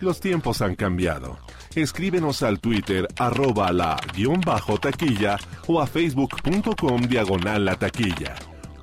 Los 0.00 0.20
tiempos 0.20 0.60
han 0.60 0.76
cambiado. 0.76 1.38
Escríbenos 1.74 2.42
al 2.42 2.58
Twitter 2.58 3.06
arroba 3.16 3.72
la 3.72 3.96
guion 4.16 4.40
bajo 4.40 4.78
taquilla 4.78 5.36
o 5.68 5.80
a 5.80 5.86
facebook.com 5.86 7.02
diagonal 7.02 7.64
la 7.64 7.76
taquilla. 7.76 8.34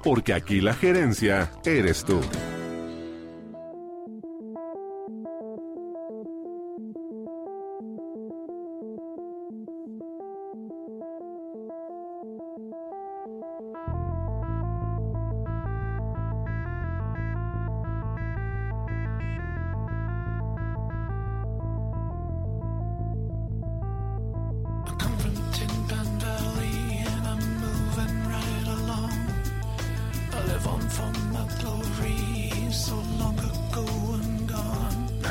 Porque 0.03 0.33
aquí 0.33 0.61
la 0.61 0.73
gerencia 0.73 1.51
eres 1.65 2.05
tú. 2.05 2.21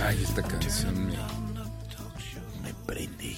Ay, 0.05 0.23
esta 0.23 0.43
canción 0.43 1.07
me, 1.07 1.17
me 2.63 2.75
prende. 2.87 3.37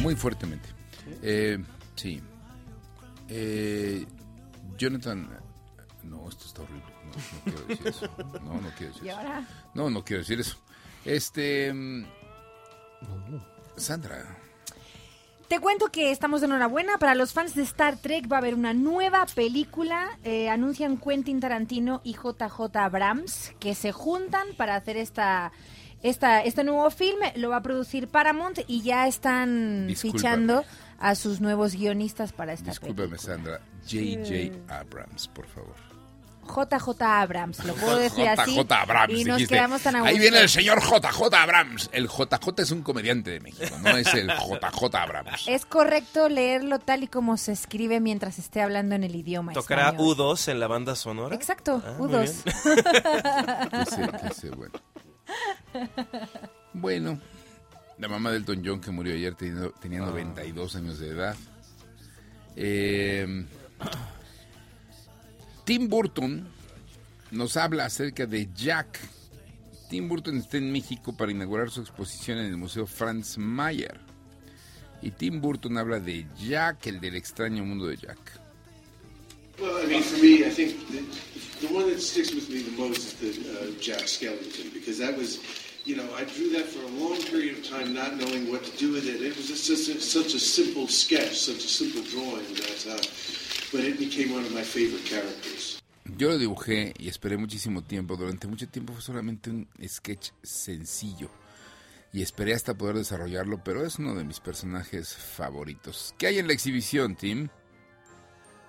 Muy 0.00 0.16
fuertemente. 0.16 0.68
Eh, 1.22 1.62
sí. 1.96 2.22
Eh, 3.28 4.06
Jonathan. 4.78 5.28
No, 6.04 6.28
esto 6.28 6.46
está 6.46 6.62
horrible. 6.62 6.82
No, 7.04 7.10
no 7.10 7.50
quiero 7.54 7.66
decir 7.68 7.86
eso. 7.88 8.10
No, 8.42 8.60
no 8.60 8.70
quiero 8.76 8.92
decir 8.92 9.02
¿Y 9.04 9.08
eso. 9.08 9.18
ahora? 9.18 9.46
No, 9.74 9.90
no 9.90 10.04
quiero 10.04 10.20
decir 10.22 10.40
eso. 10.40 10.56
Este. 11.04 11.72
mm, 11.72 12.04
Sandra. 13.76 14.38
Te 15.52 15.60
cuento 15.60 15.92
que 15.92 16.12
estamos 16.12 16.40
de 16.40 16.46
enhorabuena. 16.46 16.96
Para 16.96 17.14
los 17.14 17.34
fans 17.34 17.54
de 17.54 17.60
Star 17.64 17.98
Trek 17.98 18.26
va 18.26 18.36
a 18.36 18.38
haber 18.38 18.54
una 18.54 18.72
nueva 18.72 19.26
película. 19.26 20.18
Eh, 20.24 20.48
anuncian 20.48 20.96
Quentin 20.96 21.40
Tarantino 21.40 22.00
y 22.04 22.14
JJ 22.14 22.74
Abrams 22.74 23.52
que 23.60 23.74
se 23.74 23.92
juntan 23.92 24.46
para 24.56 24.76
hacer 24.76 24.96
esta, 24.96 25.52
esta, 26.02 26.40
este 26.40 26.64
nuevo 26.64 26.88
film. 26.90 27.18
Lo 27.36 27.50
va 27.50 27.56
a 27.56 27.62
producir 27.62 28.08
Paramount 28.08 28.60
y 28.66 28.80
ya 28.80 29.06
están 29.06 29.88
Discúlpame. 29.88 30.18
fichando 30.18 30.64
a 30.98 31.14
sus 31.14 31.42
nuevos 31.42 31.74
guionistas 31.74 32.32
para 32.32 32.54
esta 32.54 32.70
Discúlpame, 32.70 33.18
Sandra. 33.18 33.60
J.J. 33.82 34.74
Abrams, 34.74 35.28
por 35.28 35.46
favor. 35.48 35.91
JJ 36.54 37.02
Abrams, 37.02 37.64
lo 37.64 37.74
puedo 37.74 37.96
decir 37.98 38.28
así. 38.28 38.54
JJ 38.54 38.72
Abrams. 38.72 39.12
y 39.14 39.24
nos 39.24 39.36
dijiste. 39.38 39.54
quedamos 39.54 39.82
tan 39.82 39.96
a 39.96 40.04
Ahí 40.04 40.18
viene 40.18 40.38
el 40.40 40.48
señor 40.48 40.80
JJ 40.82 41.34
Abrams. 41.34 41.90
El 41.92 42.08
JJ 42.08 42.58
es 42.62 42.70
un 42.70 42.82
comediante 42.82 43.30
de 43.30 43.40
México, 43.40 43.74
no 43.82 43.96
es 43.96 44.12
el 44.14 44.28
JJ 44.28 44.94
Abrams. 44.94 45.48
Es 45.48 45.64
correcto 45.66 46.28
leerlo 46.28 46.78
tal 46.78 47.02
y 47.02 47.06
como 47.08 47.36
se 47.36 47.52
escribe 47.52 48.00
mientras 48.00 48.38
esté 48.38 48.60
hablando 48.62 48.94
en 48.94 49.04
el 49.04 49.14
idioma 49.16 49.52
¿Tocará 49.52 49.90
español. 49.90 50.16
U2 50.16 50.48
en 50.50 50.60
la 50.60 50.66
banda 50.66 50.94
sonora? 50.96 51.34
Exacto, 51.34 51.82
Ah, 51.84 51.94
muy 51.98 52.08
U2. 52.08 52.42
Que 53.72 53.84
sé, 53.86 54.10
que 54.28 54.34
sé, 54.34 54.50
bueno. 54.50 54.72
Bueno, 56.74 57.18
la 57.98 58.08
mamá 58.08 58.30
del 58.30 58.40
Elton 58.42 58.62
John 58.64 58.80
que 58.80 58.90
murió 58.90 59.14
ayer 59.14 59.34
teniendo, 59.34 59.70
tenía 59.72 60.00
92 60.00 60.76
años 60.76 60.98
de 60.98 61.08
edad. 61.08 61.36
Eh, 62.56 63.46
Tim 65.64 65.88
Burton 65.88 66.48
nos 67.30 67.56
habla 67.56 67.84
acerca 67.84 68.26
de 68.26 68.48
Jack. 68.54 68.98
Tim 69.88 70.08
Burton 70.08 70.38
está 70.38 70.56
en 70.56 70.72
México 70.72 71.16
para 71.16 71.30
inaugurar 71.30 71.70
su 71.70 71.80
exposición 71.80 72.38
en 72.38 72.46
el 72.46 72.56
Museo 72.56 72.86
Franz 72.86 73.38
Mayer. 73.38 74.00
Y 75.02 75.10
Tim 75.10 75.40
Burton 75.40 75.78
habla 75.78 76.00
de 76.00 76.26
Jack, 76.38 76.86
el 76.88 77.00
del 77.00 77.14
extraño 77.14 77.64
mundo 77.64 77.86
de 77.86 77.96
Jack. 77.96 78.18
Well, 79.60 79.84
I 79.84 79.86
mean, 79.86 80.02
for 80.02 80.20
me, 80.20 80.44
I 80.44 80.50
think 80.50 80.74
the, 80.88 81.66
the 81.66 81.72
one 81.72 81.88
that 81.90 82.00
sticks 82.00 82.34
with 82.34 82.48
me 82.48 82.62
the 82.62 82.76
most 82.76 83.22
is 83.22 83.38
the 83.38 83.52
uh, 83.52 83.80
Jack 83.80 84.06
Skellington 84.06 84.72
because 84.72 84.98
that 84.98 85.16
was, 85.16 85.38
you 85.84 85.94
know, 85.94 86.08
I 86.16 86.24
drew 86.24 86.50
that 86.54 86.66
for 86.66 86.82
a 86.82 86.88
long 86.98 87.20
period 87.22 87.58
of 87.58 87.68
time, 87.68 87.94
not 87.94 88.16
knowing 88.16 88.50
what 88.50 88.64
to 88.64 88.76
do 88.78 88.92
with 88.92 89.06
it. 89.06 89.22
It 89.22 89.36
was 89.36 89.46
just, 89.46 89.66
just 89.68 90.10
such 90.10 90.34
a 90.34 90.40
simple 90.40 90.88
sketch, 90.88 91.38
such 91.38 91.64
a 91.64 91.68
simple 91.68 92.02
drawing 92.10 92.46
that, 92.54 92.86
uh, 92.90 93.02
but 93.72 93.80
it 93.80 93.98
became 93.98 94.34
one 94.34 94.44
of 94.44 94.52
my 94.52 94.62
favorite 94.62 95.04
characters. 95.04 95.82
Yo 96.16 96.28
lo 96.28 96.38
dibujé 96.38 96.94
y 96.98 97.08
esperé 97.08 97.36
muchísimo 97.36 97.82
tiempo. 97.82 98.16
Durante 98.16 98.46
mucho 98.46 98.68
tiempo 98.68 98.92
fue 98.92 99.02
solamente 99.02 99.50
un 99.50 99.68
sketch 99.86 100.30
sencillo. 100.42 101.30
y 102.12 102.20
esperé 102.20 102.54
hasta 102.54 102.74
poder 102.74 102.96
desarrollarlo, 102.96 103.62
pero 103.64 103.86
es 103.86 103.98
uno 103.98 104.14
de 104.14 104.24
mis 104.24 104.38
personajes 104.38 105.14
favoritos. 105.14 106.14
¿Qué 106.18 106.26
hay 106.26 106.38
en 106.38 106.46
la 106.46 106.52
exhibición, 106.52 107.16
Tim? 107.16 107.48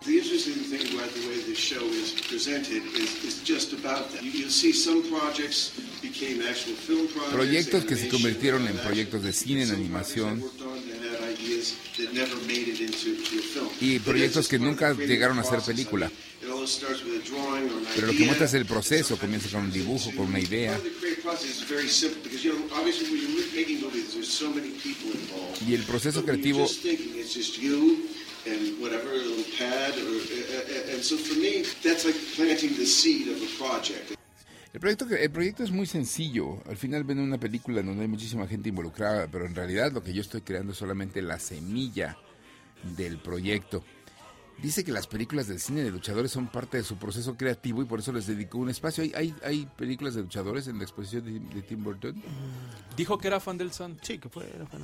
The 0.05 0.17
interesting 0.17 0.63
thing 0.65 0.97
about 0.97 1.13
the 1.13 1.27
way 1.29 1.39
the 1.47 1.55
show 1.55 1.81
is 1.81 2.11
presented 2.27 2.83
is, 2.93 3.23
is 3.23 3.41
just 3.45 3.71
about 3.71 4.11
that. 4.11 4.21
You, 4.21 4.31
you'll 4.31 4.49
see 4.49 4.73
some 4.73 5.01
projects 5.09 5.79
became 6.01 6.41
actual 6.41 6.75
film 6.75 7.07
projects. 7.07 7.33
Proyectos 7.33 7.85
que 7.85 7.95
se 7.95 8.09
convirtieron 8.09 8.67
en 8.67 8.75
proyectos 8.79 9.23
de 9.23 9.31
cine, 9.31 9.63
en 9.63 9.71
animación, 9.71 10.43
y 13.81 13.99
proyectos 13.99 14.47
que 14.47 14.59
nunca 14.59 14.93
llegaron 14.93 15.39
a 15.39 15.43
ser 15.43 15.61
película. 15.61 16.11
Pero 17.95 18.07
lo 18.07 18.13
que 18.13 18.25
muestra 18.25 18.45
es 18.45 18.53
el 18.53 18.65
proceso, 18.65 19.17
comienza 19.17 19.49
con 19.49 19.65
un 19.65 19.71
dibujo, 19.71 20.11
con 20.15 20.27
una 20.27 20.39
idea, 20.39 20.79
y 25.67 25.73
el 25.73 25.83
proceso 25.83 26.23
creativo 26.23 26.59
you're 26.59 26.67
just 26.67 26.81
thinking, 26.81 27.19
it's 27.19 27.33
just 27.33 27.57
you 27.57 28.07
and 28.45 28.79
whatever, 28.81 29.11
a 29.11 29.17
little 29.17 29.43
pad. 29.57 29.93
Or, 29.97 30.93
and 30.93 31.01
so 31.03 31.15
for 31.17 31.35
me, 31.39 31.63
that's 31.83 32.05
like 32.05 32.15
planting 32.35 32.75
the 32.75 32.85
seed 32.85 33.27
of 33.29 33.41
a 33.41 33.47
project. 33.57 34.17
El 34.73 34.79
proyecto, 34.79 35.05
el 35.07 35.31
proyecto 35.31 35.63
es 35.63 35.71
muy 35.71 35.85
sencillo. 35.85 36.57
Al 36.67 36.77
final 36.77 37.03
ven 37.03 37.19
una 37.19 37.39
película 37.39 37.83
donde 37.83 38.01
hay 38.01 38.07
muchísima 38.07 38.47
gente 38.47 38.69
involucrada, 38.69 39.27
pero 39.31 39.45
en 39.45 39.53
realidad 39.53 39.91
lo 39.91 40.03
que 40.03 40.13
yo 40.13 40.21
estoy 40.21 40.41
creando 40.41 40.71
es 40.71 40.79
solamente 40.79 41.21
la 41.21 41.37
semilla 41.37 42.17
del 42.97 43.19
proyecto. 43.19 43.83
Dice 44.63 44.83
que 44.83 44.91
las 44.91 45.05
películas 45.05 45.47
del 45.47 45.59
cine 45.59 45.83
de 45.83 45.91
luchadores 45.91 46.31
son 46.31 46.47
parte 46.47 46.77
de 46.77 46.83
su 46.83 46.97
proceso 46.97 47.37
creativo 47.37 47.83
y 47.83 47.85
por 47.85 47.99
eso 47.99 48.11
les 48.11 48.25
dedicó 48.25 48.57
un 48.57 48.69
espacio. 48.69 49.03
¿Hay, 49.03 49.13
hay, 49.15 49.35
hay 49.43 49.65
películas 49.77 50.15
de 50.15 50.21
luchadores 50.21 50.67
en 50.67 50.79
la 50.79 50.83
exposición 50.83 51.23
de, 51.25 51.39
de 51.39 51.61
Tim 51.61 51.83
Burton? 51.83 52.21
Dijo 52.97 53.19
que 53.19 53.27
era 53.27 53.39
fan 53.39 53.59
del 53.59 53.71
San. 53.71 53.99
Sí, 54.01 54.17
que 54.17 54.29
fue, 54.29 54.49
era 54.55 54.65
fan. 54.65 54.81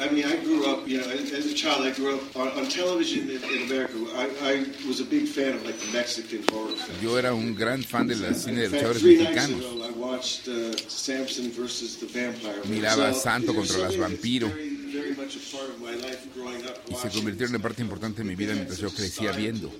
I 0.00 0.08
mean, 0.10 0.24
I 0.24 0.36
grew 0.42 0.66
up, 0.66 0.88
you 0.88 0.98
know, 1.00 1.08
as, 1.08 1.46
a 1.46 1.54
child, 1.54 1.86
I 1.86 1.92
grew 1.92 2.16
up 2.16 2.36
on, 2.36 2.48
on 2.58 2.68
television 2.68 3.30
in, 3.30 3.42
in 3.44 3.62
America. 3.70 3.94
I, 4.16 4.28
I 4.42 4.88
was 4.88 4.98
a 5.00 5.04
big 5.04 5.28
fan 5.28 5.54
of 5.54 5.64
like 5.64 5.78
the 5.78 5.92
Mexican 5.92 6.42
horror 6.50 6.72
film. 6.72 6.98
Yo 7.00 7.16
era 7.16 7.32
un 7.32 7.54
gran 7.54 7.80
fan 7.82 8.08
cine 8.34 8.62
de 8.62 8.68
luchadores 8.70 9.00
three 9.00 9.18
nights 9.22 9.36
mexicanos. 9.48 9.60
ago, 9.60 9.84
I 9.84 9.90
watched 9.92 10.48
uh, 10.48 10.76
Samson 10.88 11.50
versus 11.52 11.96
the 11.98 12.06
Vampire. 12.06 12.60
Miraba 12.64 13.12
So, 13.12 13.20
Santo 13.20 13.54
contra 13.54 13.78
las 13.78 13.94
something 13.94 14.00
that's 14.00 14.20
vampiro. 14.20 14.48
very, 14.48 14.74
very 14.92 15.14
much 15.14 15.36
a 15.36 15.56
part 15.56 15.68
of 15.70 15.80
my 15.80 15.94
life 15.94 16.26
growing 16.34 16.64
up 16.66 16.76
Y 16.90 16.94
se 16.96 17.08
convirtieron 17.10 17.54
en 17.54 17.62
parte 17.62 17.80
importante 17.82 18.22
de 18.22 18.28
mi 18.28 18.34
vida 18.34 18.52
mientras 18.52 18.78
yo 18.80 18.90
crecía 18.90 19.30
viendo. 19.30 19.70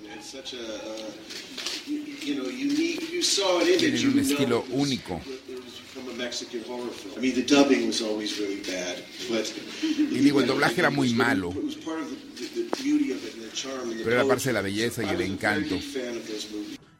Tienen 3.79 4.09
un 4.12 4.19
estilo 4.21 4.65
único. 4.71 5.21
Y 10.11 10.19
digo, 10.19 10.41
el 10.41 10.47
doblaje 10.47 10.81
era 10.81 10.91
muy 10.91 11.15
malo. 11.15 11.51
it 11.51 11.65
was 11.65 11.77
part 11.77 12.01
of 12.01 12.09
the, 12.09 12.47
the, 12.47 12.62
the 12.62 12.83
beauty 12.83 13.12
of 13.12 13.25
it 13.25 13.35
and 13.35 13.43
the 13.43 13.57
charm 13.57 13.91
and 13.91 13.99
the 13.99 14.05
Pero 14.05 14.17
era 14.17 14.25
parte 14.25 14.49
de 14.49 14.53
la 14.53 14.62
belleza 14.62 15.03
y 15.03 15.09
el 15.09 15.21
encanto. 15.23 15.77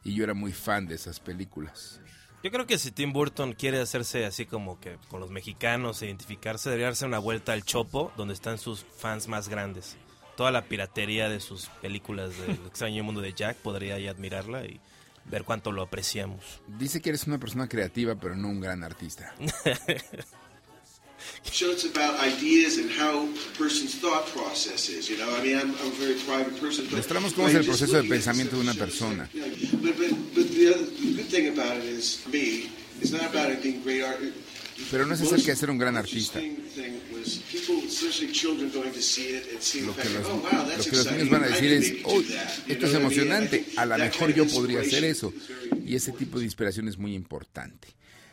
Y 0.05 0.15
yo 0.15 0.25
era 0.25 0.35
muy 0.35 0.53
fan 0.53 0.87
de 0.87 0.95
esas 0.97 1.21
películas. 1.21 2.01
Yo 2.43 2.51
creo 2.51 2.67
que 2.67 2.77
si 2.77 2.93
Tim 2.93 3.15
Burton 3.15 3.55
quiere 3.55 3.81
hacerse 3.81 4.27
así 4.27 4.45
como 4.45 4.79
que 4.79 4.99
con 5.09 5.19
los 5.19 5.31
mexicanos, 5.31 6.03
e 6.03 6.07
identificarse, 6.07 6.69
debería 6.69 6.89
darse 6.89 7.07
una 7.07 7.19
vuelta 7.19 7.55
al 7.55 7.65
Chopo, 7.65 8.12
donde 8.19 8.35
están 8.35 8.59
sus 8.59 8.85
fans 8.99 9.29
más 9.29 9.49
grandes. 9.49 9.97
Toda 10.37 10.53
la 10.53 10.67
piratería 10.67 11.31
de 11.31 11.41
sus 11.41 11.69
películas 11.81 12.39
del 12.39 12.51
extraño 12.67 13.03
mundo 13.03 13.23
de 13.23 13.33
Jack 13.33 13.57
podría 13.57 13.95
ahí 13.95 14.09
admirarla 14.09 14.67
y 14.67 14.79
ver 15.27 15.45
cuánto 15.45 15.72
lo 15.72 15.83
apreciamos. 15.83 16.62
Dice 16.66 17.01
que 17.01 17.11
eres 17.11 17.27
una 17.27 17.39
persona 17.39 17.68
creativa, 17.68 18.14
pero 18.14 18.37
no 18.37 18.49
un 18.49 18.61
gran 18.61 18.85
artista. 18.85 19.35
show 21.45 21.70
it's 21.70 21.85
about 21.85 22.18
ideas 22.20 22.79
and 22.79 22.91
how 22.91 23.25
a 23.25 23.59
person's 23.59 23.95
thought 23.95 24.27
process 24.29 24.89
is. 24.89 25.09
You 25.09 25.18
know, 25.18 25.35
I 25.37 25.43
mean, 25.43 25.59
I'm, 25.59 25.70
I'm 25.70 25.93
a 25.93 25.97
very 25.97 26.14
private 26.27 26.61
person. 26.61 26.87
But 26.87 26.99
Mostramos 26.99 27.33
cómo 27.35 27.49
es 27.49 27.55
el 27.55 27.64
proceso 27.64 28.03
de 28.03 28.09
pensamiento 28.09 28.57
de 28.57 28.62
una 28.62 28.75
persona. 28.75 29.29
But, 29.33 29.97
but, 29.97 30.11
but 30.35 30.49
the, 30.51 30.75
other, 30.75 30.85
the 30.85 31.14
good 31.16 31.27
thing 31.27 31.49
about 31.49 31.77
it 31.77 31.85
is, 31.85 32.16
for 32.16 32.31
me, 32.31 32.70
it's 33.01 33.12
not 33.12 33.27
about 33.31 33.51
it 33.51 33.62
being 33.62 33.83
great 33.83 34.03
art. 34.03 34.18
Pero 34.91 35.07
no 35.07 35.14
es 35.14 35.20
acerca 35.20 35.47
de 35.47 35.57
ser 35.57 35.70
un 35.70 35.79
gran 35.79 35.97
artista. 35.97 36.41
Lo 36.41 36.47
que 39.97 40.11
los, 40.11 40.27
oh 40.27 40.43
lo 40.77 40.85
que 40.85 40.97
los 40.97 41.12
niños 41.12 41.31
van 41.31 41.45
a 41.45 41.49
decir 41.49 41.72
es, 41.72 41.95
oh, 42.05 42.20
that." 42.22 42.66
You 42.66 42.72
esto 42.72 42.87
es 42.87 42.95
emocionante, 42.95 43.64
a 43.77 43.87
lo 43.87 43.97
mejor 43.97 44.35
yo 44.35 44.47
podría 44.47 44.81
hacer 44.81 45.05
eso. 45.05 45.33
Y 45.85 45.95
ese 45.95 46.12
tipo 46.12 46.39
de 46.39 46.45
inspiración 46.45 46.89
es 46.89 46.99
muy 46.99 47.14
importante. 47.14 47.89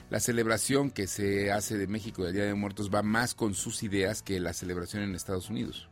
La 0.09 0.19
celebración 0.19 0.91
que 0.91 1.07
se 1.07 1.51
hace 1.51 1.77
de 1.77 1.87
México 1.87 2.25
del 2.25 2.33
Día 2.33 2.43
de 2.43 2.53
Muertos 2.53 2.89
va 2.93 3.01
más 3.01 3.33
con 3.33 3.53
sus 3.55 3.81
ideas 3.83 4.21
que 4.21 4.39
la 4.41 4.53
celebración 4.53 5.03
en 5.03 5.15
Estados 5.15 5.49
Unidos. 5.49 5.87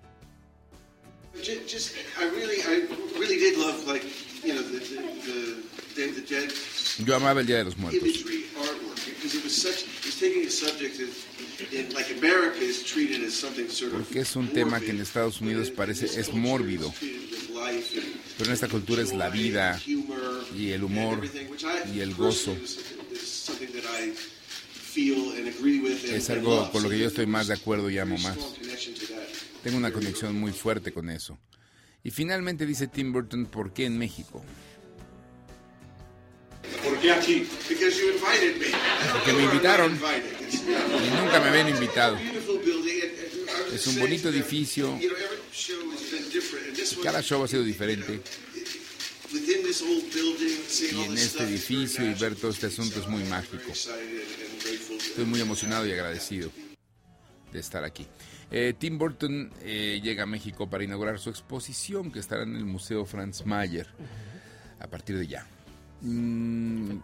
Yo 7.05 7.15
amaba 7.15 7.39
el 7.39 7.47
Día 7.47 7.57
de 7.59 7.63
los 7.63 7.77
Muertos. 7.77 8.01
Imagery, 10.23 10.47
artwork, 10.47 10.49
because 10.49 10.49
it 10.49 10.49
was 10.49 10.59
such, 10.59 10.81
it's 10.81 10.99
taking 10.99 10.99
a 10.99 10.99
subject 10.99 10.99
that, 10.99 11.73
in, 11.73 11.93
like 11.93 12.11
America 12.17 12.59
is 12.59 12.83
treated 12.83 13.23
as 13.23 13.33
something 13.33 13.69
sort 13.69 13.93
of 13.93 13.99
Porque 13.99 14.21
es 14.21 14.35
un 14.35 14.47
tema 14.47 14.79
que 14.79 14.91
en 14.91 15.01
Estados 15.01 15.41
Unidos 15.41 15.71
parece 15.71 16.05
es 16.05 16.33
mórbido. 16.33 16.93
Pero 18.37 18.45
en 18.45 18.53
esta 18.53 18.67
cultura 18.67 19.01
es 19.01 19.13
la 19.13 19.29
vida 19.29 19.79
y 20.55 20.71
el 20.71 20.83
humor 20.83 21.21
y 21.93 21.99
el 21.99 22.15
gozo. 22.15 22.55
Es 26.05 26.29
algo 26.29 26.71
con 26.71 26.83
lo 26.83 26.89
que 26.89 26.99
yo 26.99 27.07
estoy 27.07 27.25
más 27.25 27.47
de 27.47 27.53
acuerdo 27.53 27.89
y 27.89 27.97
amo 27.97 28.17
más. 28.17 28.37
Tengo 29.63 29.77
una 29.77 29.91
conexión 29.91 30.35
muy 30.35 30.51
fuerte 30.51 30.91
con 30.91 31.09
eso. 31.09 31.37
Y 32.03 32.11
finalmente 32.11 32.65
dice 32.65 32.87
Tim 32.87 33.11
Burton, 33.11 33.45
¿por 33.47 33.73
qué 33.73 33.85
en 33.85 33.97
México? 33.97 34.43
¿Por 36.83 36.99
qué 36.99 37.11
aquí? 37.11 37.47
Because 37.67 37.99
you 37.99 38.09
invited 38.09 38.59
me. 38.59 38.67
Porque 39.11 39.33
me 39.33 39.43
invitaron 39.43 39.99
y 40.51 41.21
nunca 41.21 41.39
me 41.39 41.49
habían 41.49 41.69
invitado. 41.69 42.17
Es 43.73 43.87
un 43.87 43.99
bonito 43.99 44.29
edificio. 44.29 44.97
Cada 47.03 47.21
show 47.21 47.43
ha 47.43 47.47
sido 47.47 47.63
diferente. 47.63 48.21
Y 49.31 51.01
en 51.03 51.17
este 51.17 51.43
edificio 51.43 52.09
y 52.09 52.13
ver 52.15 52.35
todo 52.35 52.51
este 52.51 52.67
asunto 52.67 52.99
es 52.99 53.07
muy 53.07 53.23
mágico. 53.25 53.71
Estoy 53.71 55.25
muy 55.25 55.41
emocionado 55.41 55.85
y 55.85 55.91
agradecido 55.91 56.51
de 57.51 57.59
estar 57.59 57.83
aquí. 57.83 58.07
Eh, 58.51 58.73
Tim 58.77 58.97
Burton 58.97 59.51
eh, 59.61 59.99
llega 60.03 60.23
a 60.23 60.25
México 60.25 60.67
para 60.67 60.83
inaugurar 60.83 61.19
su 61.19 61.29
exposición 61.29 62.11
que 62.11 62.19
estará 62.19 62.43
en 62.43 62.55
el 62.55 62.65
Museo 62.65 63.05
Franz 63.05 63.45
Mayer 63.45 63.87
a 64.79 64.87
partir 64.87 65.17
de 65.17 65.27
ya. 65.27 65.47
Mm, 66.01 66.97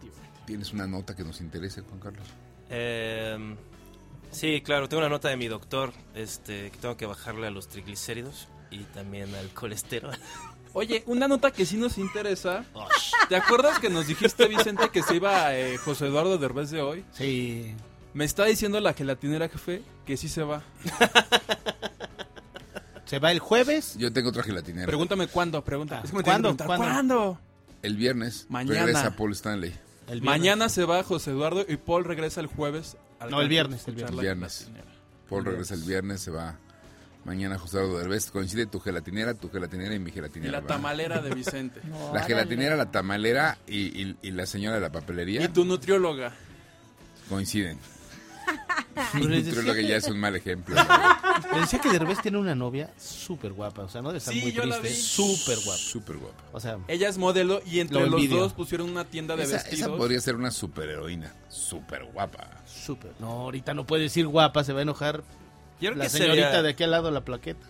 ¿Tienes 0.46 0.72
una 0.72 0.86
nota 0.86 1.14
que 1.14 1.24
nos 1.24 1.40
interese, 1.40 1.82
Juan 1.82 2.00
Carlos? 2.00 2.26
Eh, 2.70 3.56
sí, 4.30 4.60
claro, 4.62 4.88
tengo 4.88 5.00
una 5.00 5.08
nota 5.08 5.28
de 5.28 5.36
mi 5.36 5.48
doctor 5.48 5.92
este, 6.14 6.70
que 6.70 6.78
tengo 6.78 6.96
que 6.96 7.06
bajarle 7.06 7.46
a 7.46 7.50
los 7.50 7.68
triglicéridos 7.68 8.48
y 8.70 8.84
también 8.84 9.34
al 9.34 9.48
colesterol. 9.50 10.16
Oye, 10.72 11.02
una 11.06 11.26
nota 11.26 11.50
que 11.52 11.64
sí 11.64 11.78
nos 11.78 11.96
interesa. 11.96 12.64
¿Te 13.30 13.36
acuerdas 13.36 13.78
que 13.78 13.88
nos 13.88 14.06
dijiste, 14.06 14.46
Vicente, 14.46 14.90
que 14.90 15.02
se 15.02 15.16
iba 15.16 15.56
eh, 15.56 15.78
José 15.78 16.06
Eduardo 16.06 16.36
Derbez 16.36 16.70
de 16.70 16.82
hoy? 16.82 17.04
Sí. 17.12 17.74
Me 18.12 18.26
está 18.26 18.44
diciendo 18.44 18.78
la 18.80 18.92
gelatinera 18.92 19.48
jefe 19.48 19.82
que 20.04 20.18
sí 20.18 20.28
se 20.28 20.42
va. 20.42 20.62
Se 23.06 23.20
va 23.20 23.30
el 23.30 23.38
jueves. 23.38 23.96
Yo 23.98 24.12
tengo 24.12 24.30
otra 24.30 24.42
gelatinera. 24.42 24.84
Pregúntame 24.84 25.28
cuándo, 25.28 25.62
pregunta. 25.62 26.00
Es 26.02 26.10
que 26.10 26.16
me 26.16 26.24
¿Cuándo? 26.24 26.56
¿Cuándo? 26.56 26.76
¿Cuándo? 26.76 27.38
El 27.86 27.96
viernes 27.96 28.46
Mañana. 28.48 28.80
regresa 28.86 29.16
Paul 29.16 29.32
Stanley. 29.32 29.74
El. 30.08 30.22
Mañana 30.22 30.68
se 30.68 30.84
va 30.84 31.02
José 31.02 31.30
Eduardo 31.30 31.64
y 31.68 31.76
Paul 31.76 32.04
regresa 32.04 32.40
el 32.40 32.46
jueves. 32.46 32.96
al 33.20 33.30
No, 33.30 33.40
el 33.40 33.48
viernes, 33.48 33.86
el 33.88 33.96
la 33.98 34.10
viernes. 34.22 34.68
Paul 35.28 35.44
regresa 35.44 35.74
el 35.74 35.82
viernes, 35.82 36.20
se 36.20 36.30
va 36.30 36.58
mañana 37.24 37.58
José 37.58 37.78
Eduardo 37.78 37.98
Derbez. 37.98 38.30
Coincide 38.30 38.66
tu 38.66 38.78
gelatinera, 38.80 39.34
tu 39.34 39.50
gelatinera 39.50 39.94
y 39.94 39.98
mi 39.98 40.10
Y 40.10 40.12
gelatinera. 40.14 40.52
la 40.52 40.60
¿verdad? 40.60 40.76
tamalera 40.76 41.20
de 41.22 41.34
Vicente. 41.34 41.80
La 42.12 42.22
gelatinera, 42.22 42.76
la 42.76 42.90
tamalera 42.90 43.58
y, 43.66 44.02
y- 44.02 44.16
y 44.22 44.30
la 44.32 44.46
señora 44.46 44.76
de 44.76 44.82
la 44.82 44.92
papelería 44.92 45.42
y 45.42 45.48
tu 45.48 45.64
nutrióloga. 45.64 46.32
coinciden. 47.28 47.78
Les 48.96 49.12
decía 49.12 49.36
nutrióloga 49.44 49.74
que- 49.74 49.86
ya 49.88 49.96
es 49.96 50.08
un 50.08 50.18
mal 50.18 50.34
ejemplo. 50.36 50.74
Me 51.52 51.60
decía 51.60 51.78
que 51.80 51.90
Derbez 51.90 52.20
tiene 52.22 52.38
una 52.38 52.54
novia 52.54 52.90
súper 52.98 53.52
guapa. 53.52 53.82
O 53.82 53.88
sea, 53.88 54.02
no 54.02 54.10
de 54.12 54.18
estar 54.18 54.32
Sí, 54.34 54.40
muy 54.40 54.52
yo 54.52 54.64
la 54.64 54.80
triste. 54.80 54.96
vi. 54.98 55.04
Súper 55.04 55.58
guapa. 55.64 55.78
Súper 55.78 56.16
guapa. 56.16 56.42
O 56.52 56.60
sea, 56.60 56.78
Ella 56.88 57.08
es 57.08 57.18
modelo 57.18 57.60
y 57.66 57.80
entre 57.80 58.00
Lo 58.00 58.06
los 58.06 58.14
envidio. 58.20 58.38
dos 58.40 58.52
pusieron 58.54 58.88
una 58.90 59.04
tienda 59.04 59.36
de 59.36 59.42
Esa, 59.44 59.52
vestidos. 59.54 59.80
esa 59.80 59.96
podría 59.96 60.20
ser 60.20 60.36
una 60.36 60.50
superheroína. 60.50 61.32
Súper 61.48 62.04
guapa. 62.04 62.48
súper. 62.66 63.12
No, 63.20 63.26
ahorita 63.30 63.74
no 63.74 63.84
puede 63.86 64.04
decir 64.04 64.26
guapa, 64.26 64.62
se 64.64 64.72
va 64.72 64.78
a 64.80 64.82
enojar 64.82 65.22
Yo 65.80 65.90
creo 65.90 65.94
la 65.96 66.04
que 66.04 66.10
señorita 66.10 66.46
sería- 66.46 66.62
de 66.62 66.68
aquí 66.70 66.84
al 66.84 66.90
lado 66.92 67.06
de 67.06 67.12
la 67.12 67.24
plaqueta. 67.24 67.66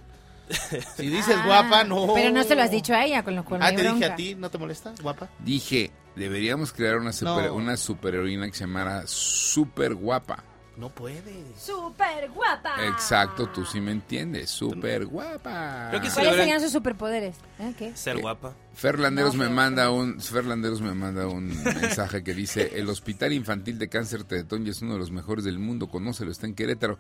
Si 0.97 1.09
dices 1.09 1.35
Ah, 1.39 1.43
guapa, 1.47 1.85
no. 1.85 2.13
Pero 2.15 2.31
no 2.31 2.45
se 2.45 2.55
lo 2.55 2.63
has 2.63 2.71
dicho 2.71 2.95
a 2.95 3.05
ella, 3.05 3.23
con 3.25 3.35
lo 3.35 3.45
cual 3.45 3.61
no 3.61 3.67
Ah, 3.67 3.69
hay 3.71 3.77
te 3.77 3.83
dije 3.83 3.93
bronca. 3.95 4.13
a 4.13 4.17
ti, 4.17 4.35
¿no 4.37 4.49
te 4.51 4.59
molesta? 4.59 4.93
Guapa. 5.03 5.29
Dije, 5.41 5.91
deberíamos 6.15 6.73
crear 6.73 6.99
una, 6.99 7.13
super, 7.13 7.47
No. 7.47 7.55
una 7.55 7.77
superheroína 7.77 8.47
que 8.47 8.55
se 8.55 8.61
llamara 8.65 9.03
Super 9.07 9.95
Guapa. 9.95 10.45
No 10.77 10.91
puedes. 10.91 11.59
¡Súper 11.59 12.31
guapa! 12.31 12.87
Exacto, 12.87 13.49
tú 13.49 13.65
sí 13.65 13.81
me 13.81 13.93
entiendes. 13.93 14.51
Súper 14.51 15.07
guapa. 15.07 15.89
Creo 15.89 16.03
que 16.03 16.09
sí 16.09 16.15
¿Cuáles 16.15 16.33
deberían 16.33 16.39
serían 16.39 16.61
sus 16.61 16.73
superpoderes? 16.73 17.37
¿Eh? 17.59 17.73
¿Qué? 17.79 17.97
ser 17.97 18.19
guapa. 18.19 18.55
Ferlanderos 18.75 19.35
No, 19.35 19.45
me 19.45 19.49
manda 19.49 19.91
un 19.91 20.21
Ferlanderos 20.21 20.83
me 20.83 20.93
manda 20.93 21.27
un 21.29 21.49
mensaje 21.65 22.23
que 22.23 22.35
dice 22.35 22.79
el 22.79 22.89
Hospital 22.91 23.33
Infantil 23.33 23.79
de 23.79 23.89
Cáncer 23.89 24.25
Teletón 24.25 24.67
ya 24.67 24.73
es 24.73 24.83
uno 24.83 24.93
de 24.95 24.99
los 24.99 25.11
mejores 25.11 25.45
del 25.45 25.59
mundo, 25.59 25.89
conócelo, 25.89 26.31
está 26.31 26.47
en 26.47 26.55
Querétaro. 26.55 26.99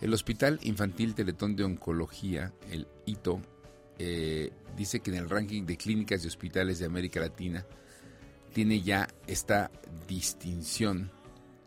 El 0.00 0.12
Hospital 0.14 0.58
Infantil 0.62 1.14
Teletón 1.14 1.54
de 1.54 1.62
Oncología, 1.62 2.52
el 2.72 2.88
ITO, 3.06 3.40
eh, 4.00 4.50
dice 4.76 4.98
que 4.98 5.12
en 5.12 5.16
el 5.18 5.30
ranking 5.30 5.64
de 5.64 5.76
clínicas 5.76 6.24
y 6.24 6.26
hospitales 6.26 6.80
de 6.80 6.86
América 6.86 7.20
Latina 7.20 7.64
tiene 8.52 8.80
ya 8.82 9.08
esta 9.28 9.70
distinción. 10.08 11.12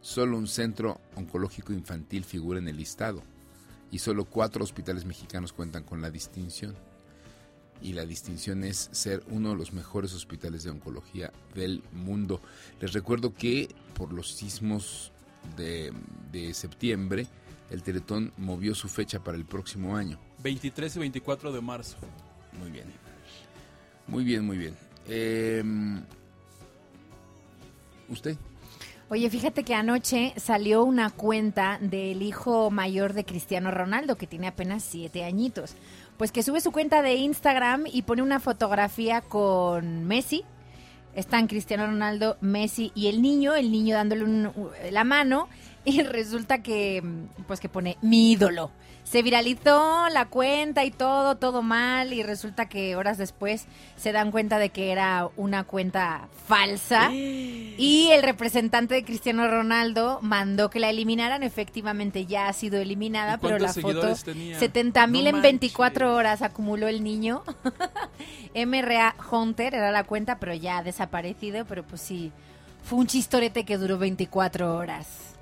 Solo 0.06 0.38
un 0.38 0.47
centro 0.47 1.01
oncológico 1.16 1.74
infantil 1.74 2.26
figura 2.26 2.60
en 2.60 2.68
el 2.68 2.78
listado 2.78 3.24
y 3.89 3.97
solo 3.97 4.26
cuatro 4.26 4.64
hospitales 4.64 5.03
mexicanos 5.03 5.51
cuentan 5.51 5.84
con 5.84 5.99
la 5.99 6.12
distinción 6.12 6.76
y 7.82 7.93
la 7.93 8.06
distinción 8.06 8.64
es 8.64 8.88
ser 8.91 9.24
uno 9.32 9.49
de 9.49 9.56
los 9.56 9.74
mejores 9.74 10.14
hospitales 10.14 10.62
de 10.62 10.70
oncología 10.70 11.34
del 11.56 11.82
mundo. 11.91 12.39
Les 12.80 12.93
recuerdo 12.93 13.34
que 13.34 13.74
por 13.95 14.14
los 14.14 14.36
sismos 14.36 15.12
de, 15.58 15.91
de 16.32 16.53
septiembre, 16.53 17.26
el 17.72 17.82
Teletón 17.82 18.32
movió 18.38 18.76
su 18.76 18.88
fecha 18.88 19.24
para 19.24 19.39
el 19.39 19.45
próximo 19.45 19.97
año. 19.97 20.20
23 20.43 20.97
y 20.97 20.99
24 20.99 21.51
de 21.51 21.62
marzo. 21.62 21.97
Muy 22.60 22.70
bien. 22.70 22.86
Muy 24.06 24.24
bien, 24.24 24.45
muy 24.45 24.60
bien. 24.60 24.78
Eh, 25.08 25.64
¿Usted? 28.08 28.38
Oye, 29.08 29.30
fíjate 29.30 29.64
que 29.64 29.76
anoche 29.76 30.34
salió 30.36 30.84
una 30.84 31.12
cuenta 31.12 31.78
del 31.80 32.24
hijo 32.24 32.72
mayor 32.72 33.14
de 33.14 33.24
Cristiano 33.24 33.70
Ronaldo, 33.70 34.16
que 34.18 34.26
tiene 34.26 34.47
apenas 34.47 34.84
siete 34.84 35.24
añitos. 35.24 35.76
Pues 36.18 36.32
que 36.32 36.41
sube 36.41 36.60
su 36.60 36.72
cuenta 36.72 37.03
de 37.03 37.14
Instagram 37.16 37.84
y 37.91 38.01
pone 38.01 38.24
una 38.24 38.39
fotografía 38.39 39.22
con 39.22 40.06
Messi. 40.06 40.43
Están 41.14 41.47
Cristiano 41.47 41.86
Ronaldo, 41.86 42.38
Messi 42.41 42.91
y 42.95 43.08
el 43.08 43.22
niño, 43.22 43.53
el 43.53 43.72
niño 43.72 43.95
dándole 43.95 44.24
un- 44.24 44.51
la 44.91 45.03
mano 45.03 45.47
y 45.96 46.02
resulta 46.02 46.62
que 46.64 47.04
pues 47.48 47.60
que 47.60 47.70
pone 47.70 47.98
mi 48.02 48.32
ídolo. 48.32 48.72
Se 49.04 49.22
viralizó 49.22 50.10
la 50.10 50.26
cuenta 50.26 50.84
y 50.84 50.90
todo, 50.90 51.38
todo 51.38 51.62
mal 51.62 52.12
y 52.12 52.24
resulta 52.24 52.68
que 52.68 52.96
horas 52.96 53.20
después 53.20 53.68
se 53.96 54.12
dan 54.12 54.32
cuenta 54.32 54.58
de 54.58 54.70
que 54.70 54.92
era 54.92 55.30
una 55.38 55.64
cuenta 55.64 56.28
falsa 56.48 57.12
y 57.14 58.10
el 58.12 58.24
representante 58.24 58.96
de 58.96 59.06
Cristiano 59.06 59.48
Ronaldo 59.48 60.18
mandó 60.24 60.72
que 60.72 60.80
la 60.80 60.90
eliminaran, 60.90 61.44
efectivamente 61.44 62.26
ya 62.26 62.48
ha 62.48 62.54
sido 62.54 62.80
eliminada, 62.80 63.36
¿Y 63.36 63.38
pero 63.38 63.60
la 63.60 63.74
foto 63.74 64.16
tenía? 64.16 64.58
70 64.58 65.06
mil 65.06 65.26
No 65.26 65.30
en 65.30 65.36
manches. 65.36 65.52
24 65.52 66.16
horas 66.16 66.42
acumuló 66.42 66.88
el 66.88 67.04
niño. 67.04 67.44
MRA 68.56 69.16
Hunter 69.30 69.76
era 69.76 69.92
la 69.92 70.04
cuenta, 70.04 70.40
pero 70.40 70.56
ya 70.56 70.80
ha 70.80 70.84
desaparecido, 70.84 71.66
pero 71.66 71.84
pues 71.84 72.02
sí, 72.02 72.32
fue 72.84 72.98
un 72.98 73.08
chistorete 73.08 73.66
que 73.66 73.78
duró 73.78 74.00
24 74.00 74.76
horas. 74.76 75.35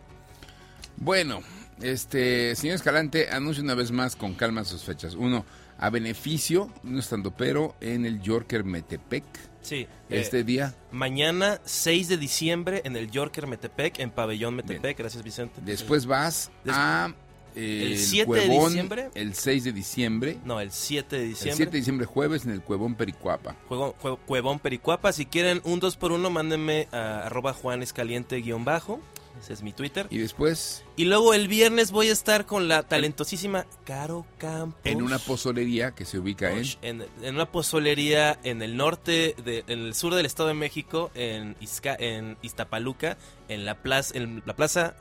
Bueno, 1.04 1.41
este, 1.82 2.56
señor 2.56 2.76
Escalante, 2.76 3.30
anuncia 3.30 3.62
una 3.62 3.76
vez 3.76 3.91
más 3.91 4.16
con 4.16 4.34
calma 4.36 4.64
sus 4.64 4.84
fechas. 4.84 5.16
Uno, 5.16 5.45
a 5.78 5.89
beneficio 5.89 6.72
de 6.82 6.91
un 6.91 6.99
estandopero 6.99 7.76
en 7.82 8.06
el 8.06 8.22
Yorker 8.22 8.64
Metepec. 8.64 9.24
Sí. 9.62 9.86
Este 10.10 10.39
eh, 10.39 10.43
día. 10.45 10.76
Mañana, 10.91 11.60
6 11.66 12.08
de 12.08 12.18
diciembre, 12.18 12.82
en 12.86 12.95
el 12.95 13.12
Yorker 13.12 13.47
Metepec, 13.47 13.99
en 13.99 14.12
Pabellón 14.12 14.56
Metepec. 14.56 14.97
Gracias, 14.97 15.24
Vicente. 15.24 15.60
Después 15.64 16.06
vas 16.06 16.51
a 16.70 17.14
eh, 17.56 17.89
el 17.91 17.97
7 17.97 18.22
de 18.22 18.26
Cuevón, 18.47 18.68
diciembre. 18.68 19.10
El 19.14 19.34
6 19.34 19.64
de 19.66 19.72
diciembre. 19.74 20.38
No, 20.45 20.62
el 20.62 20.72
7 20.72 21.18
de 21.18 21.24
El 21.24 21.30
diciembre. 21.32 21.56
7 21.58 21.72
de 21.72 21.78
diciembre, 21.78 22.06
jueves, 22.06 22.45
en 22.45 22.51
el 22.51 22.62
Cuevón 22.62 22.95
Pericuapa. 22.95 23.58
Juego, 23.68 23.93
Jue- 24.01 24.20
Cuevón 24.26 24.60
Pericuapa. 24.60 25.12
Si 25.12 25.26
quieren 25.26 25.60
un 25.66 25.82
2 25.82 25.97
por 25.97 26.14
1 26.14 26.30
mándenme 26.30 26.88
a 26.93 27.26
arroba 27.26 27.51
juanescaliente 27.51 28.38
guion 28.38 28.64
bajo. 28.64 29.01
Ese 29.44 29.52
es 29.54 29.62
mi 29.62 29.74
Twitter. 29.74 30.08
Y 30.10 30.20
después, 30.20 30.86
Y 30.96 31.04
luego 31.06 31.34
el 31.34 31.50
viernes 31.50 31.91
voy 31.91 32.08
a 32.08 32.14
estar 32.14 32.46
con 32.46 32.70
la 32.70 32.84
talentosísima 32.84 33.66
Caro 33.84 34.26
Campos. 34.38 34.80
en 34.86 35.02
una 35.02 35.20
pozolería 35.20 35.91
que 35.91 36.06
se 36.06 36.18
ubica 36.18 36.50
en. 36.52 36.64
en, 36.82 37.06
en 37.22 37.36
una 37.36 37.52
pozolería 37.52 38.39
en 38.44 38.62
el 38.62 38.78
norte, 38.78 39.36
de, 39.44 39.66
en 39.68 39.80
el 39.82 39.96
sur 39.96 40.16
del 40.16 40.26
Estado 40.26 40.48
de 40.48 40.56
México, 40.56 41.12
en, 41.14 41.56
Izca- 41.60 41.98
en 42.00 42.38
Iztapaluca, 42.41 43.18
en 43.50 43.66
la 43.66 43.82
plaza, 43.82 44.18
en 44.18 44.41
la 44.46 44.56
plaza 44.56 44.96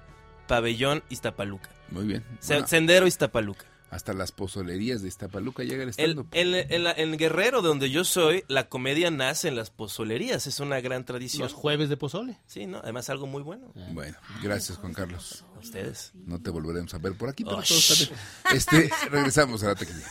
Pabellón 0.48 1.02
Iztapaluca. 1.08 1.70
Muy 1.90 2.04
bien. 2.06 2.24
Bueno, 2.48 2.66
Sendero 2.66 3.06
Iztapaluca. 3.06 3.64
Hasta 3.92 4.14
las 4.14 4.32
pozolerías 4.32 5.02
de 5.02 5.08
Iztapaluca 5.08 5.62
llega 5.64 5.82
el 5.82 5.90
El, 5.90 5.92
stand 5.92 6.26
en, 6.32 6.86
en 6.96 7.16
Guerrero, 7.18 7.60
de 7.60 7.68
donde 7.68 7.90
yo 7.90 8.04
soy, 8.04 8.42
la 8.48 8.70
comedia 8.70 9.10
nace 9.10 9.48
en 9.48 9.54
las 9.54 9.68
pozolerías. 9.68 10.46
Es 10.46 10.60
una 10.60 10.80
gran 10.80 11.04
tradición. 11.04 11.42
Los 11.42 11.52
jueves 11.52 11.90
de 11.90 11.98
pozole. 11.98 12.38
Sí, 12.46 12.66
¿no? 12.66 12.78
Además, 12.78 13.10
algo 13.10 13.26
muy 13.26 13.42
bueno. 13.42 13.70
Bueno, 13.92 14.16
gracias 14.42 14.78
Juan 14.78 14.94
Carlos. 14.94 15.44
A 15.56 15.58
ustedes. 15.58 16.12
No 16.14 16.40
te 16.40 16.48
volveremos 16.48 16.94
a 16.94 16.98
ver 16.98 17.12
por 17.18 17.28
aquí, 17.28 17.44
pero 17.44 17.58
Oh, 17.58 17.62
todo 17.62 17.78
está 17.78 17.94
shh. 17.94 18.08
bien. 18.08 18.56
Este, 18.56 18.90
regresamos 19.10 19.62
a 19.62 19.66
la 19.68 19.74
tequila. 19.74 20.06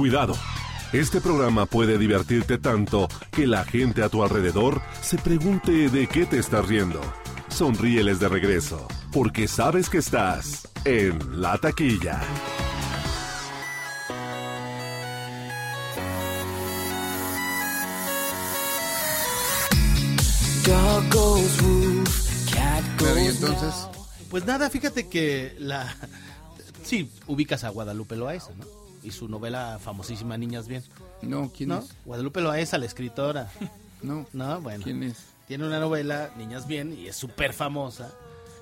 Cuidado. 0.00 0.34
Este 0.94 1.20
programa 1.20 1.66
puede 1.66 1.98
divertirte 1.98 2.56
tanto 2.56 3.06
que 3.30 3.46
la 3.46 3.66
gente 3.66 4.02
a 4.02 4.08
tu 4.08 4.22
alrededor 4.22 4.80
se 5.02 5.18
pregunte 5.18 5.90
de 5.90 6.06
qué 6.06 6.24
te 6.24 6.38
estás 6.38 6.66
riendo. 6.66 7.02
Sonríeles 7.50 8.18
de 8.18 8.30
regreso, 8.30 8.88
porque 9.12 9.46
sabes 9.46 9.90
que 9.90 9.98
estás 9.98 10.66
en 10.86 11.42
la 11.42 11.58
taquilla. 11.58 12.18
Pero 22.96 23.18
y 23.18 23.26
entonces, 23.26 23.74
Pues 24.30 24.46
nada, 24.46 24.70
fíjate 24.70 25.10
que 25.10 25.54
la... 25.58 25.94
Sí, 26.84 27.12
ubicas 27.26 27.64
a 27.64 27.68
Guadalupe 27.68 28.16
Loaesa, 28.16 28.52
¿no? 28.56 28.79
Y 29.02 29.10
su 29.12 29.28
novela 29.28 29.78
famosísima 29.82 30.36
Niñas 30.36 30.68
Bien. 30.68 30.82
no, 31.22 31.50
¿quién 31.56 31.70
¿No? 31.70 31.78
es? 31.78 31.90
Guadalupe 32.04 32.40
Loaesa, 32.40 32.78
la 32.78 32.86
escritora. 32.86 33.50
No, 34.02 34.26
No, 34.32 34.62
bueno. 34.62 34.82
¿quién 34.82 35.02
es? 35.02 35.26
Tiene 35.46 35.66
una 35.66 35.78
novela, 35.78 36.30
Niñas 36.38 36.66
Bien, 36.66 36.96
y 36.98 37.08
es 37.08 37.16
súper 37.16 37.52
famosa. 37.52 38.10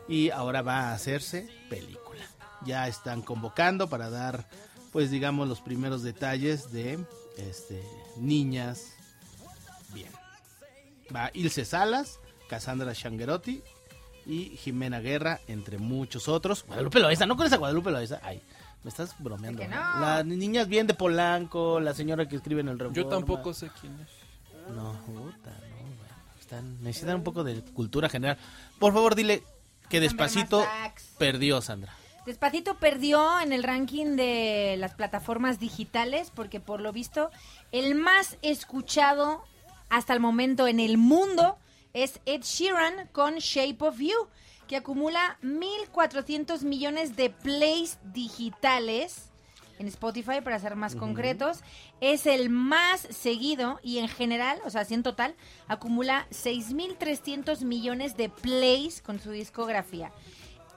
Y 0.08 0.30
ahora 0.30 0.62
va 0.62 0.88
a 0.88 0.94
hacerse 0.94 1.48
película. 1.70 2.24
Ya 2.64 2.88
están 2.88 3.22
convocando 3.22 3.88
para 3.88 4.10
dar, 4.10 4.48
pues 4.90 5.12
digamos, 5.12 5.46
los 5.46 5.60
primeros 5.60 6.02
detalles 6.02 6.72
de 6.72 6.98
este, 7.36 7.80
Niñas 8.16 8.94
Bien. 9.94 10.10
Va 11.14 11.30
Ilse 11.34 11.64
Salas, 11.64 12.18
Cassandra 12.48 12.92
Shanguerotti 12.92 13.62
y 14.26 14.56
Jimena 14.56 14.98
Guerra, 14.98 15.40
entre 15.46 15.78
muchos 15.78 16.26
otros. 16.26 16.64
Guadalupe 16.66 16.98
Loaesa, 16.98 17.26
¿no 17.26 17.36
conoces 17.36 17.52
a 17.54 17.58
Guadalupe 17.58 17.92
Loaesa? 17.92 18.20
Ay, 18.24 18.42
me 18.82 18.90
estás 18.90 19.14
bromeando. 19.18 19.60
Que 19.62 19.68
¿no? 19.68 19.76
no. 19.76 20.00
Las 20.00 20.26
niñas 20.26 20.68
bien 20.68 20.86
de 20.86 20.94
Polanco, 20.94 21.80
la 21.80 21.94
señora 21.94 22.28
que 22.28 22.36
escribe 22.36 22.60
en 22.60 22.68
el 22.68 22.78
Reforma. 22.78 22.96
Yo 22.96 23.06
tampoco 23.06 23.54
sé 23.54 23.70
quién 23.80 23.98
es. 24.00 24.08
No, 24.74 24.92
puta, 25.06 25.50
no, 25.50 25.76
bueno, 25.78 26.14
están, 26.38 26.82
necesitan 26.82 27.16
un 27.16 27.24
poco 27.24 27.42
de 27.44 27.62
cultura 27.72 28.08
general. 28.08 28.36
Por 28.78 28.92
favor, 28.92 29.14
dile 29.14 29.42
que 29.88 30.00
despacito 30.00 30.64
perdió, 31.18 31.60
Sandra. 31.60 31.94
Despacito 32.26 32.74
perdió 32.74 33.40
en 33.40 33.54
el 33.54 33.62
ranking 33.62 34.16
de 34.16 34.76
las 34.78 34.94
plataformas 34.94 35.58
digitales 35.58 36.30
porque 36.34 36.60
por 36.60 36.82
lo 36.82 36.92
visto 36.92 37.30
el 37.72 37.94
más 37.94 38.36
escuchado 38.42 39.42
hasta 39.88 40.12
el 40.12 40.20
momento 40.20 40.66
en 40.66 40.78
el 40.78 40.98
mundo 40.98 41.56
es 41.94 42.20
Ed 42.26 42.42
Sheeran 42.42 43.08
con 43.12 43.36
Shape 43.36 43.78
of 43.80 43.98
You, 43.98 44.28
que 44.68 44.76
acumula 44.76 45.38
1.400 45.42 46.62
millones 46.62 47.16
de 47.16 47.30
plays 47.30 47.98
digitales 48.04 49.30
en 49.78 49.86
Spotify, 49.86 50.40
para 50.42 50.58
ser 50.58 50.76
más 50.76 50.94
concretos. 50.94 51.60
Es 52.00 52.26
el 52.26 52.50
más 52.50 53.00
seguido 53.00 53.80
y 53.82 53.98
en 53.98 54.08
general, 54.08 54.58
o 54.64 54.70
sea, 54.70 54.82
así 54.82 54.94
en 54.94 55.02
total, 55.02 55.34
acumula 55.68 56.26
6.300 56.30 57.64
millones 57.64 58.16
de 58.16 58.28
plays 58.28 59.00
con 59.02 59.20
su 59.20 59.30
discografía 59.30 60.12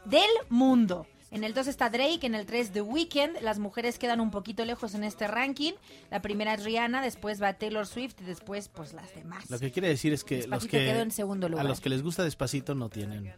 del 0.05 0.29
mundo. 0.49 1.07
En 1.31 1.45
el 1.45 1.53
2 1.53 1.67
está 1.67 1.89
Drake, 1.89 2.19
en 2.23 2.35
el 2.35 2.45
3 2.45 2.71
The 2.71 2.81
Weeknd. 2.81 3.41
Las 3.41 3.57
mujeres 3.57 3.97
quedan 3.97 4.19
un 4.19 4.31
poquito 4.31 4.65
lejos 4.65 4.95
en 4.95 5.05
este 5.05 5.27
ranking. 5.27 5.71
La 6.09 6.21
primera 6.21 6.53
es 6.53 6.63
Rihanna, 6.65 7.01
después 7.01 7.41
va 7.41 7.53
Taylor 7.53 7.87
Swift 7.87 8.15
y 8.19 8.25
después 8.25 8.67
pues 8.67 8.91
las 8.91 9.15
demás. 9.15 9.49
Lo 9.49 9.57
que 9.57 9.71
quiere 9.71 9.87
decir 9.87 10.11
es 10.11 10.25
que 10.25 10.35
los 10.39 10.63
Despacito 10.63 10.71
que 10.71 10.85
quedó 10.85 10.99
en 10.99 11.11
segundo 11.11 11.47
a 11.47 11.63
los 11.63 11.79
que 11.79 11.89
les 11.89 12.03
gusta 12.03 12.23
despacito 12.23 12.75
no 12.75 12.89
tienen 12.89 13.33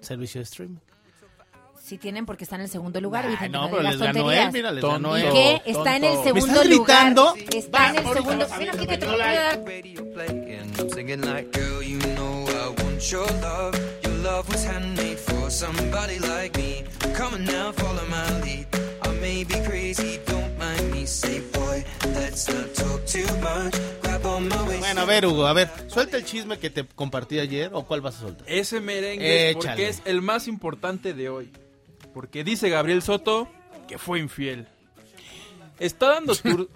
servicio 0.00 0.40
de 0.40 0.44
streaming. 0.44 0.78
Sí 1.80 1.98
tienen 1.98 2.24
porque 2.24 2.44
está 2.44 2.56
en 2.56 2.62
el 2.62 2.68
segundo 2.70 2.98
lugar. 3.00 3.26
Ay, 3.38 3.50
no, 3.50 3.68
pero 3.68 3.82
les 3.82 3.98
ganó 3.98 4.30
él, 4.32 4.50
mira, 4.52 4.72
les 4.72 4.82
ganó 4.82 5.18
¿Y 5.18 5.22
él. 5.22 5.32
qué? 5.32 5.62
Está 5.66 5.96
en 5.96 6.04
el 6.04 6.12
Tonto. 6.14 6.24
¿Me 6.34 6.40
segundo 6.40 6.62
estás 6.62 6.66
lugar. 6.70 7.12
gritando? 7.12 7.34
Está 7.58 7.78
Va, 7.78 7.88
en 7.90 7.96
el 8.06 8.12
segundo. 8.14 8.46
Mira, 8.58 8.72
metió 8.72 9.16
la- 9.16 9.50
radio 9.52 9.64
playing. 9.64 10.54
May 19.24 19.42
be 19.42 19.54
crazy, 19.64 20.20
don't 20.26 20.58
mind 20.58 20.92
me. 20.92 21.06
Say, 21.06 21.40
boy, 21.40 21.82
let's 22.12 22.46
not 22.46 22.74
talk 22.74 23.06
too 23.06 23.24
much. 23.40 23.74
Grab 24.02 24.26
on 24.26 24.48
my 24.50 24.56
waist. 24.68 24.80
Bueno, 24.80 25.00
a 25.00 25.04
ver, 25.06 25.24
Hugo, 25.24 25.46
a 25.46 25.54
ver, 25.54 25.70
suelta 25.88 26.18
el 26.18 26.26
chisme 26.26 26.58
que 26.58 26.68
te 26.68 26.84
compartí 26.84 27.38
ayer 27.38 27.70
o 27.72 27.86
cuál 27.86 28.02
vas 28.02 28.16
a 28.16 28.20
soltar. 28.20 28.46
Ese 28.46 28.82
merengue 28.82 29.48
es 29.48 29.56
Échale. 29.56 29.66
porque 29.70 29.88
es 29.88 30.02
el 30.04 30.20
más 30.20 30.46
importante 30.46 31.14
de 31.14 31.30
hoy. 31.30 31.50
Porque 32.12 32.44
dice 32.44 32.68
Gabriel 32.68 33.00
Soto 33.00 33.48
que 33.88 33.96
fue 33.96 34.18
infiel. 34.18 34.68
Está 35.78 36.08
dando 36.10 36.34
tour. 36.36 36.68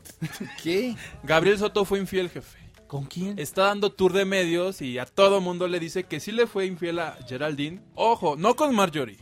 ¿Qué? 0.62 0.96
Gabriel 1.24 1.59
Soto 1.59 1.84
fue 1.84 1.99
infiel, 1.99 2.30
jefe. 2.30 2.57
¿Con 2.86 3.05
quién? 3.05 3.38
Está 3.38 3.64
dando 3.64 3.92
tour 3.92 4.14
de 4.14 4.24
medios 4.24 4.80
y 4.80 4.99
a 4.99 5.05
todo 5.05 5.42
mundo 5.42 5.68
le 5.68 5.78
dice 5.80 6.05
que 6.05 6.18
sí 6.18 6.32
le 6.32 6.46
fue 6.46 6.64
infiel 6.64 6.99
a 7.01 7.18
Geraldine. 7.28 7.82
Ojo, 7.94 8.36
no 8.36 8.57
con 8.57 8.74
Marjorie. 8.74 9.18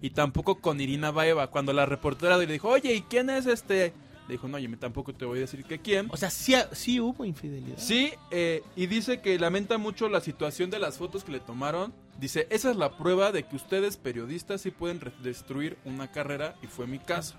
Y 0.00 0.10
tampoco 0.10 0.60
con 0.60 0.80
Irina 0.80 1.10
Baeva. 1.10 1.48
Cuando 1.48 1.72
la 1.72 1.86
reportera 1.86 2.38
le 2.38 2.46
dijo, 2.46 2.68
oye, 2.68 2.94
¿y 2.94 3.02
quién 3.02 3.30
es 3.30 3.46
este? 3.46 3.92
Le 4.28 4.34
dijo, 4.34 4.46
no, 4.46 4.58
yo 4.58 4.78
tampoco 4.78 5.14
te 5.14 5.24
voy 5.24 5.38
a 5.38 5.40
decir 5.42 5.64
que 5.64 5.78
quién. 5.78 6.08
O 6.10 6.16
sea, 6.16 6.30
sí, 6.30 6.54
sí 6.72 7.00
hubo 7.00 7.24
infidelidad. 7.24 7.78
Sí, 7.78 8.12
eh, 8.30 8.62
y 8.76 8.86
dice 8.86 9.20
que 9.20 9.38
lamenta 9.38 9.78
mucho 9.78 10.08
la 10.08 10.20
situación 10.20 10.70
de 10.70 10.78
las 10.78 10.98
fotos 10.98 11.24
que 11.24 11.32
le 11.32 11.40
tomaron. 11.40 11.94
Dice, 12.20 12.46
esa 12.50 12.70
es 12.70 12.76
la 12.76 12.96
prueba 12.96 13.32
de 13.32 13.44
que 13.44 13.56
ustedes 13.56 13.96
periodistas 13.96 14.60
sí 14.60 14.70
pueden 14.70 15.00
destruir 15.22 15.78
una 15.84 16.10
carrera 16.10 16.56
y 16.62 16.66
fue 16.66 16.86
mi 16.86 16.98
caso. 16.98 17.36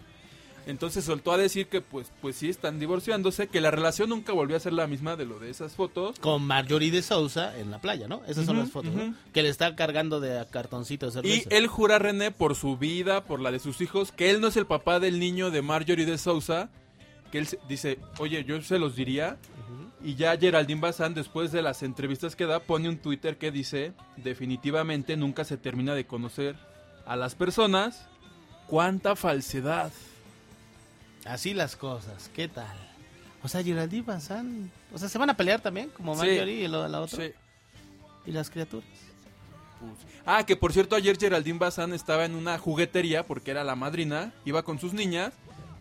Entonces 0.70 1.04
soltó 1.04 1.32
a 1.32 1.38
decir 1.38 1.66
que 1.66 1.82
pues, 1.82 2.12
pues 2.22 2.36
sí 2.36 2.48
están 2.48 2.80
divorciándose, 2.80 3.48
que 3.48 3.60
la 3.60 3.72
relación 3.72 4.10
nunca 4.10 4.34
volvió 4.34 4.56
a 4.56 4.60
ser 4.60 4.74
la 4.74 4.86
misma 4.86 5.16
de 5.16 5.26
lo 5.26 5.40
de 5.40 5.50
esas 5.50 5.74
fotos. 5.74 6.20
Con 6.20 6.44
Marjorie 6.44 6.92
de 6.92 7.02
Sousa 7.02 7.58
en 7.58 7.72
la 7.72 7.82
playa, 7.82 8.08
¿no? 8.08 8.22
Esas 8.28 8.46
son 8.46 8.60
las 8.60 8.70
fotos, 8.70 8.94
¿no? 8.94 9.16
Que 9.34 9.42
le 9.42 9.50
está 9.50 9.76
cargando 9.76 10.20
de 10.20 10.46
cartoncito 10.52 11.10
de 11.10 11.28
Y 11.28 11.44
él 11.50 11.66
jura 11.66 11.96
a 11.96 12.00
René 12.00 12.30
por 12.30 12.54
su 12.54 12.78
vida, 12.78 13.24
por 13.26 13.40
la 13.40 13.50
de 13.50 13.58
sus 13.58 13.82
hijos, 13.82 14.12
que 14.12 14.30
él 14.30 14.42
no 14.42 14.50
es 14.50 14.58
el 14.58 14.68
papá 14.68 15.00
del 15.00 15.20
niño 15.20 15.50
de 15.50 15.64
Marjorie 15.64 16.06
de 16.06 16.20
Sousa, 16.20 16.70
que 17.32 17.40
él 17.40 17.48
dice, 17.68 17.98
oye, 18.20 18.44
yo 18.44 18.62
se 18.62 18.78
los 18.78 18.96
diría. 18.96 19.40
Y 20.04 20.14
ya 20.16 20.38
Geraldine 20.38 20.82
Bazán, 20.82 21.16
después 21.16 21.52
de 21.52 21.64
las 21.64 21.82
entrevistas 21.82 22.36
que 22.36 22.46
da, 22.46 22.60
pone 22.60 22.90
un 22.90 23.00
Twitter 23.00 23.40
que 23.40 23.50
dice, 23.50 23.94
definitivamente 24.18 25.18
nunca 25.18 25.46
se 25.46 25.58
termina 25.58 25.96
de 25.96 26.06
conocer 26.06 26.58
a 27.08 27.16
las 27.16 27.34
personas. 27.34 28.08
¡Cuánta 28.68 29.16
falsedad! 29.16 29.92
Así 31.26 31.54
las 31.54 31.76
cosas, 31.76 32.30
¿qué 32.34 32.48
tal? 32.48 32.76
O 33.44 33.48
sea, 33.48 33.64
Geraldine 33.64 34.04
Bazán... 34.04 34.72
O 34.94 34.98
sea, 34.98 35.08
¿se 35.10 35.18
van 35.18 35.30
a 35.30 35.38
pelear 35.38 35.62
también? 35.62 35.90
Como 35.90 36.14
Sí. 36.16 36.22
Marjorie 36.28 36.66
y 36.66 36.68
la, 36.68 36.88
la 36.88 37.02
otra. 37.02 37.24
Sí. 37.26 37.32
¿Y 38.26 38.32
las 38.32 38.50
criaturas? 38.50 38.88
Ah, 40.26 40.46
que 40.46 40.58
por 40.58 40.74
cierto, 40.74 40.96
ayer 40.96 41.18
Geraldine 41.18 41.58
Bazán 41.58 41.94
estaba 41.94 42.26
en 42.26 42.36
una 42.36 42.58
juguetería 42.58 43.26
porque 43.26 43.52
era 43.52 43.64
la 43.64 43.76
madrina, 43.76 44.34
iba 44.44 44.64
con 44.64 44.78
sus 44.78 44.94
niñas, 44.94 45.34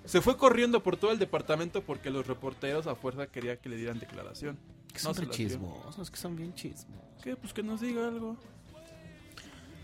se 0.04 0.20
fue 0.20 0.36
corriendo 0.36 0.82
por 0.82 0.96
todo 0.96 1.10
el 1.10 1.18
departamento 1.18 1.82
porque 1.82 2.10
los 2.10 2.26
reporteros 2.26 2.86
a 2.86 2.94
fuerza 2.94 3.26
querían 3.26 3.58
que 3.58 3.68
le 3.68 3.76
dieran 3.76 3.98
declaración. 3.98 4.56
Que 4.92 5.00
son 5.00 5.14
chismosos, 5.30 6.10
que 6.10 6.16
son 6.16 6.36
bien 6.36 6.54
chismosos. 6.54 7.04
¿Qué? 7.22 7.36
Pues 7.36 7.52
que 7.52 7.62
nos 7.62 7.80
diga 7.80 8.06
algo. 8.06 8.36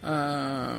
Ah, 0.02 0.78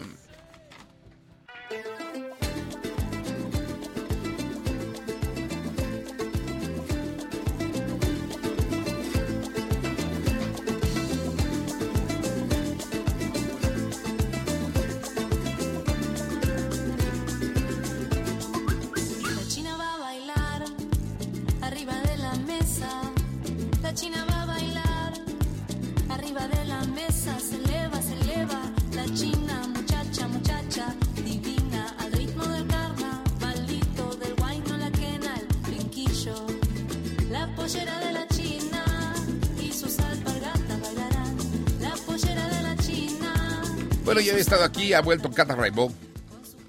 bueno, 44.16 44.32
ya 44.32 44.38
he 44.38 44.39
estado 44.39 44.63
aquí, 44.63 44.93
ha 44.93 45.01
vuelto 45.01 45.30
Cata 45.30 45.55
Raibó. 45.55 45.91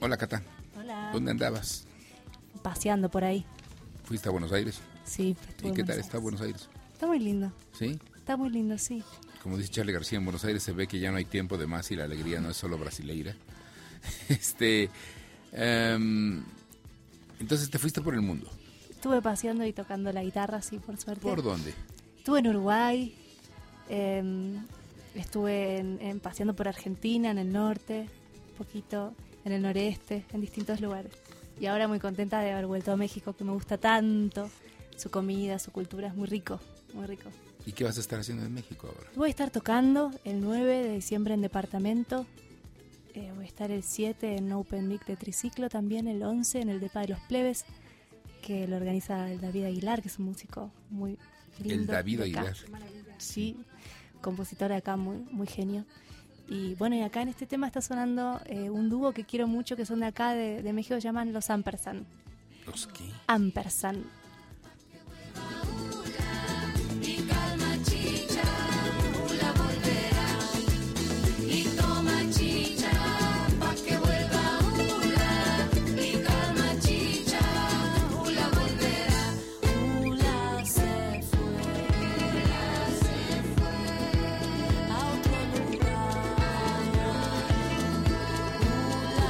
Hola, 0.00 0.16
Cata. 0.16 0.42
Hola. 0.76 1.10
¿Dónde 1.12 1.30
andabas? 1.30 1.84
Paseando 2.60 3.08
por 3.08 3.22
ahí. 3.22 3.46
¿Fuiste 4.02 4.28
a 4.28 4.32
Buenos 4.32 4.50
Aires? 4.50 4.80
Sí, 5.04 5.36
¿Y 5.62 5.70
qué 5.70 5.84
tal 5.84 6.00
está 6.00 6.18
Buenos 6.18 6.40
Aires? 6.40 6.68
Está 6.92 7.06
muy 7.06 7.20
lindo. 7.20 7.52
¿Sí? 7.78 8.00
Está 8.16 8.36
muy 8.36 8.50
lindo, 8.50 8.76
sí. 8.78 9.00
Como 9.44 9.56
dice 9.56 9.70
Charlie 9.70 9.92
García, 9.92 10.18
en 10.18 10.24
Buenos 10.24 10.44
Aires 10.44 10.60
se 10.60 10.72
ve 10.72 10.88
que 10.88 10.98
ya 10.98 11.12
no 11.12 11.18
hay 11.18 11.24
tiempo 11.24 11.56
de 11.56 11.68
más 11.68 11.88
y 11.92 11.94
la 11.94 12.02
alegría 12.02 12.40
no 12.40 12.50
es 12.50 12.56
solo 12.56 12.78
brasileira. 12.78 13.36
Este. 14.28 14.90
em, 15.52 16.42
entonces 17.38 17.70
te 17.70 17.78
fuiste 17.78 18.00
por 18.00 18.14
el 18.14 18.22
mundo. 18.22 18.50
Estuve 18.90 19.22
paseando 19.22 19.64
y 19.64 19.72
tocando 19.72 20.12
la 20.12 20.24
guitarra, 20.24 20.62
sí, 20.62 20.80
por 20.80 20.96
suerte. 20.96 21.22
¿Por 21.22 21.44
dónde? 21.44 21.72
Estuve 22.18 22.40
en 22.40 22.48
Uruguay. 22.48 23.14
em, 23.88 24.66
estuve 25.20 25.78
en, 25.78 25.98
en- 26.00 26.20
paseando 26.20 26.54
por 26.54 26.68
Argentina, 26.68 27.30
en 27.30 27.38
el 27.38 27.52
norte, 27.52 28.08
un 28.50 28.56
poquito 28.56 29.14
en 29.44 29.52
el 29.52 29.62
noreste, 29.62 30.24
en 30.32 30.40
distintos 30.40 30.80
lugares. 30.80 31.12
Y 31.60 31.66
ahora 31.66 31.88
muy 31.88 31.98
contenta 32.00 32.40
de 32.40 32.52
haber 32.52 32.66
vuelto 32.66 32.92
a 32.92 32.96
México, 32.96 33.32
que 33.34 33.44
me 33.44 33.52
gusta 33.52 33.78
tanto. 33.78 34.50
Su 34.96 35.10
comida, 35.10 35.58
su 35.58 35.72
cultura 35.72 36.08
es 36.08 36.14
muy 36.14 36.26
rico, 36.26 36.58
muy 36.94 37.06
rico. 37.06 37.30
¿Y 37.66 37.72
qué 37.72 37.84
vas 37.84 37.96
a 37.96 38.00
estar 38.00 38.20
haciendo 38.20 38.44
en 38.46 38.54
México 38.54 38.86
ahora? 38.88 39.10
Voy 39.16 39.26
a 39.28 39.30
estar 39.30 39.50
tocando 39.50 40.10
el 40.24 40.40
9 40.40 40.82
de 40.84 40.94
diciembre 40.94 41.34
en 41.34 41.40
departamento. 41.42 42.26
Eh, 43.14 43.30
voy 43.34 43.44
a 43.44 43.48
estar 43.48 43.70
el 43.70 43.82
7 43.82 44.36
en 44.36 44.52
Open 44.52 44.88
Mic 44.88 45.04
de 45.06 45.16
Triciclo, 45.16 45.68
también 45.68 46.06
el 46.08 46.22
11 46.22 46.60
en 46.60 46.68
el 46.68 46.80
Depa 46.80 47.00
de 47.00 47.08
los 47.08 47.20
Plebes, 47.20 47.64
que 48.42 48.66
lo 48.68 48.76
organiza 48.76 49.30
el 49.32 49.40
David 49.40 49.64
Aguilar, 49.64 50.02
que 50.02 50.08
es 50.08 50.18
un 50.18 50.26
músico 50.26 50.70
muy 50.90 51.18
lindo. 51.58 51.74
El 51.82 51.86
David. 51.86 52.20
Aguilar. 52.20 52.54
Sí, 53.18 53.56
compositor 54.26 54.68
de 54.70 54.76
acá, 54.76 54.96
muy, 54.96 55.18
muy 55.30 55.46
genio. 55.46 55.84
Y 56.48 56.74
bueno, 56.74 56.96
y 56.96 57.02
acá 57.02 57.22
en 57.22 57.28
este 57.28 57.46
tema 57.46 57.68
está 57.68 57.80
sonando 57.80 58.40
eh, 58.46 58.70
un 58.70 58.90
dúo 58.90 59.12
que 59.12 59.24
quiero 59.24 59.46
mucho, 59.46 59.76
que 59.76 59.86
son 59.86 60.00
de 60.00 60.06
acá, 60.06 60.34
de, 60.34 60.62
de 60.62 60.72
México, 60.72 60.98
llaman 60.98 61.32
Los 61.32 61.48
Ampersand. 61.48 62.04
¿Los 62.66 62.88
qué? 62.88 63.04
Ampersand. 63.28 64.04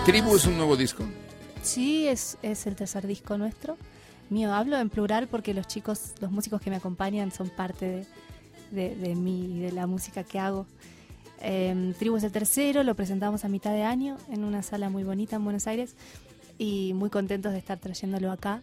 ¿Tribu 0.06 0.36
es 0.36 0.46
un 0.46 0.56
nuevo 0.56 0.76
disco? 0.76 1.04
Sí, 1.62 2.06
es, 2.06 2.38
es 2.40 2.68
el 2.68 2.76
tercer 2.76 3.08
disco 3.08 3.36
nuestro. 3.38 3.76
Mío, 4.30 4.54
hablo 4.54 4.78
en 4.78 4.88
plural 4.88 5.26
porque 5.26 5.52
los 5.52 5.66
chicos, 5.66 6.12
los 6.20 6.30
músicos 6.30 6.60
que 6.60 6.70
me 6.70 6.76
acompañan 6.76 7.32
son 7.32 7.48
parte 7.50 8.06
de, 8.70 8.90
de, 8.90 8.94
de 8.94 9.16
mí 9.16 9.56
y 9.56 9.60
de 9.62 9.72
la 9.72 9.88
música 9.88 10.22
que 10.22 10.38
hago. 10.38 10.68
Eh, 11.40 11.92
Tribu 11.98 12.18
es 12.18 12.22
el 12.22 12.30
tercero, 12.30 12.84
lo 12.84 12.94
presentamos 12.94 13.44
a 13.44 13.48
mitad 13.48 13.72
de 13.72 13.82
año 13.82 14.16
en 14.30 14.44
una 14.44 14.62
sala 14.62 14.90
muy 14.90 15.02
bonita 15.02 15.34
en 15.34 15.42
Buenos 15.42 15.66
Aires 15.66 15.96
y 16.56 16.92
muy 16.94 17.10
contentos 17.10 17.50
de 17.50 17.58
estar 17.58 17.80
trayéndolo 17.80 18.30
acá. 18.30 18.62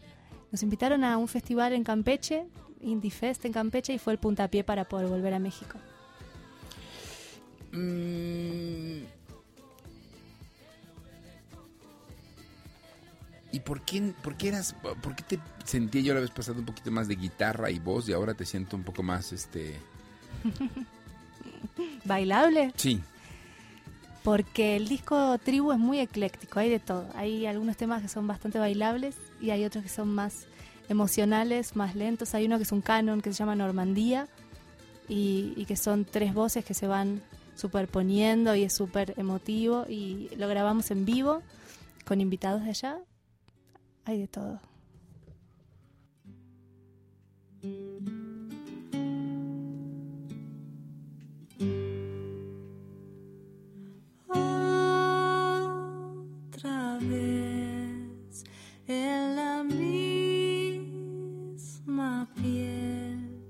Nos 0.54 0.64
invitaron 0.64 1.04
a 1.04 1.18
un 1.18 1.28
festival 1.28 1.74
en 1.74 1.84
Campeche, 1.84 2.46
Indie 2.80 3.12
Fest 3.12 3.44
en 3.44 3.52
Campeche, 3.52 3.92
y 3.94 4.00
fue 4.00 4.14
el 4.14 4.20
puntapié 4.20 4.64
para 4.64 4.86
poder 4.86 5.08
volver 5.08 5.34
a 5.34 5.40
México. 5.40 5.78
Mm. 7.74 9.23
¿Y 13.54 13.60
por 13.60 13.82
qué, 13.82 14.14
por 14.24 14.36
qué 14.36 14.48
eras, 14.48 14.74
por 14.74 15.16
qué 15.16 15.24
te 15.24 15.40
sentía 15.64 16.02
yo 16.02 16.16
la 16.16 16.22
vez 16.22 16.32
pasada 16.32 16.58
un 16.58 16.66
poquito 16.66 16.90
más 16.90 17.08
de 17.08 17.16
guitarra 17.16 17.70
y 17.70 17.78
voz 17.78 18.10
y 18.10 18.14
ahora 18.14 18.34
te 18.34 18.48
siento 18.48 18.76
un 18.76 18.82
poco 18.82 19.04
más, 19.04 19.32
este... 19.32 19.80
¿Bailable? 22.04 22.74
Sí. 22.76 23.00
Porque 24.24 24.76
el 24.76 24.88
disco 24.88 25.38
Tribu 25.38 25.72
es 25.72 25.78
muy 25.78 26.00
ecléctico, 26.00 26.60
hay 26.60 26.72
de 26.72 26.80
todo. 26.80 27.08
Hay 27.14 27.46
algunos 27.46 27.78
temas 27.78 28.02
que 28.02 28.08
son 28.08 28.26
bastante 28.26 28.58
bailables 28.58 29.16
y 29.40 29.52
hay 29.52 29.66
otros 29.66 29.84
que 29.84 29.90
son 29.90 30.16
más 30.16 30.48
emocionales, 30.90 31.76
más 31.76 31.94
lentos. 31.94 32.34
Hay 32.34 32.48
uno 32.48 32.58
que 32.58 32.64
es 32.64 32.72
un 32.72 32.82
canon 32.82 33.22
que 33.22 33.32
se 33.34 33.38
llama 33.38 33.56
Normandía 33.56 34.28
y, 35.08 35.54
y 35.56 35.66
que 35.66 35.76
son 35.76 36.06
tres 36.06 36.34
voces 36.34 36.66
que 36.66 36.74
se 36.74 36.88
van 36.88 37.22
superponiendo 37.56 38.56
y 38.56 38.64
es 38.64 38.74
súper 38.74 39.14
emotivo 39.16 39.86
y 39.88 40.30
lo 40.38 40.48
grabamos 40.48 40.90
en 40.90 41.06
vivo 41.06 41.44
con 42.04 42.20
invitados 42.20 42.64
de 42.64 42.72
allá. 42.72 42.98
Hay 44.06 44.20
de 44.20 44.28
todo. 44.28 44.60
otra 56.64 56.98
vez 57.00 58.44
en 58.88 59.36
la 59.36 59.64
misma 59.64 60.00
piel, 62.36 63.44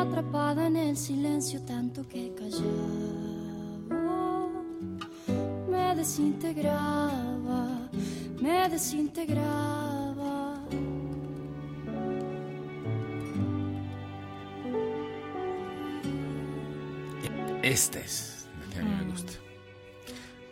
Atrapada 0.00 0.66
en 0.66 0.76
el 0.76 0.96
silencio 0.96 1.60
tanto 1.62 2.06
que 2.08 2.32
callaba. 2.34 2.64
Me 5.70 5.94
desintegraba, 5.96 7.88
me 8.40 8.68
desintegraba. 8.68 10.60
Esta 17.62 17.98
es 18.00 18.46
la 18.60 18.74
que 18.74 18.80
a 18.80 18.84
mí 18.84 18.90
me 19.04 19.10
gusta. 19.10 19.32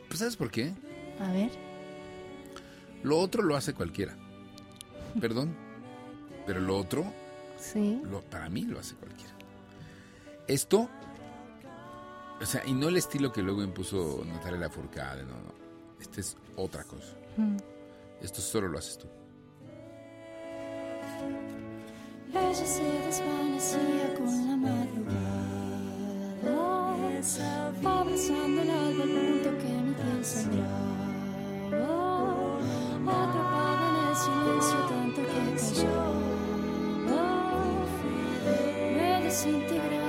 Pues 0.08 0.18
¿sabes 0.18 0.36
por 0.36 0.50
qué? 0.50 0.72
A 1.20 1.32
ver. 1.32 1.50
Lo 3.02 3.18
otro 3.18 3.42
lo 3.42 3.56
hace 3.56 3.74
cualquiera. 3.74 4.14
Perdón. 5.20 5.54
Pero 6.46 6.60
lo 6.60 6.76
otro, 6.76 7.04
Sí. 7.58 8.00
lo- 8.04 8.22
para 8.22 8.48
mí 8.50 8.62
lo 8.62 8.78
hace 8.80 8.94
cualquiera. 8.96 9.33
Esto, 10.46 10.88
o 12.40 12.46
sea, 12.46 12.62
y 12.66 12.72
no 12.72 12.88
el 12.88 12.96
estilo 12.96 13.32
que 13.32 13.42
luego 13.42 13.62
impuso 13.62 14.22
Natalia 14.26 14.58
Lafourcade, 14.60 15.24
no, 15.24 15.32
no. 15.32 15.54
Este 16.00 16.20
es 16.20 16.36
otra 16.56 16.84
cosa. 16.84 17.14
Mm. 17.36 17.56
Esto 18.20 18.40
solo 18.40 18.68
lo 18.68 18.78
haces 18.78 18.98
tú. 18.98 19.06
Ella 22.34 22.54
se 22.54 22.82
desvanecía 22.82 24.14
con 24.16 24.48
la 24.48 24.56
madrugada. 24.56 25.44
Abrazando 27.84 28.62
el 28.62 28.70
alba 28.70 29.02
al 29.04 29.10
punto 29.10 29.50
que 29.58 29.68
mi 29.68 29.94
piel 29.94 30.24
sangraba. 30.24 31.08
Atrapada 33.06 33.86
en 33.88 33.96
el 34.08 34.16
silencio 34.16 34.78
tanto 34.88 35.20
que 35.22 35.38
callaba. 35.56 36.22
Me 38.94 39.08
desintegraba, 39.24 40.03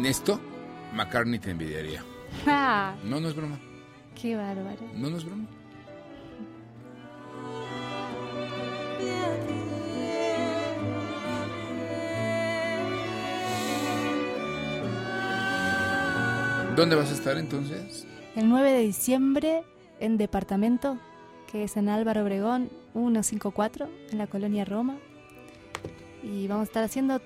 En 0.00 0.06
esto, 0.06 0.40
McCartney 0.94 1.38
te 1.38 1.50
envidiaría. 1.50 2.02
¡Ja! 2.46 2.96
No, 3.04 3.20
no 3.20 3.28
es 3.28 3.36
broma. 3.36 3.60
¡Qué 4.18 4.34
bárbaro! 4.34 4.80
No, 4.94 5.10
no 5.10 5.18
es 5.18 5.24
broma. 5.26 5.46
¿Dónde 16.74 16.96
vas 16.96 17.10
a 17.10 17.12
estar 17.12 17.36
entonces? 17.36 18.06
El 18.36 18.48
9 18.48 18.72
de 18.72 18.80
diciembre 18.80 19.64
en 19.98 20.16
Departamento, 20.16 20.98
que 21.52 21.64
es 21.64 21.76
en 21.76 21.90
Álvaro 21.90 22.22
Obregón 22.22 22.70
154, 22.94 23.86
en 24.12 24.16
la 24.16 24.26
colonia 24.28 24.64
Roma. 24.64 24.96
Y 26.22 26.48
vamos 26.48 26.62
a 26.62 26.68
estar 26.68 26.84
haciendo 26.84 27.20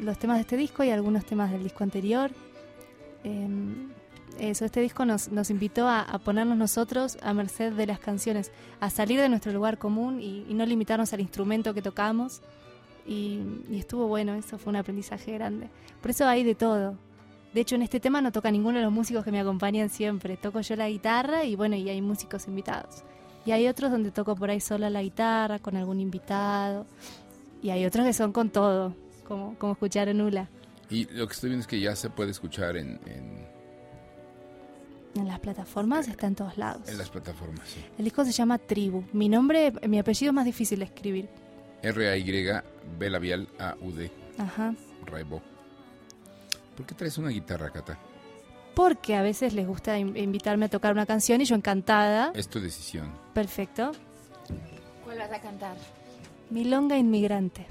los 0.00 0.18
temas 0.18 0.36
de 0.36 0.42
este 0.42 0.56
disco 0.56 0.84
y 0.84 0.90
algunos 0.90 1.24
temas 1.24 1.50
del 1.50 1.62
disco 1.62 1.84
anterior. 1.84 2.30
Em, 3.24 3.90
eso, 4.38 4.64
este 4.64 4.80
disco 4.80 5.04
nos, 5.04 5.28
nos 5.32 5.50
invitó 5.50 5.88
a, 5.88 6.06
ponernos 6.24 6.56
nosotros 6.56 7.18
a 7.22 7.34
merced 7.34 7.72
de 7.72 7.86
las 7.86 7.98
canciones, 7.98 8.52
a 8.80 8.90
salir 8.90 9.20
de 9.20 9.28
nuestro 9.28 9.52
lugar 9.52 9.78
común 9.78 10.20
y, 10.20 10.44
no 10.54 10.64
limitarnos 10.64 11.12
al 11.12 11.20
instrumento 11.20 11.74
que 11.74 11.82
tocamos. 11.82 12.40
Y, 13.06 13.40
y 13.70 13.78
estuvo 13.78 14.06
bueno, 14.06 14.34
eso 14.34 14.58
fue 14.58 14.70
un 14.70 14.76
aprendizaje 14.76 15.32
grande. 15.32 15.68
Por 16.00 16.10
eso 16.10 16.26
hay 16.26 16.44
de 16.44 16.54
todo. 16.54 16.96
De 17.54 17.62
hecho, 17.62 17.74
en 17.74 17.82
este 17.82 17.98
tema 17.98 18.20
no 18.20 18.30
toca 18.30 18.50
ninguno 18.50 18.78
de 18.78 18.84
los 18.84 18.92
músicos 18.92 19.24
que 19.24 19.32
me 19.32 19.40
acompañan 19.40 19.88
siempre. 19.88 20.36
Toco 20.36 20.60
yo 20.60 20.76
la 20.76 20.88
guitarra 20.88 21.44
y 21.44 21.56
bueno, 21.56 21.76
y 21.76 21.88
hay 21.88 22.02
músicos 22.02 22.46
invitados. 22.46 23.02
Y 23.44 23.52
hay 23.52 23.66
otros 23.66 23.90
donde 23.90 24.10
toco 24.10 24.36
por 24.36 24.50
ahí 24.50 24.60
sola 24.60 24.90
la 24.90 25.02
guitarra, 25.02 25.58
con 25.58 25.74
algún 25.76 26.00
invitado. 26.00 26.86
Y 27.62 27.70
hay 27.70 27.86
otros 27.86 28.04
que 28.04 28.12
son 28.12 28.32
con 28.32 28.50
todo, 28.50 28.94
como, 29.28 29.54
como 29.58 29.72
escucharon 29.74 30.20
Ula. 30.20 30.48
Y 30.90 31.04
lo 31.12 31.26
que 31.26 31.34
estoy 31.34 31.50
viendo 31.50 31.60
es 31.62 31.66
que 31.66 31.78
ya 31.80 31.94
se 31.94 32.08
puede 32.08 32.30
escuchar 32.30 32.76
en, 32.78 32.98
en, 33.06 33.46
En 35.16 35.28
las 35.28 35.38
plataformas 35.40 36.08
está 36.08 36.26
en 36.26 36.34
todos 36.34 36.56
lados. 36.56 36.88
en 36.88 36.96
las 36.98 37.10
plataformas. 37.10 37.68
sí. 37.68 37.84
El 37.98 38.04
disco 38.04 38.24
se 38.24 38.32
llama 38.32 38.56
Tribu. 38.58 39.04
Mi 39.12 39.28
nombre, 39.28 39.72
mi 39.86 39.98
apellido 39.98 40.30
es 40.30 40.34
más 40.34 40.44
difícil 40.46 40.78
de 40.78 40.86
escribir. 40.86 41.28
R-A-Y, 41.82 42.46
B 42.98 43.10
labial 43.10 43.48
A-U-D, 43.58 44.10
Ajá. 44.38 44.74
Raibo. 45.06 45.40
¿Por 46.76 46.86
qué 46.86 46.94
traes 46.94 47.18
una 47.18 47.28
guitarra, 47.28 47.70
Cata? 47.70 47.98
Porque 48.74 49.14
a 49.16 49.22
veces 49.22 49.52
les 49.54 49.66
gusta 49.66 49.98
in- 49.98 50.16
invitarme 50.16 50.66
a 50.66 50.68
tocar 50.68 50.92
una 50.92 51.04
canción 51.06 51.40
y 51.40 51.44
yo 51.44 51.54
encantada. 51.56 52.30
Es 52.34 52.48
tu 52.48 52.60
decisión. 52.60 53.12
Perfecto. 53.34 53.92
¿Cuál 55.04 55.18
vas 55.18 55.32
a 55.32 55.40
cantar? 55.40 55.76
Milonga 56.50 56.96
Inmigrante. 56.96 57.66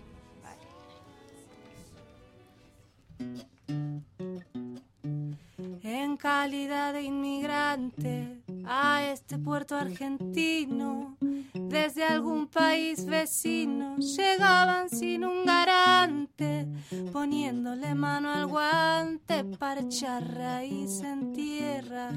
En 5.84 6.18
calidad 6.18 6.94
de 6.94 7.04
inmigrante 7.04 8.42
a 8.66 9.04
este 9.06 9.38
puerto 9.38 9.76
argentino, 9.76 11.16
desde 11.54 12.04
algún 12.04 12.48
país 12.48 13.06
vecino, 13.06 13.98
llegaban 13.98 14.90
sin 14.90 15.24
un 15.26 15.46
garante, 15.46 16.68
poniéndole 17.14 17.96
mano 17.96 18.32
al 18.32 18.48
guante 18.48 19.44
para 19.44 19.82
echar 19.82 20.34
raíz 20.34 21.02
en 21.02 21.34
tierra, 21.34 22.12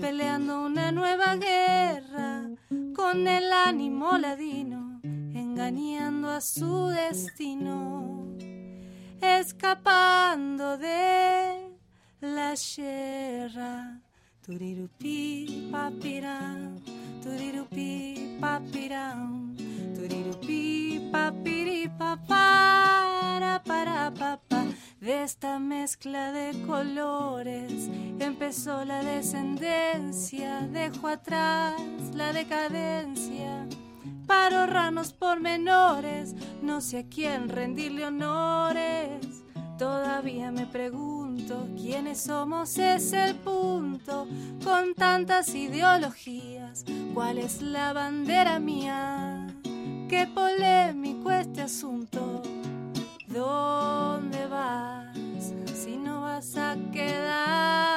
peleando 0.00 0.64
una 0.64 0.90
nueva 0.92 1.36
guerra. 1.36 2.48
Con 2.94 3.26
el 3.26 3.52
ánimo 3.52 4.16
ladino, 4.18 5.00
engañando 5.02 6.30
a 6.30 6.40
su 6.40 6.88
destino, 6.88 8.36
escapando 9.22 10.76
de 10.76 11.70
la 12.20 12.56
sierra. 12.56 14.00
Turirupi 14.44 15.68
papirán, 15.70 16.80
turirupi 17.22 18.36
papirán, 18.40 19.56
turirupi 19.94 21.08
papiri 21.12 21.88
papara 21.96 23.62
para 23.64 24.10
papá. 24.10 24.64
De 25.00 25.22
esta 25.22 25.58
mezcla 25.58 26.32
de 26.32 26.60
colores 26.66 27.88
empezó 28.18 28.84
la 28.84 29.02
descendencia, 29.02 30.60
dejo 30.72 31.06
atrás 31.06 31.80
la 32.14 32.32
decadencia. 32.32 33.66
Paro 34.26 34.66
ranos 34.66 35.12
por 35.12 35.40
menores, 35.40 36.34
no 36.62 36.80
sé 36.80 36.98
a 36.98 37.08
quién 37.08 37.48
rendirle 37.48 38.06
honores. 38.06 39.42
Todavía 39.78 40.50
me 40.52 40.66
pregunto 40.66 41.66
quiénes 41.76 42.22
somos, 42.22 42.78
es 42.78 43.12
el 43.12 43.34
punto. 43.36 44.28
Con 44.62 44.94
tantas 44.94 45.54
ideologías, 45.54 46.84
¿cuál 47.14 47.38
es 47.38 47.62
la 47.62 47.92
bandera 47.92 48.58
mía? 48.60 49.48
Qué 50.08 50.28
polémico 50.32 51.30
este 51.30 51.62
asunto. 51.62 52.42
¿Dónde 53.26 54.46
vas? 54.46 55.16
Si 55.74 55.96
no 55.96 56.20
vas 56.20 56.56
a 56.56 56.76
quedarte, 56.92 57.91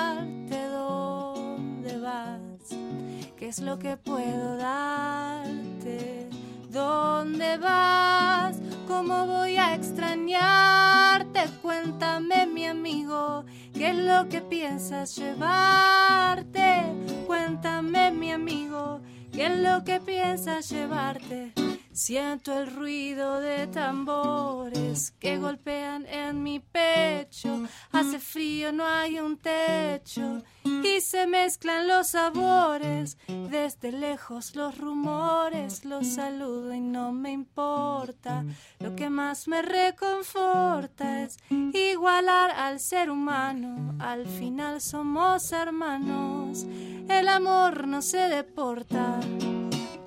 es 3.56 3.62
lo 3.62 3.80
que 3.80 3.96
puedo 3.96 4.58
darte? 4.58 6.30
¿Dónde 6.72 7.58
vas? 7.58 8.58
¿Cómo 8.86 9.26
voy 9.28 9.56
a 9.56 9.74
extrañarte? 9.76 11.40
Cuéntame, 11.62 12.48
mi 12.48 12.66
amigo, 12.66 13.46
¿qué 13.74 13.92
es 13.92 13.96
lo 13.96 14.28
que 14.28 14.42
piensas 14.42 15.16
llevarte? 15.16 16.84
Cuéntame, 17.26 18.12
mi 18.12 18.32
amigo, 18.32 19.00
¿qué 19.32 19.46
es 19.46 19.58
lo 19.58 19.86
que 19.86 20.02
piensas 20.02 20.70
llevarte? 20.70 21.54
Siento 21.96 22.52
el 22.60 22.76
ruido 22.76 23.40
de 23.40 23.68
tambores 23.68 25.12
que 25.18 25.38
golpean 25.38 26.06
en 26.08 26.44
mi 26.44 26.60
pecho. 26.60 27.64
Hace 27.94 28.20
frío, 28.20 28.74
no 28.74 28.86
hay 28.86 29.18
un 29.18 29.38
techo 29.38 30.44
y 30.84 31.00
se 31.00 31.26
mezclan 31.26 31.88
los 31.88 32.10
sabores. 32.10 33.18
Desde 33.50 33.94
lejos 33.94 34.58
los 34.58 34.78
rumores, 34.78 35.86
los 35.86 36.06
saludo 36.06 36.74
y 36.74 36.82
no 36.82 37.14
me 37.14 37.32
importa. 37.32 38.44
Lo 38.80 38.94
que 38.98 39.10
más 39.10 39.48
me 39.48 39.62
reconforta 39.62 41.24
es 41.24 41.38
igualar 41.50 42.52
al 42.52 42.82
ser 42.82 43.10
humano. 43.10 43.96
Al 44.00 44.28
final 44.28 44.82
somos 44.82 45.50
hermanos. 45.54 46.66
El 47.08 47.30
amor 47.30 47.88
no 47.88 48.02
se 48.02 48.28
deporta. 48.28 49.22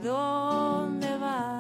¿Dónde 0.03 1.17
vas? 1.17 1.58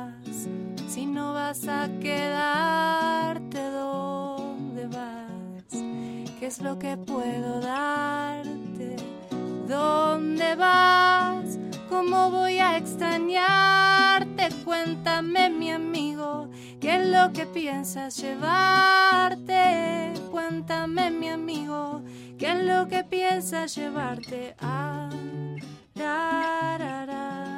Si 0.98 1.06
no 1.06 1.32
vas 1.32 1.68
a 1.68 1.88
quedarte, 2.00 3.70
¿dónde 3.70 4.88
vas? 4.88 5.70
¿Qué 6.40 6.46
es 6.46 6.60
lo 6.60 6.76
que 6.76 6.96
puedo 6.96 7.60
darte? 7.60 8.96
¿Dónde 9.68 10.56
vas? 10.56 11.56
¿Cómo 11.88 12.32
voy 12.32 12.58
a 12.58 12.76
extrañarte? 12.76 14.48
Cuéntame, 14.64 15.48
mi 15.50 15.70
amigo, 15.70 16.48
¿qué 16.80 16.96
es 16.96 17.06
lo 17.06 17.32
que 17.32 17.46
piensas 17.46 18.16
llevarte? 18.16 20.14
Cuéntame, 20.32 21.12
mi 21.12 21.28
amigo, 21.28 22.02
¿qué 22.36 22.50
es 22.54 22.64
lo 22.64 22.88
que 22.88 23.04
piensas 23.04 23.72
llevarte? 23.76 24.56
Ah, 24.58 25.10
ra, 25.94 26.76
ra, 26.76 27.06
ra. 27.06 27.57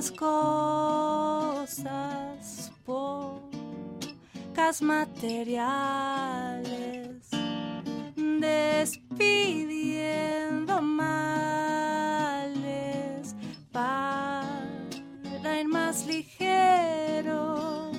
Tantas 0.00 0.10
cosas 1.72 1.92
pocas 2.86 4.80
materiales 4.80 5.68
despidiendo 8.40 9.20
males 10.80 12.56
para 13.72 14.48
ir 15.60 15.68
más 15.68 16.06
ligero 16.06 17.92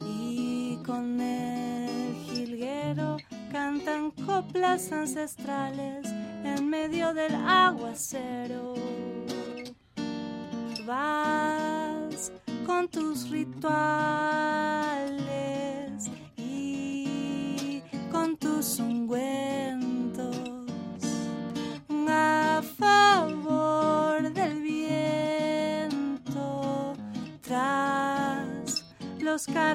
y 0.00 0.78
con 0.84 1.20
el 1.20 2.12
jilguero 2.24 3.18
cantan 3.52 4.10
coplas 4.10 4.90
ancestrales 4.90 6.08
en 6.42 6.68
medio 6.68 7.14
del 7.14 7.36
aguacero 7.36 8.65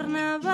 los 0.07 0.50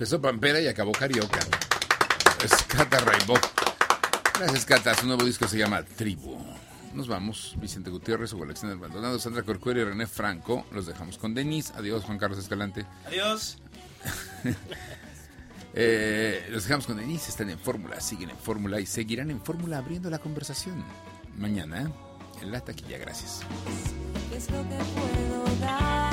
Empezó 0.00 0.18
Pampera 0.18 0.58
y 0.62 0.66
acabó 0.66 0.92
Carioca. 0.92 1.40
Es 2.42 2.50
Cata 2.62 3.00
Raibó. 3.00 3.34
Gracias, 4.38 4.64
Cata. 4.64 4.94
Su 4.94 5.06
nuevo 5.06 5.26
disco 5.26 5.46
se 5.46 5.58
llama 5.58 5.82
Tribu. 5.82 6.38
Nos 6.94 7.06
vamos. 7.06 7.54
Vicente 7.60 7.90
Gutiérrez, 7.90 8.32
Hugo 8.32 8.44
Alexander 8.44 8.78
Maldonado, 8.78 9.18
Sandra 9.18 9.42
Corcuero 9.42 9.82
y 9.82 9.84
René 9.84 10.06
Franco. 10.06 10.64
Los 10.72 10.86
dejamos 10.86 11.18
con 11.18 11.34
Denise. 11.34 11.74
Adiós, 11.76 12.04
Juan 12.04 12.16
Carlos 12.16 12.38
Escalante. 12.38 12.86
Adiós. 13.06 13.58
Eh, 15.72 16.48
los 16.50 16.64
dejamos 16.64 16.86
con 16.86 16.96
Denise. 16.96 17.30
Están 17.30 17.48
en 17.48 17.58
Fórmula, 17.58 18.00
siguen 18.00 18.30
en 18.30 18.38
Fórmula 18.38 18.80
y 18.80 18.86
seguirán 18.86 19.30
en 19.30 19.40
Fórmula 19.40 19.78
abriendo 19.78 20.10
la 20.10 20.18
conversación. 20.18 20.82
Mañana 21.36 21.92
en 22.42 22.50
la 22.50 22.60
taquilla. 22.60 22.98
Gracias. 22.98 23.42
¿Qué 24.30 24.36
es 24.36 24.50
lo 24.50 24.62
que 24.62 24.76
puedo 24.76 25.44
dar? 25.60 26.10